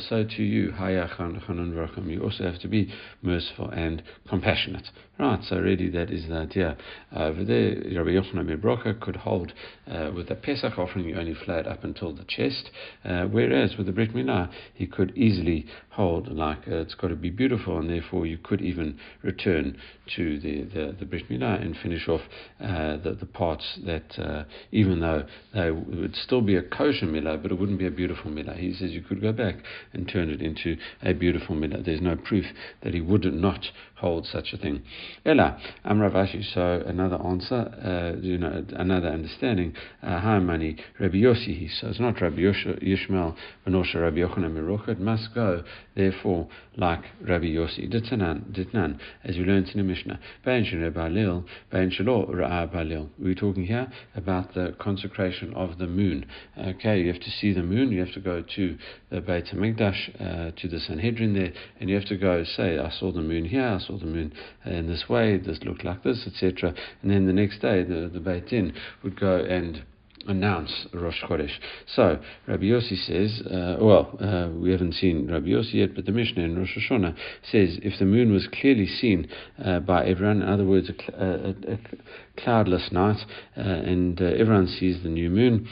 So 0.10 0.24
to 0.24 0.44
you, 0.44 0.72
haya 0.72 1.10
chanun 1.18 1.42
v'rachum. 1.48 2.10
You 2.12 2.24
also 2.24 2.44
have 2.44 2.60
to 2.62 2.68
be 2.68 2.92
merciful 3.22 3.70
and 3.70 4.04
compassionate. 4.28 4.88
Right. 5.22 5.44
So 5.44 5.60
really, 5.60 5.88
that 5.90 6.10
is 6.10 6.28
the 6.30 6.36
idea 6.36 6.76
uh, 7.16 7.26
over 7.26 7.44
there, 7.44 7.76
Rabbi 7.76 8.10
Yochanan 8.10 8.60
Brocha 8.60 9.00
could 9.00 9.18
hold 9.18 9.54
uh, 9.88 10.10
with 10.16 10.30
the 10.30 10.34
Pesach 10.34 10.80
offering, 10.80 11.06
you 11.06 11.16
only 11.16 11.36
flayed 11.36 11.68
up 11.68 11.84
until 11.84 12.12
the 12.12 12.24
chest, 12.28 12.72
uh, 13.06 13.26
whereas 13.26 13.78
with 13.78 13.86
the 13.86 13.92
Brit 13.92 14.16
Milah, 14.16 14.50
he 14.74 14.88
could 14.88 15.16
easily 15.16 15.68
hold 15.92 16.30
like 16.30 16.60
uh, 16.70 16.78
it's 16.78 16.96
got 16.96 17.10
to 17.10 17.16
be 17.16 17.30
beautiful, 17.30 17.78
and 17.78 17.90
therefore 17.90 18.26
you 18.26 18.38
could 18.38 18.62
even 18.62 18.98
return 19.24 19.78
to 20.16 20.40
the, 20.40 20.64
the, 20.64 20.96
the 21.00 21.06
Brit 21.06 21.30
Milah 21.30 21.62
and 21.62 21.76
finish 21.78 22.08
off 22.08 22.22
uh, 22.62 22.98
the, 22.98 23.18
the 23.20 23.26
parts 23.26 23.80
that, 23.86 24.18
uh, 24.18 24.44
even 24.72 25.00
though 25.00 25.26
they 25.54 25.72
would 25.72 26.16
still 26.16 26.42
be 26.42 26.56
a 26.56 26.64
kosher 26.64 27.06
Milah, 27.06 27.42
but 27.42 27.52
it 27.52 27.60
wouldn't 27.60 27.80
be 27.80 27.88
a 27.88 27.92
beautiful 27.92 28.32
Milah. 28.32 28.58
He 28.58 28.74
says 28.74 28.92
you 28.92 29.02
could 29.02 29.22
go 29.22 29.32
back 29.34 29.56
and 29.94 30.08
turn 30.08 30.30
it 30.30 30.42
into 30.42 30.78
a 31.02 31.14
beautiful 31.14 31.56
Milah. 31.56 31.84
There's 31.84 32.02
no 32.02 32.16
proof 32.16 32.46
that 32.84 32.94
he 32.94 33.02
would 33.02 33.26
not 33.26 33.66
hold 33.96 34.26
such 34.26 34.54
a 34.54 34.58
thing. 34.58 34.82
Ella, 35.26 35.60
Amravashi, 35.86 36.44
so 36.54 36.84
another 36.88 37.22
answer, 37.24 37.56
uh, 37.56 38.20
you 38.20 38.38
know, 38.38 38.66
another 38.74 39.10
understanding, 39.10 39.74
how 40.02 40.38
uh, 40.38 40.40
many 40.40 40.78
Rabbi 41.00 41.18
Yossi, 41.18 41.70
so 41.80 41.88
it's 41.88 42.00
not 42.00 42.20
Rabbi 42.20 42.38
Yishmael, 42.38 43.36
Benosha 43.68 44.02
Rabbi 44.02 44.18
Yochanan 44.18 44.88
it 44.88 45.00
must 45.00 45.34
go, 45.36 45.64
therefore, 45.96 46.48
like 46.78 47.04
Rabbi 47.22 47.46
Yossi, 47.46 47.92
Ditnan, 47.92 48.52
Ditnan, 48.52 49.00
as 49.24 49.38
we 49.38 49.44
learned 49.44 49.70
in 49.70 49.78
the 49.78 49.84
Mishnah, 49.84 50.20
Bain 50.46 50.64
Balil, 50.64 51.46
Bain 51.70 51.92
Balil. 51.92 53.10
We're 53.20 53.36
talking 53.36 53.66
here 53.66 53.92
about 54.16 54.54
the 54.54 54.76
consecration 54.80 55.54
of 55.54 55.78
the 55.78 55.88
moon. 55.88 56.26
Okay, 56.58 57.02
you 57.02 57.08
have 57.12 57.22
to 57.22 57.30
see 57.30 57.54
the 57.54 57.64
moon, 57.64 57.92
you 57.92 58.00
have 58.00 58.14
to 58.14 58.20
go 58.20 58.44
to 58.56 58.78
the 59.10 59.22
Beit 59.22 59.48
HaMikdash, 59.48 60.22
uh, 60.22 60.52
to 60.60 60.68
the 60.68 60.80
Sanhedrin 60.80 61.34
there, 61.34 61.54
and 61.80 61.90
you 61.90 61.96
have 61.96 62.08
to 62.08 62.18
go 62.18 62.44
say, 62.44 62.78
I 62.78 62.90
saw 62.90 63.12
the 63.12 63.22
moon 63.22 63.46
here, 63.46 63.68
I 63.68 63.80
saw 63.80 63.98
the 63.98 64.06
moon 64.06 64.34
in 64.66 64.88
this 64.88 65.10
way, 65.10 65.38
this 65.38 65.60
looked 65.64 65.84
like 65.84 66.04
this, 66.04 66.26
etc. 66.26 66.74
And 67.02 67.12
then 67.12 67.28
the 67.28 67.34
next 67.34 67.60
day, 67.60 67.84
the, 67.84 68.10
the 68.12 68.20
Beit 68.20 68.48
Din 68.48 68.74
would 69.04 69.20
go 69.20 69.38
and 69.38 69.84
announce 70.28 70.88
Rosh 70.94 71.22
Chodesh. 71.24 71.52
So 71.96 72.20
Rabbi 72.48 72.64
Yossi 72.64 72.98
says, 73.06 73.42
uh, 73.46 73.78
well, 73.82 74.18
uh, 74.20 74.50
we 74.58 74.72
haven't 74.72 74.94
seen 74.94 75.32
Rabbi 75.32 75.48
Yossi 75.48 75.76
yet, 75.76 75.96
but 75.96 76.06
the 76.06 76.12
Mishnah 76.12 76.44
in 76.44 76.58
Rosh 76.58 76.78
Hashanah 76.78 77.16
says 77.44 77.80
if 77.82 78.00
the 78.00 78.06
moon 78.06 78.32
was 78.32 78.48
clearly 78.60 78.88
seen 78.88 79.28
uh, 79.64 79.80
by 79.80 80.06
everyone, 80.06 80.42
in 80.42 80.50
other 80.50 80.66
words, 80.66 80.90
a, 80.90 81.24
a, 81.24 81.50
a 81.74 81.80
cloudless 82.38 82.92
night, 82.92 83.18
uh, 83.58 83.62
and 83.62 84.22
uh, 84.22 84.26
everyone 84.26 84.68
sees 84.68 85.02
the 85.04 85.10
new 85.10 85.30
moon, 85.30 85.68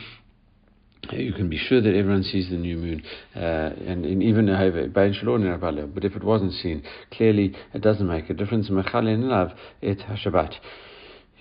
you 1.11 1.33
can 1.33 1.49
be 1.49 1.57
sure 1.57 1.81
that 1.81 1.95
everyone 1.95 2.23
sees 2.23 2.49
the 2.49 2.57
new 2.57 2.77
moon, 2.77 3.01
uh, 3.35 3.39
and, 3.39 4.05
and 4.05 4.21
even 4.21 4.47
but 4.47 6.05
if 6.05 6.15
it 6.15 6.23
wasn't 6.23 6.53
seen, 6.53 6.83
clearly 7.11 7.55
it 7.73 7.81
doesn't 7.81 8.07
make 8.07 8.29
a 8.29 8.33
difference. 8.33 8.69
et 8.69 9.97
hashabat 9.97 10.53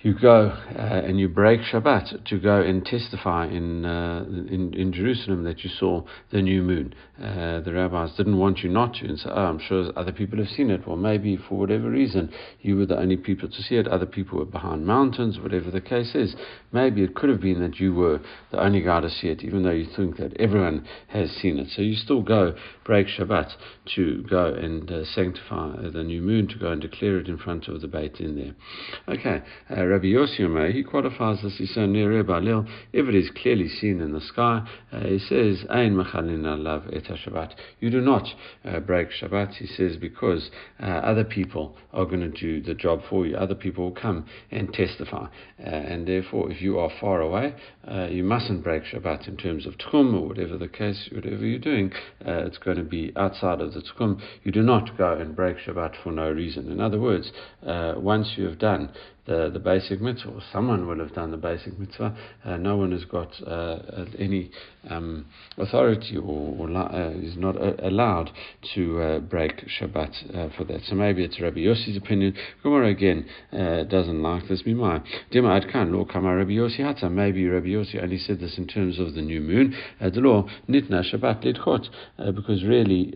you 0.01 0.13
go 0.13 0.47
uh, 0.77 0.81
and 0.81 1.19
you 1.19 1.27
break 1.27 1.61
Shabbat 1.61 2.25
to 2.25 2.39
go 2.39 2.61
and 2.61 2.85
testify 2.85 3.47
in, 3.47 3.85
uh, 3.85 4.25
in, 4.27 4.73
in 4.73 4.93
Jerusalem 4.93 5.43
that 5.43 5.63
you 5.63 5.69
saw 5.69 6.03
the 6.31 6.41
new 6.41 6.61
moon. 6.61 6.95
Uh, 7.21 7.59
the 7.59 7.73
rabbis 7.73 8.15
didn't 8.15 8.37
want 8.37 8.59
you 8.59 8.69
not 8.69 8.93
to, 8.93 9.05
and 9.05 9.19
so 9.19 9.29
oh, 9.29 9.45
I'm 9.45 9.59
sure 9.59 9.91
other 9.97 10.13
people 10.13 10.37
have 10.39 10.47
seen 10.47 10.69
it. 10.69 10.87
Well, 10.87 10.95
maybe 10.95 11.37
for 11.37 11.57
whatever 11.57 11.89
reason 11.89 12.31
you 12.61 12.77
were 12.77 12.85
the 12.85 12.97
only 12.97 13.17
people 13.17 13.49
to 13.49 13.61
see 13.61 13.75
it. 13.75 13.89
Other 13.89 14.05
people 14.05 14.39
were 14.39 14.45
behind 14.45 14.87
mountains, 14.87 15.37
whatever 15.37 15.69
the 15.69 15.81
case 15.81 16.15
is. 16.15 16.35
Maybe 16.71 17.03
it 17.03 17.15
could 17.15 17.29
have 17.29 17.41
been 17.41 17.59
that 17.59 17.77
you 17.77 17.93
were 17.93 18.21
the 18.51 18.63
only 18.63 18.81
guy 18.81 19.01
to 19.01 19.09
see 19.09 19.27
it, 19.27 19.43
even 19.43 19.63
though 19.63 19.71
you 19.71 19.85
think 19.97 20.15
that 20.15 20.39
everyone 20.39 20.87
has 21.09 21.29
seen 21.31 21.57
it. 21.59 21.67
So 21.75 21.81
you 21.81 21.95
still 21.95 22.21
go 22.21 22.55
break 22.85 23.07
Shabbat 23.07 23.51
to 23.95 24.23
go 24.29 24.53
and 24.53 24.89
uh, 24.89 25.03
sanctify 25.03 25.89
the 25.91 26.03
new 26.03 26.21
moon, 26.21 26.47
to 26.47 26.57
go 26.57 26.71
and 26.71 26.81
declare 26.81 27.17
it 27.17 27.27
in 27.27 27.37
front 27.37 27.67
of 27.67 27.81
the 27.81 27.87
Beit 27.87 28.21
in 28.21 28.37
there. 28.37 29.13
Okay. 29.13 29.43
Uh, 29.69 29.85
Rabbi 29.85 30.05
Yossi 30.05 30.71
he 30.71 30.83
qualifies 30.83 31.41
this. 31.43 31.57
He 31.57 31.65
says 31.65 31.89
near 31.89 32.17
if 32.19 33.07
it 33.07 33.15
is 33.15 33.29
clearly 33.41 33.67
seen 33.67 33.99
in 33.99 34.13
the 34.13 34.21
sky, 34.21 34.65
uh, 34.91 35.01
he 35.01 35.19
says 35.19 35.65
Ein 35.69 35.95
Machalin 35.95 36.43
Alav 36.43 36.95
Et 36.95 37.08
Shabbat. 37.15 37.53
You 37.79 37.89
do 37.89 38.01
not 38.01 38.27
uh, 38.65 38.79
break 38.79 39.09
Shabbat. 39.09 39.55
He 39.55 39.67
says 39.67 39.97
because 39.97 40.49
uh, 40.81 40.85
other 40.85 41.23
people 41.23 41.75
are 41.93 42.05
going 42.05 42.21
to 42.21 42.29
do 42.29 42.61
the 42.61 42.73
job 42.73 43.01
for 43.09 43.25
you. 43.25 43.35
Other 43.35 43.55
people 43.55 43.85
will 43.85 44.01
come 44.01 44.25
and 44.51 44.73
testify, 44.73 45.27
uh, 45.59 45.63
and 45.63 46.07
therefore, 46.07 46.51
if 46.51 46.61
you 46.61 46.79
are 46.79 46.91
far 46.99 47.21
away, 47.21 47.55
uh, 47.89 48.07
you 48.07 48.23
mustn't 48.23 48.63
break 48.63 48.83
Shabbat 48.83 49.27
in 49.27 49.37
terms 49.37 49.65
of 49.65 49.77
tchum 49.77 50.13
or 50.13 50.27
whatever 50.27 50.57
the 50.57 50.67
case, 50.67 51.09
whatever 51.11 51.45
you're 51.45 51.59
doing. 51.59 51.91
Uh, 52.25 52.45
it's 52.45 52.57
going 52.57 52.77
to 52.77 52.83
be 52.83 53.11
outside 53.15 53.61
of 53.61 53.73
the 53.73 53.81
tchum. 53.81 54.21
You 54.43 54.51
do 54.51 54.61
not 54.61 54.97
go 54.97 55.13
and 55.13 55.35
break 55.35 55.57
Shabbat 55.57 55.95
for 56.03 56.11
no 56.11 56.29
reason. 56.31 56.71
In 56.71 56.79
other 56.79 56.99
words, 56.99 57.31
once 57.61 58.33
you 58.37 58.45
have 58.45 58.59
done 58.59 58.91
the, 59.29 59.51
the 59.51 59.59
basic 59.59 60.01
mitzvah, 60.01 60.31
or 60.31 60.41
someone 60.51 60.87
will 60.87 60.97
have 60.99 61.13
done 61.13 61.29
the 61.29 61.37
basic 61.37 61.77
mitzvah. 61.77 62.17
Uh, 62.43 62.57
no 62.57 62.75
one 62.77 62.91
has 62.91 63.05
got 63.05 63.29
uh, 63.45 64.05
any 64.17 64.49
um, 64.89 65.27
authority 65.57 66.17
or, 66.17 66.55
or 66.57 66.69
uh, 66.69 67.11
is 67.11 67.37
not 67.37 67.55
uh, 67.55 67.73
allowed 67.83 68.31
to 68.73 68.99
uh, 68.99 69.19
break 69.19 69.67
Shabbat 69.79 70.35
uh, 70.35 70.57
for 70.57 70.63
that. 70.65 70.81
So 70.85 70.95
maybe 70.95 71.23
it's 71.23 71.39
Rabbi 71.39 71.59
Yossi's 71.59 71.95
opinion. 71.95 72.35
Gemara 72.63 72.89
again 72.89 73.27
doesn't 73.51 74.21
like 74.21 74.47
this. 74.47 74.63
Mimai. 74.63 75.05
Dima 75.31 75.61
Adkan, 75.61 75.91
law 75.91 76.05
kama 76.05 76.35
Rabbi 76.35 76.51
Yossi 76.51 76.79
Hatza. 76.79 77.11
Maybe 77.11 77.45
Rabbi 77.47 77.67
Yossi 77.67 78.01
only 78.01 78.17
said 78.17 78.39
this 78.39 78.57
in 78.57 78.67
terms 78.67 78.99
of 78.99 79.13
the 79.13 79.21
new 79.21 79.41
moon. 79.41 79.75
the 79.99 80.19
law, 80.19 80.47
nitna 80.67 81.03
Shabbat 81.13 81.43
lidchot, 81.45 82.35
because 82.35 82.63
really, 82.63 83.13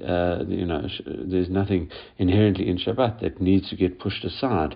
you 0.47 0.65
know, 0.65 0.87
there's 1.07 1.49
nothing 1.49 1.89
inherently 2.19 2.69
in 2.69 2.77
Shabbat 2.77 3.21
that 3.21 3.41
needs 3.41 3.69
to 3.71 3.75
get 3.75 3.99
pushed 3.99 4.23
aside 4.23 4.75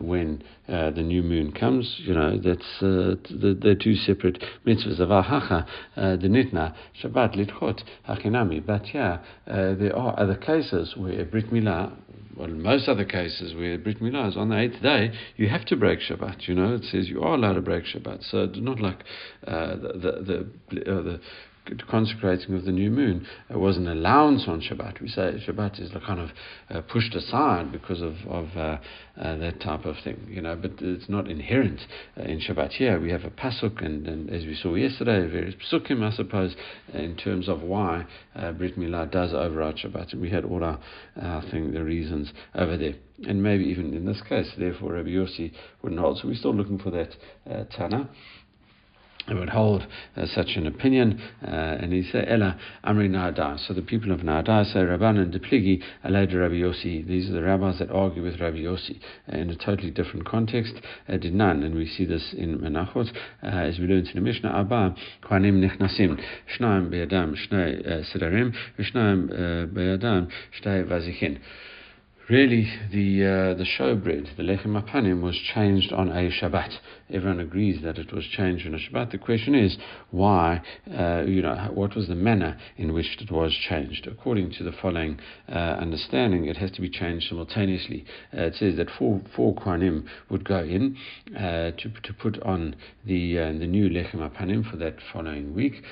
when 0.00 0.42
uh, 0.68 0.90
the 0.90 1.02
new 1.02 1.22
moon 1.22 1.52
comes, 1.52 1.96
you 1.98 2.14
know, 2.14 2.38
that's 2.38 2.82
uh, 2.82 3.16
the, 3.30 3.58
the 3.60 3.76
two 3.82 3.94
separate 3.94 4.42
mitzvahs 4.66 5.00
of 5.00 5.08
Ahacha, 5.10 5.66
uh, 5.96 6.16
the 6.16 6.28
Nitna, 6.28 6.74
Shabbat, 7.02 7.36
Litchot, 7.36 7.82
Hachinami. 8.08 8.64
But 8.64 8.94
yeah, 8.94 9.18
uh, 9.46 9.74
there 9.74 9.94
are 9.96 10.18
other 10.18 10.36
cases 10.36 10.94
where 10.96 11.24
Brit 11.24 11.50
Milah 11.50 11.92
well, 12.36 12.48
most 12.48 12.88
other 12.88 13.04
cases 13.04 13.54
where 13.54 13.78
Brit 13.78 14.00
Milah 14.00 14.28
is 14.28 14.36
on 14.36 14.48
the 14.48 14.58
eighth 14.58 14.82
day, 14.82 15.12
you 15.36 15.48
have 15.48 15.64
to 15.66 15.76
break 15.76 16.00
Shabbat. 16.00 16.48
You 16.48 16.54
know, 16.54 16.74
it 16.74 16.84
says 16.90 17.08
you 17.08 17.22
are 17.22 17.34
allowed 17.34 17.54
to 17.54 17.60
break 17.60 17.84
Shabbat. 17.84 18.28
So 18.30 18.46
not 18.56 18.80
like 18.80 19.04
uh, 19.46 19.76
the 19.76 20.48
the 20.70 20.74
the, 20.74 20.98
uh, 20.98 21.02
the 21.02 21.20
consecrating 21.88 22.54
of 22.54 22.64
the 22.64 22.72
new 22.72 22.90
moon 22.90 23.26
it 23.48 23.58
was 23.58 23.76
an 23.76 23.88
allowance 23.88 24.44
on 24.46 24.60
Shabbat. 24.60 25.00
We 25.00 25.08
say 25.08 25.42
Shabbat 25.46 25.80
is 25.80 25.90
kind 26.06 26.20
of 26.20 26.30
uh, 26.70 26.82
pushed 26.82 27.14
aside 27.14 27.72
because 27.72 28.02
of, 28.02 28.14
of 28.28 28.48
uh, 28.56 28.78
uh, 29.20 29.36
that 29.36 29.60
type 29.60 29.84
of 29.84 29.96
thing, 30.02 30.26
you 30.28 30.42
know, 30.42 30.56
but 30.56 30.72
it's 30.80 31.08
not 31.08 31.28
inherent 31.28 31.80
uh, 32.18 32.22
in 32.22 32.40
Shabbat. 32.40 32.72
Here 32.72 33.00
we 33.00 33.10
have 33.10 33.24
a 33.24 33.30
pasuk, 33.30 33.84
and, 33.84 34.06
and, 34.06 34.30
as 34.30 34.44
we 34.44 34.54
saw 34.54 34.74
yesterday, 34.74 35.26
various 35.26 35.54
pasukim, 35.54 36.02
I 36.02 36.14
suppose, 36.14 36.54
in 36.92 37.16
terms 37.16 37.48
of 37.48 37.62
why 37.62 38.06
uh, 38.34 38.52
Brit 38.52 38.78
Milah 38.78 39.10
does 39.10 39.32
override 39.32 39.76
Shabbat. 39.76 40.12
And 40.12 40.20
we 40.20 40.30
had 40.30 40.44
all 40.44 40.64
our, 40.64 40.80
I 41.16 41.46
think, 41.50 41.72
the 41.72 41.84
reasons 41.84 42.32
over 42.54 42.76
there. 42.76 42.94
And 43.26 43.42
maybe 43.42 43.64
even 43.64 43.94
in 43.94 44.04
this 44.04 44.20
case, 44.28 44.50
therefore, 44.58 44.94
Rabbi 44.94 45.10
Yossi 45.10 45.52
wouldn't. 45.82 46.18
So 46.18 46.28
we're 46.28 46.34
still 46.34 46.54
looking 46.54 46.78
for 46.78 46.90
that 46.90 47.10
uh, 47.48 47.64
Tana 47.76 48.08
would 49.32 49.48
hold 49.48 49.86
uh, 50.16 50.26
such 50.26 50.56
an 50.56 50.66
opinion, 50.66 51.20
uh, 51.42 51.50
and 51.50 51.92
he 51.92 52.02
said, 52.10 52.26
Ella 52.28 52.58
Amri 52.84 53.08
Nahada. 53.08 53.58
So 53.66 53.72
the 53.72 53.82
people 53.82 54.12
of 54.12 54.20
Nahada 54.20 54.70
say, 54.70 54.80
Rabban 54.80 55.18
and 55.18 55.32
Depligi, 55.32 55.82
Aled 56.04 56.34
Rabbi 56.38 56.54
Yossi. 56.54 57.06
These 57.06 57.30
are 57.30 57.32
the 57.32 57.42
rabbis 57.42 57.78
that 57.78 57.90
argue 57.90 58.22
with 58.22 58.40
Rabbi 58.40 58.58
Yossi 58.58 59.00
uh, 59.32 59.38
in 59.38 59.50
a 59.50 59.56
totally 59.56 59.90
different 59.90 60.26
context. 60.26 60.74
Uh, 61.08 61.16
did 61.16 61.34
none, 61.34 61.62
and 61.62 61.74
we 61.74 61.86
see 61.86 62.04
this 62.04 62.34
in 62.36 62.58
Menachot, 62.58 63.10
uh, 63.42 63.46
as 63.46 63.78
we 63.78 63.86
learned 63.86 64.08
in 64.08 64.14
the 64.14 64.20
Mishnah, 64.20 64.50
Abba, 64.50 64.94
Kwanim 65.22 65.58
Nechnasim, 65.58 66.22
Shnaim 66.58 66.90
Be'adam, 66.90 67.34
Shnei 67.34 68.04
Sidarim, 68.14 68.54
Shnaim 68.78 69.72
Be'adam, 69.72 70.28
Shnei 70.60 70.86
Vazichin 70.86 71.38
really 72.28 72.66
the 72.90 73.24
uh, 73.24 73.54
the 73.54 73.66
showbread, 73.78 74.36
the 74.36 74.42
lechem 74.42 74.80
apanim, 74.80 75.20
was 75.20 75.38
changed 75.54 75.92
on 75.92 76.08
a 76.08 76.30
Shabbat. 76.30 76.72
Everyone 77.14 77.38
agrees 77.38 77.80
that 77.82 77.96
it 77.96 78.12
was 78.12 78.24
changed 78.26 78.66
on 78.66 78.74
a 78.74 78.78
Shabbat. 78.78 79.12
The 79.12 79.18
question 79.18 79.54
is 79.54 79.76
why, 80.10 80.62
uh, 80.92 81.22
you 81.26 81.42
know, 81.42 81.70
what 81.72 81.94
was 81.94 82.08
the 82.08 82.16
manner 82.16 82.58
in 82.76 82.92
which 82.92 83.16
it 83.20 83.30
was 83.30 83.54
changed? 83.68 84.08
According 84.08 84.50
to 84.58 84.64
the 84.64 84.72
following 84.72 85.20
uh, 85.48 85.52
understanding, 85.52 86.46
it 86.46 86.56
has 86.56 86.72
to 86.72 86.80
be 86.80 86.90
changed 86.90 87.28
simultaneously. 87.28 88.04
Uh, 88.36 88.42
it 88.42 88.56
says 88.56 88.76
that 88.78 88.90
four 88.98 89.22
four 89.36 89.54
kwanim 89.54 90.06
would 90.28 90.44
go 90.44 90.58
in 90.58 90.96
uh, 91.36 91.70
to 91.70 91.92
to 92.02 92.12
put 92.12 92.42
on 92.42 92.74
the 93.06 93.38
uh, 93.38 93.52
the 93.52 93.66
new 93.66 93.88
lechem 93.88 94.16
apanim 94.16 94.68
for 94.68 94.76
that 94.76 94.96
following 95.12 95.54
week. 95.54 95.84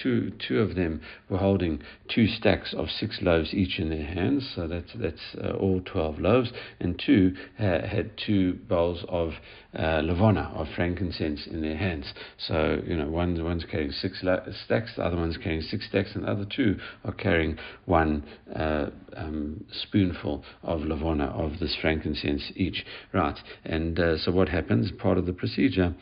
two 0.00 0.30
two 0.46 0.60
of 0.60 0.76
them 0.76 1.00
were 1.28 1.38
holding 1.38 1.82
two 2.08 2.28
stacks 2.28 2.72
of 2.72 2.88
six 2.88 3.18
loaves 3.20 3.52
each 3.52 3.80
in 3.80 3.90
their 3.90 4.06
hands, 4.06 4.48
so 4.54 4.68
that's 4.68 4.92
that's 4.94 5.34
all 5.58 5.80
12 5.84 6.20
loaves, 6.20 6.52
and 6.78 7.02
two 7.04 7.34
uh, 7.58 7.86
had 7.86 8.10
two 8.16 8.54
bowls 8.68 9.04
of 9.08 9.32
uh, 9.74 10.02
lavona, 10.02 10.54
of 10.54 10.66
frankincense, 10.76 11.46
in 11.46 11.62
their 11.62 11.76
hands. 11.76 12.12
So, 12.46 12.80
you 12.86 12.96
know, 12.96 13.08
one, 13.08 13.42
one's 13.42 13.64
carrying 13.64 13.92
six 13.92 14.20
la- 14.22 14.44
stacks, 14.64 14.92
the 14.96 15.02
other 15.02 15.16
one's 15.16 15.36
carrying 15.36 15.62
six 15.62 15.86
stacks, 15.86 16.10
and 16.14 16.24
the 16.24 16.30
other 16.30 16.44
two 16.44 16.76
are 17.04 17.12
carrying 17.12 17.58
one 17.86 18.24
uh, 18.54 18.90
um, 19.16 19.64
spoonful 19.70 20.44
of 20.62 20.80
lavona, 20.80 21.28
of 21.32 21.58
this 21.58 21.76
frankincense 21.80 22.52
each. 22.56 22.84
Right, 23.12 23.38
and 23.64 23.98
uh, 23.98 24.18
so 24.18 24.32
what 24.32 24.48
happens? 24.48 24.90
Part 24.98 25.18
of 25.18 25.26
the 25.26 25.32
procedure 25.32 25.94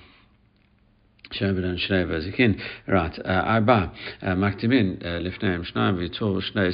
Shembedan 1.33 1.79
Shneva 1.79 2.21
Zikin 2.21 2.61
uh, 2.89 3.31
Arba 3.31 3.93
uh, 4.23 4.27
uh, 4.27 4.35
Shnaim 4.35 5.65
Shnei 5.73 6.73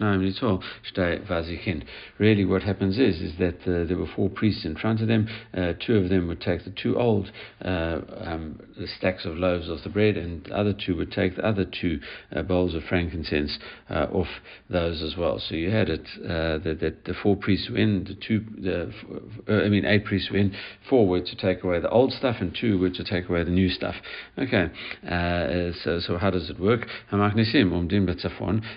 Shnaim 0.00 0.62
Shnei 0.94 1.26
Vazikin. 1.28 1.84
Really, 2.18 2.44
what 2.44 2.62
happens 2.62 2.98
is 2.98 3.20
is 3.20 3.38
that 3.38 3.60
uh, 3.62 3.84
there 3.86 3.96
were 3.96 4.08
four 4.14 4.28
priests 4.28 4.64
in 4.64 4.76
front 4.76 5.00
of 5.00 5.08
them. 5.08 5.28
Uh, 5.54 5.72
two 5.84 5.96
of 5.96 6.08
them 6.08 6.28
would 6.28 6.40
take 6.40 6.64
the 6.64 6.70
two 6.70 6.96
old 6.98 7.30
uh, 7.64 8.00
um, 8.20 8.60
stacks 8.98 9.24
of 9.24 9.36
loaves 9.36 9.68
off 9.68 9.82
the 9.84 9.90
bread, 9.90 10.16
and 10.16 10.44
the 10.44 10.56
other 10.56 10.72
two 10.72 10.96
would 10.96 11.10
take 11.10 11.36
the 11.36 11.46
other 11.46 11.64
two 11.64 12.00
bowls 12.46 12.74
of 12.74 12.82
frankincense 12.84 13.58
off 13.90 14.28
those 14.70 15.02
as 15.02 15.16
well. 15.16 15.38
So 15.38 15.54
you 15.54 15.70
had 15.70 15.88
it 15.88 16.06
that, 16.22 16.78
that, 16.80 17.04
the 17.04 17.14
four 17.22 17.36
priests 17.36 17.68
were 17.70 17.78
in, 17.78 18.04
the 18.04 18.14
two, 18.14 18.44
the, 18.56 18.92
I 19.48 19.68
mean 19.68 19.84
eight 19.84 20.04
priests 20.04 20.30
were 20.30 20.38
in, 20.38 20.54
four 20.88 21.06
were 21.06 21.20
to 21.20 21.36
take 21.36 21.64
away 21.64 21.80
the 21.80 21.90
old 21.90 22.12
stuff, 22.12 22.36
and 22.40 22.56
two 22.58 22.78
were 22.78 22.90
to 22.90 23.04
take 23.04 23.28
away 23.28 23.44
the 23.44 23.50
new 23.50 23.68
stuff 23.68 23.87
stuff. 23.88 24.02
Okay, 24.38 24.70
uh, 25.06 25.72
so, 25.82 26.00
so 26.00 26.18
how 26.18 26.30
does 26.30 26.50
it 26.50 26.60
work? 26.60 26.86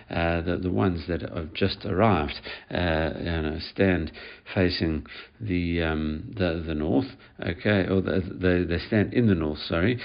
Uh, 0.09 0.41
the 0.61 0.71
ones 0.71 1.05
that 1.07 1.21
have 1.21 1.53
just 1.53 1.85
arrived, 1.85 2.39
uh, 2.71 3.11
you 3.17 3.25
know, 3.25 3.57
stand 3.73 4.11
facing 4.53 5.05
the 5.39 5.81
um, 5.81 6.33
the 6.37 6.63
the 6.65 6.73
north. 6.73 7.05
Okay, 7.41 7.87
or 7.87 8.01
the, 8.01 8.21
they 8.33 8.63
they 8.63 8.79
stand 8.87 9.13
in 9.13 9.27
the 9.27 9.35
north. 9.35 9.59
Sorry, 9.67 9.99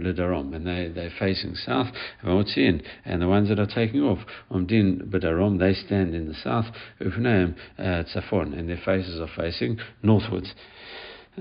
ledarom, 0.00 0.54
and 0.54 0.66
they 0.66 0.90
they're 0.94 1.12
facing 1.18 1.54
south. 1.54 1.88
And 2.22 3.22
the 3.22 3.28
ones 3.28 3.48
that 3.48 3.58
are 3.58 3.66
taking 3.66 4.02
off 4.02 4.18
they 4.50 5.74
stand 5.74 6.14
in 6.14 6.28
the 6.28 6.34
south. 6.34 6.66
Tzafon, 6.98 8.58
and 8.58 8.68
their 8.68 8.80
faces 8.84 9.20
are 9.20 9.30
facing 9.36 9.78
northwards 10.02 10.54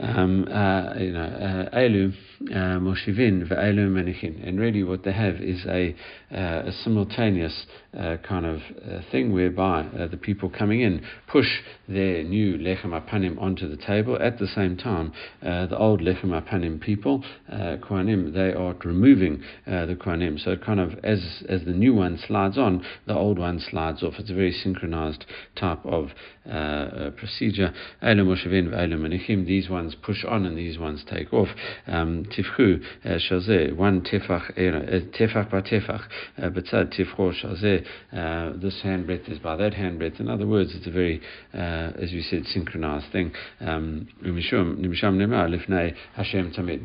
um, 0.01 0.47
uh, 0.47 0.93
you 0.97 1.11
know, 1.11 1.69
uh, 1.71 1.75
Elu 1.75 2.13
uh, 2.51 2.79
Moshivin 2.79 3.47
ve'Elu 3.49 3.89
Menichin. 3.89 4.47
And 4.47 4.59
really 4.59 4.83
what 4.83 5.03
they 5.03 5.11
have 5.11 5.35
is 5.35 5.65
a, 5.65 5.95
uh, 6.31 6.67
a 6.67 6.71
simultaneous 6.83 7.65
uh, 7.97 8.17
kind 8.27 8.45
of 8.45 8.59
uh, 8.59 9.01
thing 9.11 9.33
whereby 9.33 9.87
the 10.11 10.17
people 10.17 10.49
coming 10.49 10.81
in 10.81 11.03
push 11.27 11.47
their 11.87 12.23
new 12.23 12.57
Lechem 12.57 12.91
Apanim 12.91 13.41
onto 13.41 13.67
the 13.67 13.77
table. 13.77 14.17
At 14.21 14.37
the 14.39 14.47
same 14.47 14.77
time, 14.77 15.13
the 15.41 15.77
old 15.77 16.01
Lechem 16.01 16.29
Apanim 16.29 16.79
people, 16.79 17.23
Kohanim, 17.49 18.33
they 18.33 18.53
are 18.53 18.75
removing 18.83 19.41
the 19.65 19.97
Kohanim. 19.99 20.39
So 20.39 20.55
kind 20.57 20.79
of 20.79 20.93
as, 21.03 21.43
as 21.49 21.63
the 21.65 21.71
new 21.71 21.93
one 21.95 22.19
slides 22.27 22.57
on, 22.57 22.85
the 23.07 23.15
old 23.15 23.39
one 23.39 23.59
slides 23.59 24.03
off. 24.03 24.15
It's 24.19 24.29
a 24.29 24.35
very 24.35 24.51
synchronized 24.51 25.25
type 25.55 25.83
of 25.85 26.09
procedure. 26.45 27.73
Elu 28.03 28.25
Moshivin. 28.25 29.47
These 29.47 29.69
ones 29.69 29.86
ones 29.87 29.95
push 30.03 30.25
on 30.25 30.45
and 30.45 30.57
these 30.57 30.77
ones 30.77 31.03
take 31.09 31.33
off. 31.33 31.47
Um, 31.87 32.25
tifchu 32.25 32.83
uh, 33.05 33.17
shazeh, 33.29 33.75
one 33.75 34.01
tefach, 34.01 34.51
uh, 34.51 34.99
tefach 35.17 35.49
by 35.49 35.61
tefach, 35.61 36.03
uh, 36.37 36.49
betzad 36.49 36.93
tifcho 36.93 37.33
shazeh, 37.33 38.61
this 38.61 38.81
hand 38.81 39.07
breadth 39.07 39.29
is 39.29 39.39
by 39.39 39.55
that 39.55 39.73
hand 39.73 39.99
breadth. 39.99 40.19
In 40.19 40.27
other 40.27 40.45
words, 40.45 40.75
it's 40.75 40.87
a 40.87 40.91
very, 40.91 41.21
as 41.53 42.11
we 42.11 42.21
said, 42.29 42.45
synchronized 42.47 43.11
thing. 43.11 43.31
Um, 43.61 44.07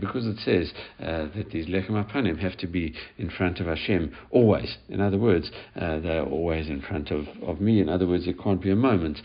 because 0.00 0.26
it 0.26 0.38
says 0.44 0.72
that 0.98 1.46
these 1.52 1.66
lechem 1.66 1.90
apanim 1.90 2.38
have 2.38 2.56
to 2.58 2.66
be 2.66 2.94
in 3.18 3.30
front 3.30 3.58
of 3.60 3.66
Hashem 3.66 4.14
always. 4.30 4.76
In 4.88 5.00
other 5.00 5.18
words, 5.18 5.50
they 5.74 6.18
are 6.18 6.26
always 6.26 6.68
in 6.68 6.80
front 6.82 7.10
of, 7.10 7.26
of 7.42 7.60
me. 7.60 7.80
In 7.80 7.88
other 7.88 8.06
words, 8.06 8.26
there 8.26 8.34
can't 8.34 8.62
be 8.62 8.70
a 8.70 8.76
moment 8.76 9.18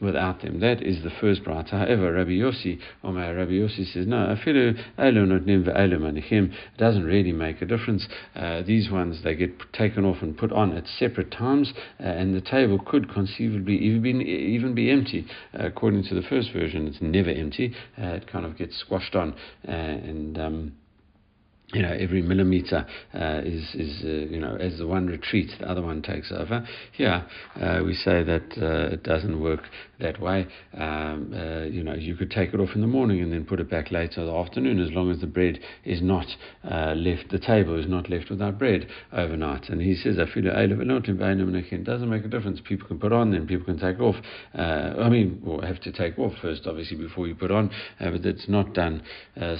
without 0.00 0.42
them. 0.42 0.58
That 0.60 0.82
is 0.82 1.02
the 1.02 1.10
first 1.20 1.44
bright. 1.44 1.68
However, 1.68 2.12
Rabbi 2.12 2.30
Yossi 2.40 2.79
Omar 3.04 3.34
Rabbi 3.34 3.52
Yossi 3.52 3.90
says, 3.92 4.06
no, 4.06 4.16
afilu 4.16 4.78
elu 4.98 5.26
notnim 5.26 5.64
ve'elu 5.64 5.98
manichim. 5.98 6.52
It 6.52 6.78
doesn't 6.78 7.04
really 7.04 7.32
make 7.32 7.62
a 7.62 7.66
difference. 7.66 8.06
Uh, 8.34 8.62
these 8.62 8.90
ones, 8.90 9.22
they 9.24 9.34
get 9.34 9.52
taken 9.72 10.04
off 10.04 10.22
and 10.22 10.36
put 10.36 10.52
on 10.52 10.76
at 10.76 10.86
separate 10.98 11.30
times, 11.30 11.72
uh, 11.98 12.04
and 12.04 12.34
the 12.34 12.40
table 12.40 12.78
could 12.78 13.12
conceivably 13.12 13.76
even 13.76 14.02
be, 14.02 14.10
even 14.10 14.74
be 14.74 14.90
empty. 14.90 15.26
Uh, 15.58 15.66
according 15.66 16.04
to 16.04 16.14
the 16.14 16.22
first 16.22 16.52
version, 16.52 16.86
it's 16.86 17.00
never 17.00 17.30
empty. 17.30 17.74
Uh, 17.98 18.06
it 18.06 18.26
kind 18.26 18.44
of 18.44 18.56
gets 18.56 18.78
squashed 18.78 19.14
on, 19.14 19.34
uh, 19.66 19.70
and 19.70 20.38
um, 20.38 20.72
you 21.72 21.82
know, 21.82 21.92
every 21.92 22.20
millimeter 22.22 22.86
uh, 23.14 23.40
is, 23.44 23.74
is 23.74 24.02
uh, 24.04 24.08
you 24.32 24.40
know, 24.40 24.56
as 24.56 24.78
the 24.78 24.86
one 24.86 25.06
retreats, 25.06 25.52
the 25.60 25.70
other 25.70 25.82
one 25.82 26.02
takes 26.02 26.32
over. 26.32 26.66
Here, 26.92 27.24
uh, 27.60 27.80
we 27.84 27.94
say 27.94 28.24
that 28.24 28.42
uh, 28.60 28.94
it 28.94 29.02
doesn't 29.04 29.40
work 29.40 29.60
that 30.00 30.20
way. 30.20 30.46
Um, 30.74 31.32
uh, 31.34 31.64
you 31.64 31.82
know, 31.82 31.94
you 31.94 32.16
could 32.16 32.30
take 32.30 32.54
it 32.54 32.60
off 32.60 32.70
in 32.74 32.80
the 32.80 32.86
morning 32.86 33.20
and 33.20 33.32
then 33.32 33.44
put 33.44 33.60
it 33.60 33.70
back 33.70 33.90
later 33.90 34.20
in 34.20 34.26
the 34.26 34.34
afternoon, 34.34 34.80
as 34.80 34.90
long 34.92 35.10
as 35.10 35.20
the 35.20 35.26
bread 35.26 35.58
is 35.84 36.02
not 36.02 36.26
uh, 36.64 36.94
left, 36.94 37.30
the 37.30 37.38
table 37.38 37.78
is 37.78 37.88
not 37.88 38.10
left 38.10 38.30
without 38.30 38.58
bread 38.58 38.88
overnight. 39.12 39.68
And 39.68 39.80
he 39.80 39.94
says, 39.94 40.18
I 40.18 40.26
feel 40.32 40.46
it 40.46 41.84
doesn't 41.84 42.10
make 42.10 42.24
a 42.24 42.28
difference. 42.28 42.60
People 42.66 42.88
can 42.88 42.98
put 42.98 43.12
on, 43.12 43.30
then 43.30 43.46
people 43.46 43.64
can 43.64 43.78
take 43.78 44.00
off. 44.00 44.16
I 44.54 45.08
mean, 45.08 45.40
well, 45.44 45.60
have 45.60 45.80
to 45.82 45.92
take 45.92 46.18
off 46.18 46.32
first, 46.42 46.66
obviously, 46.66 46.96
before 46.96 47.26
you 47.26 47.34
put 47.34 47.50
on, 47.50 47.70
but 47.98 48.24
it's 48.26 48.48
not 48.48 48.74
done 48.74 49.02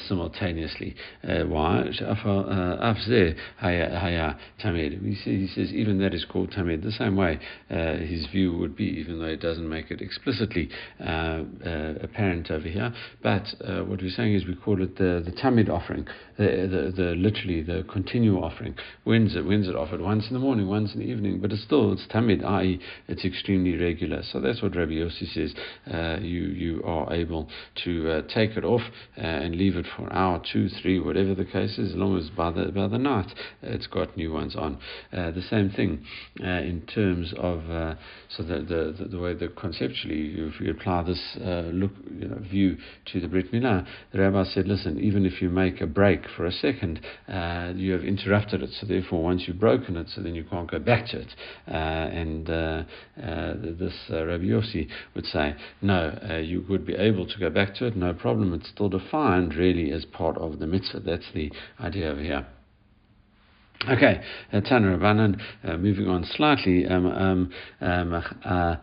simultaneously. 0.09 0.95
why? 1.23 1.85
Afze 2.01 3.37
Haya 3.59 4.37
Tamid. 4.63 5.03
He 5.25 5.49
says 5.55 5.73
even 5.73 5.99
that 5.99 6.15
is 6.15 6.25
called 6.25 6.51
Tamid. 6.51 6.83
The 6.83 6.93
same 6.93 7.17
way 7.17 7.39
uh, 7.71 7.97
his 7.97 8.27
view 8.27 8.57
would 8.57 8.77
be, 8.77 8.85
even 8.85 9.19
though 9.19 9.27
it 9.27 9.41
doesn't 9.41 9.69
make 9.69 9.91
it 9.91 10.01
explicitly 10.31 10.69
uh, 11.01 11.43
uh, 11.65 11.95
apparent 12.03 12.51
over 12.51 12.69
here. 12.69 12.93
But 13.23 13.47
uh, 13.65 13.83
what 13.85 14.01
we're 14.01 14.11
saying 14.11 14.35
is 14.35 14.47
we 14.47 14.55
call 14.55 14.83
it 14.83 14.97
the, 14.97 15.23
the 15.25 15.33
Tamid 15.33 15.69
offering, 15.69 16.07
the, 16.39 16.93
the, 16.97 17.03
the 17.03 17.09
literally 17.17 17.63
the 17.63 17.85
continual 17.91 18.45
offering. 18.45 18.75
When's 19.05 19.37
it? 19.37 19.45
When's 19.45 19.69
it 19.69 19.77
offered? 19.77 20.01
Once 20.01 20.27
in 20.29 20.35
the 20.35 20.41
morning, 20.41 20.69
once 20.69 20.95
in 20.95 21.01
the 21.01 21.07
evening. 21.07 21.41
But 21.41 21.53
it's 21.53 21.63
still 21.63 21.93
it's 21.93 22.07
Tamid, 22.07 22.45
i.e., 22.45 22.81
it's 23.09 23.25
extremely 23.25 23.77
regular. 23.77 24.23
So 24.23 24.41
that's 24.41 24.63
what 24.63 24.77
Rabbi 24.77 24.93
Yossi 24.93 25.33
says. 25.33 25.55
Uh, 25.93 26.21
you 26.21 26.43
you 26.43 26.83
are 26.85 27.13
able 27.13 27.49
to 27.85 28.11
uh, 28.11 28.23
take 28.33 28.57
it 28.57 28.65
off 28.65 28.83
uh, 29.17 29.21
and 29.21 29.57
leave 29.57 29.77
it 29.77 29.87
for 29.97 30.05
an 30.05 30.13
hour, 30.13 30.43
two, 30.53 30.69
three, 30.69 31.01
whatever 31.01 31.35
the 31.35 31.45
case 31.45 31.79
is 31.79 31.91
as 31.91 31.97
long 31.97 32.19
as 32.19 32.31
by 32.31 32.51
the, 32.51 32.71
by 32.73 32.87
the 32.87 32.99
night 32.99 33.27
it's 33.63 33.87
got 33.87 34.17
new 34.17 34.33
ones 34.33 34.55
on. 34.57 34.79
The 35.11 35.43
same 35.51 35.71
thing 35.71 36.05
in 36.39 36.83
terms 36.87 37.33
of 37.37 37.97
so 38.37 38.45
the, 38.45 38.61
the, 38.61 39.09
the, 39.09 39.19
way 39.19 39.35
that 39.35 39.57
conceptually, 39.57 40.20
if 40.21 40.61
you 40.61 40.71
apply 40.71 41.03
this 41.03 41.21
uh, 41.41 41.71
look 41.73 41.93
you 42.19 42.29
know, 42.29 42.39
view 42.39 42.77
to 43.13 43.21
the 43.21 43.29
Brit 43.29 43.53
Milah, 43.53 43.87
the 44.13 44.21
rabbi 44.21 44.45
said, 44.45 44.67
listen, 44.67 44.99
even 45.01 45.25
if 45.25 45.41
you 45.43 45.51
make 45.51 45.81
a 45.81 45.87
break 45.87 46.23
for 46.37 46.47
a 46.47 46.53
second, 46.53 47.01
uh, 47.29 47.73
you 47.75 47.93
have 47.93 48.03
interrupted 48.03 48.63
it. 48.63 48.71
So 48.81 48.87
therefore, 48.87 49.23
once 49.23 49.45
you've 49.47 49.61
broken 49.61 49.97
it, 49.97 50.09
so 50.15 50.23
then 50.23 50.35
you 50.35 50.45
can't 50.45 50.71
go 50.71 50.79
back 50.79 51.07
to 51.09 51.21
it. 51.21 51.35
and 51.67 52.47
this 52.47 53.95
Rabbi 54.11 54.45
Yossi 54.45 54.89
would 55.15 55.27
say, 55.27 55.55
no, 55.83 56.41
you 56.43 56.65
would 56.69 56.87
be 56.87 56.95
able 56.95 57.27
to 57.27 57.39
go 57.39 57.51
back 57.51 57.75
to 57.77 57.87
it, 57.87 57.97
no 57.97 58.13
problem. 58.13 58.55
It's 58.55 58.69
still 58.69 58.89
defined 58.89 59.55
really 59.55 59.93
as 59.93 60.05
part 60.05 60.37
of 60.39 60.59
the 60.59 60.67
mitzvah. 60.67 61.01
That's 61.01 61.31
the 61.35 61.53
idea 61.81 62.11
over 62.11 62.23
here. 62.23 62.47
Okay, 63.89 64.21
uh, 64.53 64.61
Tanner 64.61 64.95
uh, 65.03 65.77
moving 65.79 66.07
on 66.07 66.25
slightly. 66.25 66.87
Um, 66.87 67.07
um, 67.07 67.51
um, 67.81 68.25
uh, 68.45 68.77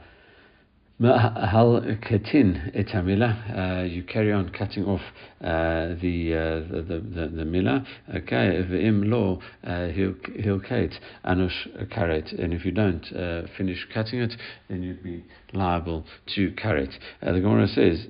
Hal 0.99 1.79
katin 2.01 2.71
etamila. 2.75 3.81
Uh, 3.81 3.83
you 3.83 4.01
carry 4.01 4.33
on 4.33 4.49
cutting 4.49 4.83
off 4.85 5.01
uh, 5.39 5.93
the, 6.01 6.33
uh, 6.33 6.73
the, 6.73 6.81
the 6.81 7.27
the 7.35 7.45
mila. 7.45 7.85
Okay, 8.15 8.65
v'im 8.67 9.07
lo 9.07 9.39
hilkate 9.63 10.95
anush 11.23 11.87
karet. 11.95 12.33
And 12.41 12.51
if 12.51 12.65
you 12.65 12.71
don't 12.71 13.05
uh, 13.15 13.43
finish 13.55 13.87
cutting 13.93 14.21
it, 14.21 14.33
then 14.69 14.81
you'd 14.81 15.03
be 15.03 15.23
liable 15.53 16.03
to 16.33 16.49
karet. 16.53 16.91
Uh, 17.21 17.31
the 17.31 17.41
Gemara 17.41 17.67
says, 17.67 18.07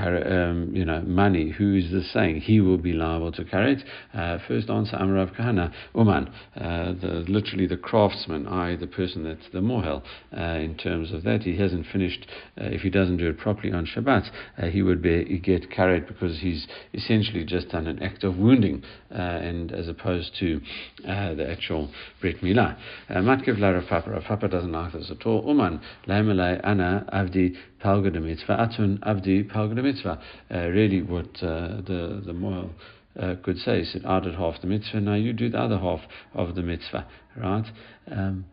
um, 0.00 0.72
you 0.74 0.84
know, 0.84 1.02
money. 1.02 1.50
Who 1.50 1.76
is 1.76 1.92
this 1.92 2.12
saying? 2.12 2.40
He 2.40 2.60
will 2.60 2.78
be 2.78 2.94
liable 2.94 3.30
to 3.30 3.44
karet. 3.44 3.84
Uh, 4.12 4.38
first 4.48 4.68
answer, 4.68 4.96
Amrav 4.96 5.36
Kahana 5.36 5.72
Uman. 5.94 6.28
the 6.56 7.24
literally 7.28 7.68
the 7.68 7.76
craftsman, 7.76 8.48
I, 8.48 8.74
the 8.74 8.88
person 8.88 9.22
that's 9.22 9.48
the 9.52 9.60
mohel. 9.60 10.02
in 10.32 10.76
terms 10.76 11.12
of 11.12 11.22
that, 11.22 11.42
he 11.42 11.56
hasn't 11.56 11.86
finished 11.92 12.23
uh, 12.60 12.64
if 12.64 12.82
he 12.82 12.90
doesn't 12.90 13.16
do 13.16 13.28
it 13.28 13.38
properly 13.38 13.72
on 13.72 13.86
Shabbat, 13.86 14.30
uh, 14.58 14.66
he 14.66 14.82
would 14.82 15.02
be 15.02 15.38
get 15.38 15.70
carried 15.70 16.06
because 16.06 16.40
he's 16.40 16.66
essentially 16.92 17.44
just 17.44 17.70
done 17.70 17.86
an 17.86 18.02
act 18.02 18.24
of 18.24 18.36
wounding, 18.36 18.82
uh, 19.10 19.18
and 19.18 19.72
as 19.72 19.88
opposed 19.88 20.34
to 20.40 20.60
uh, 21.06 21.34
the 21.34 21.48
actual 21.50 21.90
Brit 22.20 22.40
Milah. 22.42 22.76
Uh, 23.08 23.14
Matkev 23.14 23.58
la 23.58 23.70
Rav 23.70 23.88
Papa. 23.88 24.10
Rafapa 24.10 24.50
doesn't 24.50 24.72
like 24.72 24.92
this 24.92 25.10
at 25.10 25.26
all. 25.26 25.44
Uman 25.46 25.80
laimalai 26.06 26.60
ana 26.64 27.06
avdi 27.12 27.56
palgada 27.82 28.22
mitzvah 28.22 28.56
atun 28.56 28.98
avdi 29.00 29.50
palgada 29.50 29.82
mitzvah. 29.82 30.20
Really, 30.50 31.02
what 31.02 31.32
the 31.34 32.22
the 32.24 32.32
moral 32.32 32.70
uh, 33.20 33.34
could 33.42 33.58
say 33.58 33.80
is 33.80 33.92
that 33.92 34.04
I 34.04 34.20
did 34.20 34.34
half 34.34 34.60
the 34.60 34.66
mitzvah, 34.66 35.00
now 35.00 35.14
you 35.14 35.32
do 35.32 35.48
the 35.48 35.58
other 35.58 35.78
half 35.78 36.00
of 36.34 36.54
the 36.54 36.62
mitzvah, 36.62 37.06
right? 37.36 37.66
Um, 38.10 38.46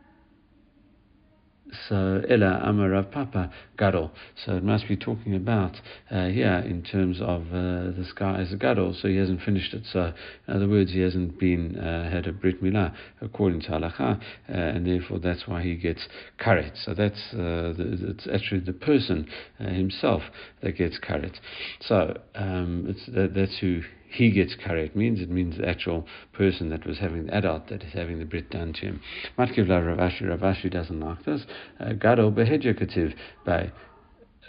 so 1.88 2.22
Ella 2.30 2.62
Amarav 2.66 3.12
Papa 3.12 3.52
Gadol. 3.78 4.12
So 4.46 4.56
it 4.56 4.64
must 4.64 4.88
be 4.88 4.96
talking 4.96 5.36
about 5.36 5.76
uh, 6.10 6.28
here 6.28 6.64
in 6.66 6.84
terms 6.84 7.20
of 7.22 7.48
uh, 7.54 7.92
this 7.98 8.12
guy 8.14 8.42
as 8.42 8.52
a 8.52 8.58
Gadol. 8.58 8.96
So 9.00 9.08
he 9.08 9.18
hasn't 9.18 9.42
finished 9.42 9.74
it. 9.74 9.84
So 9.92 10.14
in 10.48 10.54
other 10.54 10.68
words, 10.68 10.92
he 10.92 11.00
hasn't 11.00 11.40
been 11.40 11.78
uh, 11.78 12.10
had 12.10 12.28
a 12.28 12.34
Brit 12.34 12.64
Milah 12.64 12.94
according 13.22 13.62
to 13.62 13.70
Halacha, 13.70 14.20
uh, 14.20 14.22
and 14.48 14.86
therefore 14.86 15.20
that's 15.20 15.48
why 15.48 15.62
he 15.62 15.76
gets 15.76 16.08
karet. 16.40 16.74
So 16.84 16.94
that's 16.94 17.34
uh, 17.34 17.74
the, 17.78 18.14
it's 18.16 18.28
actually 18.34 18.62
the 18.62 18.74
person 18.74 19.28
uh, 19.60 19.70
himself 19.70 20.24
that 20.62 20.78
gets 20.78 21.00
karet. 21.00 21.36
So 21.82 22.18
um, 22.36 22.96
that, 23.14 23.34
that's 23.34 23.58
who 23.60 23.82
he 24.12 24.30
gets 24.30 24.56
karet 24.56 24.96
means 24.96 25.22
it 25.22 25.30
means 25.30 25.58
the 25.58 25.68
actual 25.68 26.06
person 26.34 26.70
that 26.70 26.86
was 26.86 27.00
having 27.00 27.28
the 27.28 27.34
adult 27.34 27.68
that 27.70 27.82
is 27.82 27.94
having 27.94 28.20
the 28.20 28.26
brit 28.26 28.50
done 28.50 28.74
to 28.74 28.82
him. 28.82 29.02
Matkiv 29.38 29.68
la 29.70 29.78
Rav 29.78 29.98
Ashi, 29.98 30.24
Ravashi 30.24 30.70
doesn't 30.70 31.00
like 31.00 31.24
this. 31.24 31.46
Uh, 31.80 31.90
Gado 31.90 32.32
behedja 32.32 32.78
kativ 32.78 33.14
by 33.46 33.72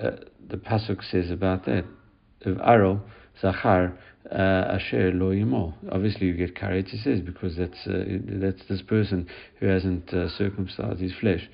uh, 0.02 0.16
the 0.48 0.56
pasuk 0.56 1.02
says 1.10 1.30
about 1.30 1.64
that 1.66 1.84
of 2.44 2.56
Aro 2.56 3.00
Zachar 3.40 3.96
uh, 4.30 4.34
Asher 4.34 5.12
Lo. 5.12 5.74
Obviously, 5.90 6.26
you 6.26 6.34
get 6.34 6.56
karet. 6.56 6.88
He 6.88 6.98
says 6.98 7.20
because 7.20 7.56
that's 7.56 7.86
uh, 7.86 8.04
that's 8.40 8.62
this 8.68 8.82
person 8.82 9.28
who 9.60 9.66
hasn't 9.66 10.12
uh, 10.12 10.28
circumcised 10.28 11.00
his 11.00 11.12
flesh. 11.20 11.48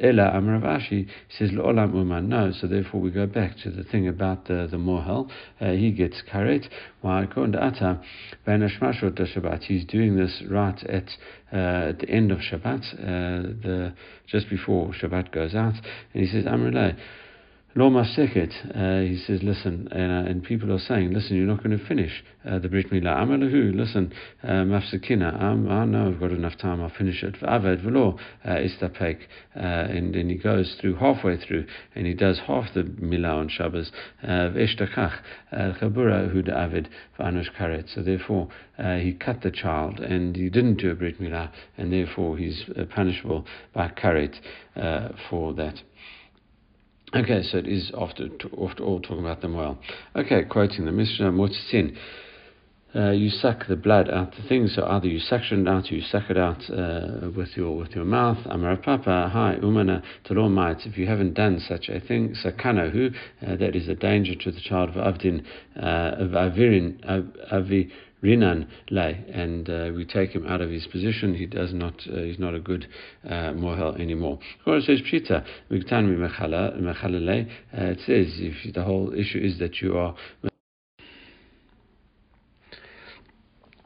Ella 0.00 0.32
Amravashi 0.34 1.06
says 1.38 1.50
Olam 1.50 1.94
Uman. 1.94 2.28
No, 2.28 2.50
so 2.52 2.66
therefore 2.66 3.00
we 3.00 3.10
go 3.10 3.26
back 3.26 3.56
to 3.62 3.70
the 3.70 3.84
thing 3.84 4.08
about 4.08 4.46
the 4.46 4.66
the 4.70 4.76
mohel. 4.78 5.30
Uh, 5.60 5.72
he 5.72 5.90
gets 5.90 6.22
karet. 6.32 6.68
To 7.02 7.58
Ata 7.58 8.00
Shabbat. 8.46 9.62
He's 9.64 9.84
doing 9.84 10.16
this 10.16 10.42
right 10.48 10.82
at 10.84 11.10
uh, 11.52 11.90
at 11.90 11.98
the 11.98 12.08
end 12.08 12.32
of 12.32 12.38
Shabbat, 12.38 12.94
uh, 12.94 13.42
the 13.62 13.92
just 14.26 14.48
before 14.48 14.92
Shabbat 14.92 15.32
goes 15.32 15.54
out, 15.54 15.74
and 16.14 16.24
he 16.24 16.26
says 16.26 16.44
Amrullah. 16.44 16.96
Seket, 17.74 18.52
uh, 18.76 19.00
he 19.08 19.16
says, 19.16 19.42
listen, 19.42 19.88
uh, 19.90 19.96
and 20.28 20.44
people 20.44 20.70
are 20.72 20.78
saying, 20.78 21.12
listen, 21.12 21.36
you're 21.36 21.46
not 21.46 21.62
going 21.62 21.78
to 21.78 21.84
finish 21.86 22.22
uh, 22.46 22.58
the 22.58 22.68
Brit 22.68 22.90
Milah. 22.90 23.24
Amalahu, 23.24 23.74
listen, 23.74 24.12
uh, 24.42 24.48
Mafsakina, 24.48 25.40
I 25.40 25.84
know 25.86 26.08
I've 26.08 26.20
got 26.20 26.32
enough 26.32 26.58
time, 26.58 26.82
I'll 26.82 26.90
finish 26.90 27.22
it. 27.22 27.40
Avad 27.40 27.82
Velo, 27.82 28.18
uh, 28.44 28.48
Istapek, 28.48 29.20
uh, 29.56 29.60
and 29.60 30.14
then 30.14 30.28
he 30.28 30.34
goes 30.34 30.76
through 30.80 30.96
halfway 30.96 31.38
through, 31.38 31.64
and 31.94 32.06
he 32.06 32.12
does 32.12 32.40
half 32.46 32.74
the 32.74 32.82
Milah 32.82 33.38
on 33.38 33.48
Shabbos. 33.48 33.90
Veshtakach, 34.22 35.20
Chabura 35.52 36.30
Hud 36.30 36.50
Avid, 36.50 36.90
Vanush 37.18 37.50
Karet. 37.58 37.88
So 37.94 38.02
therefore, 38.02 38.48
he 38.76 39.14
cut 39.14 39.40
the 39.40 39.50
child, 39.50 39.98
and 39.98 40.36
he 40.36 40.50
didn't 40.50 40.76
do 40.76 40.90
a 40.90 40.94
Brit 40.94 41.18
Milah, 41.18 41.50
and 41.78 41.90
therefore 41.90 42.36
he's 42.36 42.64
punishable 42.94 43.46
by 43.72 43.88
Karet 43.88 44.34
for 45.30 45.54
that. 45.54 45.80
Okay, 47.14 47.42
so 47.42 47.58
it 47.58 47.66
is 47.66 47.92
after, 47.98 48.28
after 48.62 48.82
all 48.82 48.98
talking 48.98 49.18
about 49.18 49.42
them 49.42 49.54
well. 49.54 49.78
Okay, 50.16 50.44
quoting 50.44 50.86
the 50.86 50.92
Mishnah 50.92 51.30
Motzin. 51.30 51.94
Uh, 52.94 53.10
you 53.10 53.28
suck 53.28 53.66
the 53.68 53.76
blood 53.76 54.08
out 54.10 54.34
the 54.34 54.48
things, 54.48 54.74
so 54.74 54.86
either 54.86 55.06
you 55.06 55.18
suction 55.18 55.66
it 55.66 55.70
out 55.70 55.90
or 55.90 55.94
you 55.94 56.00
suck 56.02 56.30
it 56.30 56.38
out 56.38 56.62
uh, 56.70 57.30
with 57.36 57.56
your 57.56 57.76
with 57.76 57.90
your 57.92 58.04
mouth. 58.04 58.38
Amar 58.46 58.76
Papa, 58.76 59.30
hi, 59.32 59.56
umana 59.62 60.02
talomite. 60.26 60.86
If 60.86 60.96
you 60.96 61.06
haven't 61.06 61.34
done 61.34 61.58
such 61.60 61.88
a 61.88 62.00
thing, 62.00 62.34
sakana 62.42 62.90
who 62.90 63.10
uh, 63.46 63.56
that 63.56 63.76
is 63.76 63.88
a 63.88 63.94
danger 63.94 64.34
to 64.34 64.50
the 64.50 64.60
child 64.60 64.90
of 64.90 64.96
avdin 64.96 65.44
uh, 65.76 66.16
of 66.18 66.30
avirin 66.30 66.98
avi 67.50 67.90
rinan 68.22 68.68
lay, 68.90 69.24
and 69.32 69.68
uh, 69.68 69.90
we 69.94 70.04
take 70.04 70.30
him 70.30 70.46
out 70.46 70.60
of 70.60 70.70
his 70.70 70.86
position. 70.86 71.34
He 71.34 71.46
does 71.46 71.72
not, 71.72 71.94
uh, 72.08 72.20
he's 72.20 72.38
not 72.38 72.54
a 72.54 72.60
good 72.60 72.86
uh, 73.24 73.52
mohel 73.52 74.00
anymore. 74.00 74.38
It 74.66 74.84
says 74.84 75.00
pshita, 75.02 75.44
it 75.70 75.88
says 78.06 78.26
if 78.38 78.74
the 78.74 78.82
whole 78.82 79.12
issue 79.12 79.38
is 79.38 79.58
that 79.58 79.80
you 79.80 79.98
are 79.98 80.14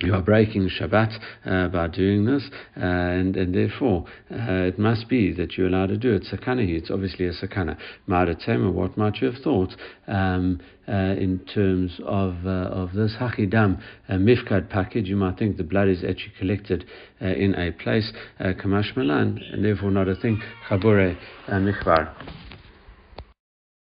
you 0.01 0.15
are 0.15 0.23
breaking 0.23 0.69
Shabbat 0.69 1.19
uh, 1.47 1.69
by 1.69 1.89
doing 1.89 2.27
this, 2.27 2.43
uh, 2.77 2.85
and, 2.85 3.37
and 3.37 3.55
therefore 3.55 4.05
uh, 4.31 4.65
it 4.65 4.79
must 4.79 5.09
be 5.09 5.33
that 5.33 5.57
you're 5.57 5.69
allowed 5.69 5.89
to 5.89 5.97
do 5.97 6.13
it. 6.13 6.25
Sakana 6.31 6.67
here, 6.67 6.77
it's 6.77 6.91
obviously 6.91 7.27
a 7.27 7.33
sakana. 7.33 7.79
Ma'adatema, 8.09 8.73
what 8.73 8.97
might 8.97 9.17
you 9.17 9.31
have 9.31 9.43
thought 9.43 9.75
um, 10.07 10.61
uh, 10.87 10.93
in 10.93 11.41
terms 11.55 11.99
of 12.05 12.35
uh, 12.45 12.69
of 12.71 12.93
this 12.93 13.15
hachidam 13.19 13.81
mifkad 14.11 14.69
package? 14.69 15.09
You 15.09 15.17
might 15.17 15.39
think 15.39 15.57
the 15.57 15.65
blood 15.65 15.89
is 15.89 16.05
actually 16.05 16.35
collected 16.39 16.85
uh, 17.23 17.27
in 17.27 17.55
a 17.55 17.73
place, 17.73 18.13
kamash 18.41 18.95
malan, 18.97 19.41
and 19.53 19.65
therefore 19.65 19.91
not 19.91 20.09
a 20.09 20.15
thing. 20.17 20.43
Chabure 20.69 21.17
michvar. 21.49 22.46